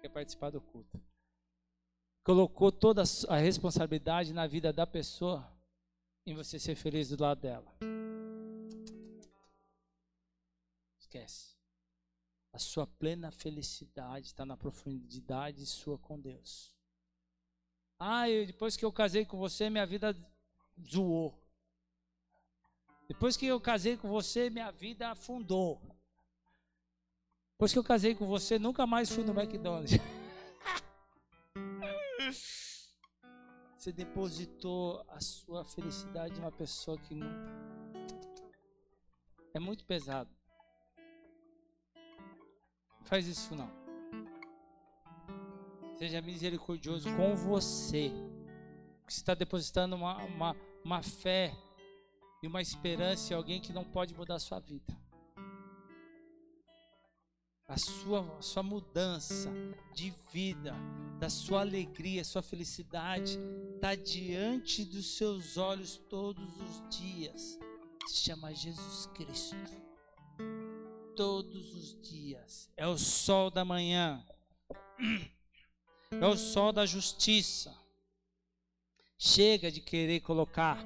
Quer 0.00 0.08
participar 0.08 0.48
do 0.48 0.60
culto 0.60 1.05
colocou 2.26 2.72
toda 2.72 3.04
a 3.28 3.36
responsabilidade 3.36 4.32
na 4.32 4.48
vida 4.48 4.72
da 4.72 4.84
pessoa 4.84 5.48
em 6.26 6.34
você 6.34 6.58
ser 6.58 6.74
feliz 6.74 7.10
do 7.10 7.22
lado 7.22 7.40
dela. 7.40 7.72
Esquece. 10.98 11.54
A 12.52 12.58
sua 12.58 12.84
plena 12.84 13.30
felicidade 13.30 14.26
está 14.26 14.44
na 14.44 14.56
profundidade 14.56 15.64
sua 15.66 15.96
com 15.98 16.18
Deus. 16.18 16.74
Ah, 17.96 18.28
eu, 18.28 18.44
depois 18.44 18.76
que 18.76 18.84
eu 18.84 18.90
casei 18.90 19.24
com 19.24 19.38
você, 19.38 19.70
minha 19.70 19.86
vida 19.86 20.12
zoou. 20.84 21.40
Depois 23.06 23.36
que 23.36 23.46
eu 23.46 23.60
casei 23.60 23.96
com 23.96 24.08
você, 24.08 24.50
minha 24.50 24.72
vida 24.72 25.10
afundou. 25.10 25.80
Depois 27.52 27.72
que 27.72 27.78
eu 27.78 27.84
casei 27.84 28.16
com 28.16 28.26
você, 28.26 28.58
nunca 28.58 28.84
mais 28.84 29.08
fui 29.12 29.22
no 29.22 29.32
McDonald's. 29.32 29.92
Você 32.32 33.92
depositou 33.92 35.04
a 35.08 35.20
sua 35.20 35.64
felicidade 35.64 36.34
em 36.34 36.40
uma 36.40 36.52
pessoa 36.52 36.98
que 36.98 37.14
não. 37.14 37.28
É 39.54 39.58
muito 39.58 39.84
pesado. 39.84 40.30
Não 42.98 43.04
faz 43.04 43.26
isso 43.26 43.54
não. 43.54 43.70
Seja 45.96 46.20
misericordioso 46.20 47.08
com 47.16 47.34
você. 47.36 48.10
Você 49.08 49.20
está 49.20 49.34
depositando 49.34 49.96
uma, 49.96 50.16
uma, 50.24 50.56
uma 50.84 51.02
fé 51.02 51.54
e 52.42 52.46
uma 52.46 52.60
esperança 52.60 53.32
em 53.32 53.36
alguém 53.36 53.60
que 53.60 53.72
não 53.72 53.84
pode 53.84 54.14
mudar 54.14 54.34
a 54.34 54.40
sua 54.40 54.58
vida 54.58 55.05
a 57.68 57.76
sua, 57.76 58.36
a 58.38 58.42
sua 58.42 58.62
mudança 58.62 59.50
de 59.92 60.14
vida, 60.32 60.74
da 61.18 61.28
sua 61.28 61.60
alegria, 61.60 62.24
sua 62.24 62.42
felicidade, 62.42 63.38
está 63.74 63.94
diante 63.94 64.84
dos 64.84 65.16
seus 65.16 65.56
olhos 65.56 65.96
todos 66.08 66.60
os 66.60 66.96
dias. 66.96 67.58
Se 68.06 68.16
chama 68.16 68.54
Jesus 68.54 69.06
Cristo. 69.14 69.56
Todos 71.16 71.74
os 71.74 72.00
dias. 72.02 72.70
É 72.76 72.86
o 72.86 72.96
sol 72.96 73.50
da 73.50 73.64
manhã. 73.64 74.24
É 76.08 76.24
o 76.24 76.36
sol 76.36 76.72
da 76.72 76.86
justiça. 76.86 77.76
Chega 79.18 79.72
de 79.72 79.80
querer 79.80 80.20
colocar 80.20 80.78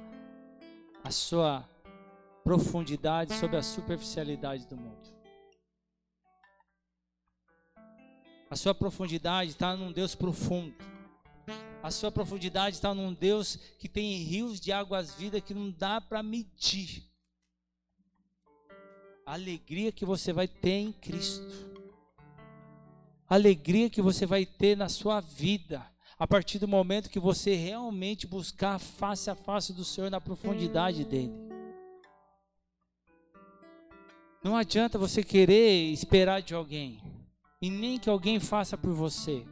a 1.03 1.11
sua 1.11 1.69
profundidade 2.43 3.35
sobre 3.35 3.55
a 3.55 3.61
superficialidade 3.61 4.65
do 4.65 4.75
mundo. 4.75 5.20
A 8.51 8.55
sua 8.57 8.75
profundidade 8.75 9.51
está 9.51 9.77
num 9.77 9.93
Deus 9.93 10.13
profundo. 10.13 10.75
A 11.81 11.89
sua 11.89 12.11
profundidade 12.11 12.75
está 12.75 12.93
num 12.93 13.13
Deus 13.13 13.55
que 13.79 13.87
tem 13.87 14.17
rios 14.17 14.59
de 14.59 14.73
águas 14.73 15.15
vidas 15.15 15.41
que 15.41 15.53
não 15.53 15.71
dá 15.71 16.01
para 16.01 16.21
medir. 16.21 17.09
A 19.25 19.35
alegria 19.35 19.89
que 19.89 20.03
você 20.03 20.33
vai 20.33 20.49
ter 20.49 20.79
em 20.79 20.91
Cristo. 20.91 21.47
A 23.29 23.35
alegria 23.35 23.89
que 23.89 24.01
você 24.01 24.25
vai 24.25 24.45
ter 24.45 24.75
na 24.75 24.89
sua 24.89 25.21
vida. 25.21 25.89
A 26.19 26.27
partir 26.27 26.59
do 26.59 26.67
momento 26.67 27.09
que 27.09 27.21
você 27.21 27.55
realmente 27.55 28.27
buscar 28.27 28.77
face 28.79 29.29
a 29.29 29.35
face 29.35 29.71
do 29.71 29.85
Senhor 29.85 30.11
na 30.11 30.19
profundidade 30.19 31.05
dele. 31.05 31.31
Não 34.43 34.57
adianta 34.57 34.99
você 34.99 35.23
querer 35.23 35.89
esperar 35.93 36.41
de 36.41 36.53
alguém 36.53 37.20
e 37.61 37.69
nem 37.69 37.99
que 37.99 38.09
alguém 38.09 38.39
faça 38.39 38.77
por 38.77 38.93
você. 38.93 39.45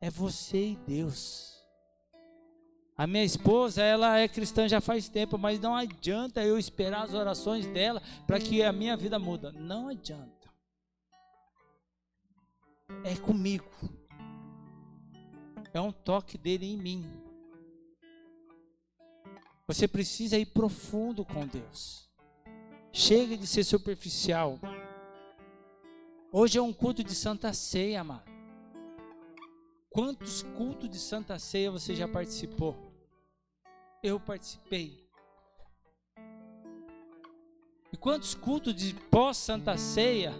É 0.00 0.10
você 0.10 0.70
e 0.70 0.76
Deus. 0.76 1.56
A 2.96 3.06
minha 3.06 3.24
esposa, 3.24 3.82
ela 3.82 4.18
é 4.18 4.26
cristã 4.26 4.66
já 4.66 4.80
faz 4.80 5.08
tempo, 5.08 5.36
mas 5.36 5.60
não 5.60 5.76
adianta 5.76 6.42
eu 6.42 6.58
esperar 6.58 7.04
as 7.04 7.14
orações 7.14 7.66
dela 7.66 8.02
para 8.26 8.40
que 8.40 8.62
a 8.62 8.72
minha 8.72 8.96
vida 8.96 9.18
muda. 9.18 9.52
Não 9.52 9.88
adianta. 9.88 10.50
É 13.04 13.14
comigo. 13.16 13.70
É 15.74 15.80
um 15.80 15.92
toque 15.92 16.38
dele 16.38 16.66
em 16.66 16.76
mim. 16.78 17.06
Você 19.66 19.86
precisa 19.86 20.38
ir 20.38 20.46
profundo 20.46 21.24
com 21.24 21.46
Deus. 21.46 22.08
Chega 22.92 23.36
de 23.36 23.46
ser 23.46 23.64
superficial. 23.64 24.58
Hoje 26.32 26.58
é 26.58 26.62
um 26.62 26.72
culto 26.72 27.04
de 27.04 27.14
Santa 27.14 27.52
Ceia, 27.52 28.00
amado. 28.00 28.28
Quantos 29.88 30.42
cultos 30.42 30.90
de 30.90 30.98
Santa 30.98 31.38
Ceia 31.38 31.70
você 31.70 31.94
já 31.94 32.08
participou? 32.08 32.76
Eu 34.02 34.18
participei. 34.18 35.08
E 37.92 37.96
quantos 37.96 38.34
cultos 38.34 38.74
de 38.74 38.92
pós-Santa 39.08 39.78
Ceia, 39.78 40.34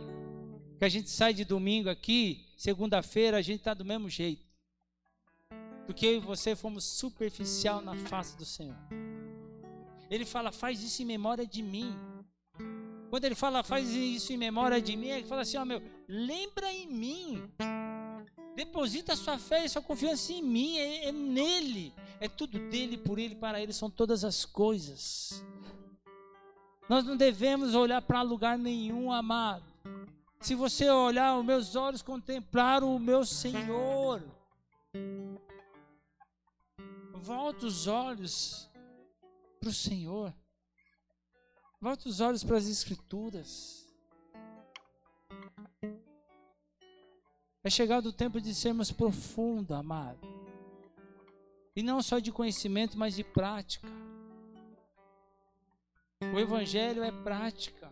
que 0.76 0.84
a 0.84 0.88
gente 0.88 1.08
sai 1.08 1.32
de 1.32 1.44
domingo 1.44 1.88
aqui, 1.88 2.44
segunda-feira 2.56 3.36
a 3.36 3.42
gente 3.42 3.60
está 3.60 3.72
do 3.72 3.84
mesmo 3.84 4.10
jeito. 4.10 4.44
Porque 5.86 6.04
eu 6.04 6.16
e 6.16 6.20
você 6.20 6.56
fomos 6.56 6.84
superficial 6.84 7.80
na 7.80 7.94
face 7.94 8.36
do 8.36 8.44
Senhor. 8.44 8.76
Ele 10.10 10.24
fala, 10.24 10.50
faz 10.50 10.82
isso 10.82 11.00
em 11.00 11.06
memória 11.06 11.46
de 11.46 11.62
mim. 11.62 11.94
Quando 13.08 13.24
ele 13.24 13.34
fala, 13.34 13.62
faz 13.62 13.88
isso 13.90 14.32
em 14.32 14.36
memória 14.36 14.80
de 14.80 14.96
mim, 14.96 15.08
ele 15.08 15.26
fala 15.26 15.42
assim: 15.42 15.56
ó, 15.56 15.64
meu, 15.64 15.82
lembra 16.08 16.72
em 16.72 16.86
mim. 16.86 17.50
Deposita 18.54 19.14
sua 19.14 19.38
fé 19.38 19.64
e 19.64 19.68
sua 19.68 19.82
confiança 19.82 20.32
em 20.32 20.42
mim, 20.42 20.78
é, 20.78 21.08
é 21.08 21.12
nele. 21.12 21.92
É 22.18 22.28
tudo 22.28 22.58
dele, 22.70 22.96
por 22.96 23.18
ele, 23.18 23.34
para 23.34 23.60
ele, 23.60 23.72
são 23.72 23.90
todas 23.90 24.24
as 24.24 24.44
coisas. 24.44 25.44
Nós 26.88 27.04
não 27.04 27.16
devemos 27.16 27.74
olhar 27.74 28.00
para 28.00 28.22
lugar 28.22 28.56
nenhum, 28.56 29.12
amado. 29.12 29.64
Se 30.40 30.54
você 30.54 30.88
olhar, 30.88 31.36
os 31.36 31.44
meus 31.44 31.74
olhos 31.76 32.02
contemplaram 32.02 32.94
o 32.94 32.98
meu 32.98 33.24
Senhor. 33.24 34.22
Volta 37.14 37.66
os 37.66 37.86
olhos 37.86 38.70
para 39.60 39.68
o 39.68 39.74
Senhor. 39.74 40.32
Volte 41.86 42.08
os 42.08 42.18
olhos 42.18 42.42
para 42.42 42.56
as 42.56 42.66
Escrituras. 42.66 43.86
É 47.62 47.70
chegado 47.70 48.06
o 48.06 48.12
tempo 48.12 48.40
de 48.40 48.52
sermos 48.52 48.90
profundo, 48.90 49.72
amado. 49.72 50.18
E 51.76 51.84
não 51.84 52.02
só 52.02 52.18
de 52.18 52.32
conhecimento, 52.32 52.98
mas 52.98 53.14
de 53.14 53.22
prática. 53.22 53.86
O 56.34 56.40
Evangelho 56.40 57.04
é 57.04 57.12
prática. 57.12 57.88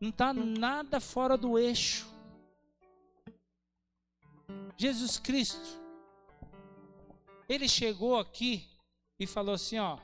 Não 0.00 0.08
está 0.08 0.32
nada 0.32 1.00
fora 1.00 1.36
do 1.36 1.58
eixo. 1.58 2.08
Jesus 4.78 5.18
Cristo, 5.18 5.78
ele 7.46 7.68
chegou 7.68 8.18
aqui 8.18 8.66
e 9.18 9.26
falou 9.26 9.54
assim: 9.54 9.78
ó, 9.78 9.98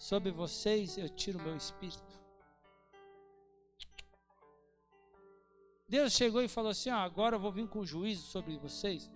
sobre 0.00 0.30
vocês 0.30 0.96
eu 0.96 1.10
tiro 1.10 1.38
o 1.38 1.42
meu 1.42 1.54
espírito. 1.54 2.18
Deus 5.86 6.14
chegou 6.14 6.42
e 6.42 6.48
falou 6.48 6.70
assim: 6.70 6.88
ó, 6.88 6.96
agora 6.96 7.36
eu 7.36 7.40
vou 7.40 7.52
vir 7.52 7.68
com 7.68 7.84
juízo 7.84 8.22
sobre 8.26 8.56
vocês. 8.56 9.10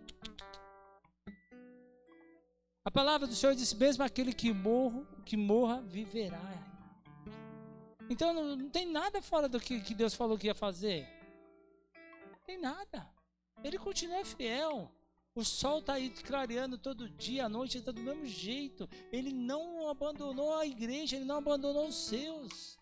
A 2.85 2.91
palavra 2.91 3.27
do 3.27 3.35
Senhor 3.35 3.55
disse: 3.55 3.75
mesmo 3.77 4.05
aquele 4.05 4.35
que 4.35 4.53
morro, 4.53 5.07
que 5.25 5.39
morra, 5.39 5.81
viverá. 5.81 6.63
Então 8.11 8.35
não, 8.35 8.55
não 8.55 8.69
tem 8.69 8.85
nada 8.85 9.23
fora 9.23 9.49
do 9.49 9.59
que, 9.59 9.81
que 9.81 9.95
Deus 9.95 10.13
falou 10.13 10.37
que 10.37 10.49
ia 10.49 10.55
fazer. 10.55 11.09
Não 12.31 12.39
tem 12.45 12.61
nada. 12.61 13.09
Ele 13.63 13.79
continua 13.79 14.23
fiel. 14.23 14.93
O 15.37 15.43
sol 15.45 15.81
está 15.81 15.95
aí 15.95 16.11
clareando 16.11 16.79
todo 16.79 17.09
dia, 17.09 17.47
a 17.47 17.49
noite 17.49 17.79
está 17.79 17.91
do 17.91 18.01
mesmo 18.01 18.25
jeito. 18.25 18.89
Ele 19.11 19.33
não 19.33 19.89
abandonou 19.89 20.57
a 20.57 20.65
igreja, 20.65 21.17
ele 21.17 21.25
não 21.25 21.39
abandonou 21.39 21.89
os 21.89 21.97
seus. 21.97 22.79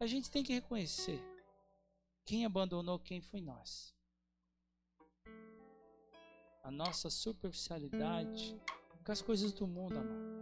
A 0.00 0.06
gente 0.06 0.30
tem 0.30 0.42
que 0.42 0.52
reconhecer. 0.52 1.22
Quem 2.24 2.44
abandonou 2.44 2.98
quem 2.98 3.20
foi 3.20 3.40
nós. 3.40 3.94
A 6.64 6.70
nossa 6.70 7.08
superficialidade 7.08 8.60
com 9.04 9.12
as 9.12 9.22
coisas 9.22 9.52
do 9.52 9.66
mundo, 9.66 9.98
amado. 9.98 10.40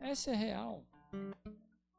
Essa 0.00 0.30
é 0.30 0.34
real. 0.34 0.84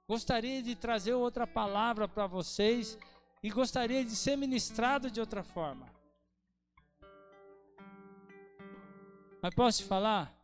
Gostaria 0.07 0.63
de 0.63 0.75
trazer 0.75 1.13
outra 1.13 1.45
palavra 1.45 2.07
para 2.07 2.27
vocês 2.27 2.97
e 3.43 3.49
gostaria 3.49 4.03
de 4.03 4.15
ser 4.15 4.35
ministrado 4.37 5.11
de 5.11 5.19
outra 5.19 5.43
forma. 5.43 6.00
Mas 9.41 9.55
posso 9.55 9.79
te 9.79 9.85
falar? 9.85 10.37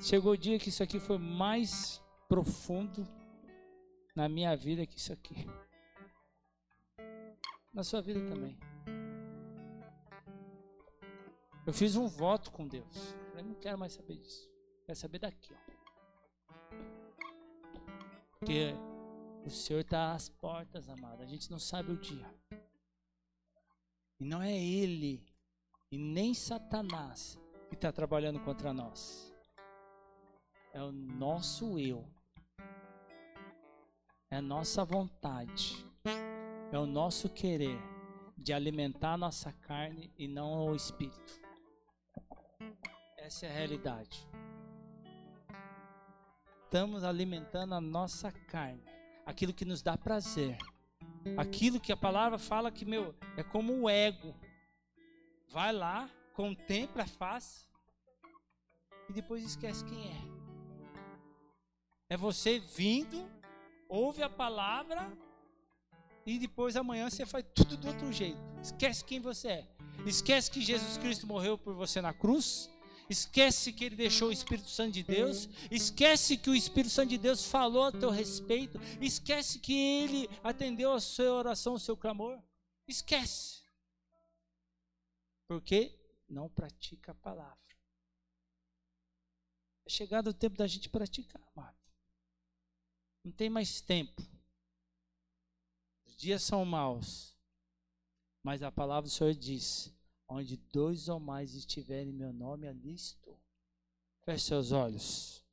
Chegou 0.00 0.32
o 0.32 0.36
dia 0.36 0.58
que 0.58 0.68
isso 0.68 0.82
aqui 0.82 0.98
foi 0.98 1.16
mais 1.16 2.02
profundo 2.28 3.06
na 4.16 4.28
minha 4.28 4.56
vida 4.56 4.84
que 4.84 4.98
isso 4.98 5.12
aqui. 5.12 5.46
Na 7.72 7.84
sua 7.84 8.00
vida 8.00 8.20
também. 8.28 8.58
Eu 11.64 11.72
fiz 11.72 11.94
um 11.94 12.08
voto 12.08 12.50
com 12.50 12.66
Deus. 12.66 13.14
Eu 13.36 13.44
não 13.44 13.54
quero 13.54 13.78
mais 13.78 13.92
saber 13.92 14.16
disso. 14.16 14.50
Quero 14.84 14.98
saber 14.98 15.20
daqui, 15.20 15.54
ó. 15.54 15.68
Porque 18.40 18.74
o 19.44 19.50
Senhor 19.50 19.80
está 19.80 20.14
às 20.14 20.28
portas, 20.28 20.88
amado. 20.88 21.22
A 21.22 21.26
gente 21.26 21.48
não 21.50 21.58
sabe 21.58 21.92
o 21.92 21.96
dia. 21.96 22.28
E 24.18 24.24
não 24.24 24.42
é 24.42 24.52
Ele 24.52 25.24
e 25.92 25.98
nem 25.98 26.34
Satanás 26.34 27.38
que 27.68 27.74
está 27.74 27.92
trabalhando 27.92 28.40
contra 28.40 28.72
nós. 28.72 29.32
É 30.72 30.82
o 30.82 30.92
nosso 30.92 31.78
eu. 31.78 32.04
É 34.30 34.36
a 34.36 34.42
nossa 34.42 34.84
vontade. 34.84 35.86
É 36.72 36.78
o 36.78 36.86
nosso 36.86 37.28
querer 37.28 37.78
de 38.36 38.52
alimentar 38.52 39.14
a 39.14 39.18
nossa 39.18 39.52
carne 39.52 40.12
e 40.18 40.28
não 40.28 40.66
o 40.66 40.74
espírito. 40.74 41.40
Essa 43.16 43.46
é 43.46 43.50
a 43.50 43.52
realidade 43.52 44.28
estamos 46.68 47.02
alimentando 47.02 47.74
a 47.74 47.80
nossa 47.80 48.30
carne, 48.30 48.84
aquilo 49.24 49.54
que 49.54 49.64
nos 49.64 49.80
dá 49.80 49.96
prazer, 49.96 50.58
aquilo 51.34 51.80
que 51.80 51.90
a 51.90 51.96
palavra 51.96 52.38
fala 52.38 52.70
que, 52.70 52.84
meu, 52.84 53.14
é 53.38 53.42
como 53.42 53.72
o 53.72 53.88
ego. 53.88 54.34
Vai 55.50 55.72
lá, 55.72 56.10
contempla 56.38 57.02
a 57.02 57.06
face 57.06 57.66
e 59.08 59.12
depois 59.12 59.42
esquece 59.42 59.84
quem 59.84 60.06
é. 60.06 60.20
É 62.10 62.16
você 62.16 62.60
vindo, 62.60 63.28
ouve 63.88 64.22
a 64.22 64.30
palavra 64.30 65.10
e 66.24 66.38
depois 66.38 66.76
amanhã 66.76 67.10
você 67.10 67.26
faz 67.26 67.44
tudo 67.52 67.76
do 67.76 67.88
outro 67.88 68.12
jeito. 68.12 68.38
Esquece 68.62 69.04
quem 69.04 69.18
você 69.18 69.48
é. 69.48 69.68
Esquece 70.06 70.48
que 70.48 70.60
Jesus 70.60 70.96
Cristo 70.96 71.26
morreu 71.26 71.58
por 71.58 71.74
você 71.74 72.00
na 72.00 72.14
cruz 72.14 72.70
esquece 73.10 73.72
que 73.72 73.86
ele 73.86 73.96
deixou 73.96 74.28
o 74.28 74.32
Espírito 74.32 74.68
Santo 74.68 74.92
de 74.92 75.02
Deus, 75.02 75.48
esquece 75.70 76.36
que 76.36 76.50
o 76.50 76.54
Espírito 76.54 76.92
Santo 76.92 77.08
de 77.08 77.16
Deus 77.16 77.46
falou 77.46 77.84
a 77.84 77.92
teu 77.92 78.10
respeito, 78.10 78.78
esquece 79.00 79.58
que 79.58 79.72
ele 79.72 80.28
atendeu 80.44 80.92
a 80.92 81.00
sua 81.00 81.32
oração, 81.32 81.72
o 81.72 81.80
seu 81.80 81.96
clamor. 81.96 82.38
Esquece. 82.86 83.62
Porque 85.48 85.97
não 86.28 86.48
pratica 86.48 87.12
a 87.12 87.14
palavra. 87.14 87.58
É 89.84 89.90
chegado 89.90 90.28
o 90.28 90.34
tempo 90.34 90.56
da 90.56 90.66
gente 90.66 90.88
praticar, 90.88 91.42
amado. 91.56 91.76
Não 93.24 93.32
tem 93.32 93.48
mais 93.48 93.80
tempo. 93.80 94.22
Os 96.04 96.16
dias 96.16 96.42
são 96.42 96.64
maus. 96.64 97.36
Mas 98.42 98.62
a 98.62 98.70
palavra 98.70 99.08
do 99.08 99.12
Senhor 99.12 99.34
diz: 99.34 99.92
Onde 100.28 100.56
dois 100.56 101.08
ou 101.08 101.18
mais 101.18 101.54
estiverem 101.54 102.12
meu 102.12 102.32
nome, 102.32 102.68
ali 102.68 102.94
estou. 102.94 103.40
Feche 104.20 104.44
seus 104.44 104.72
olhos. 104.72 105.44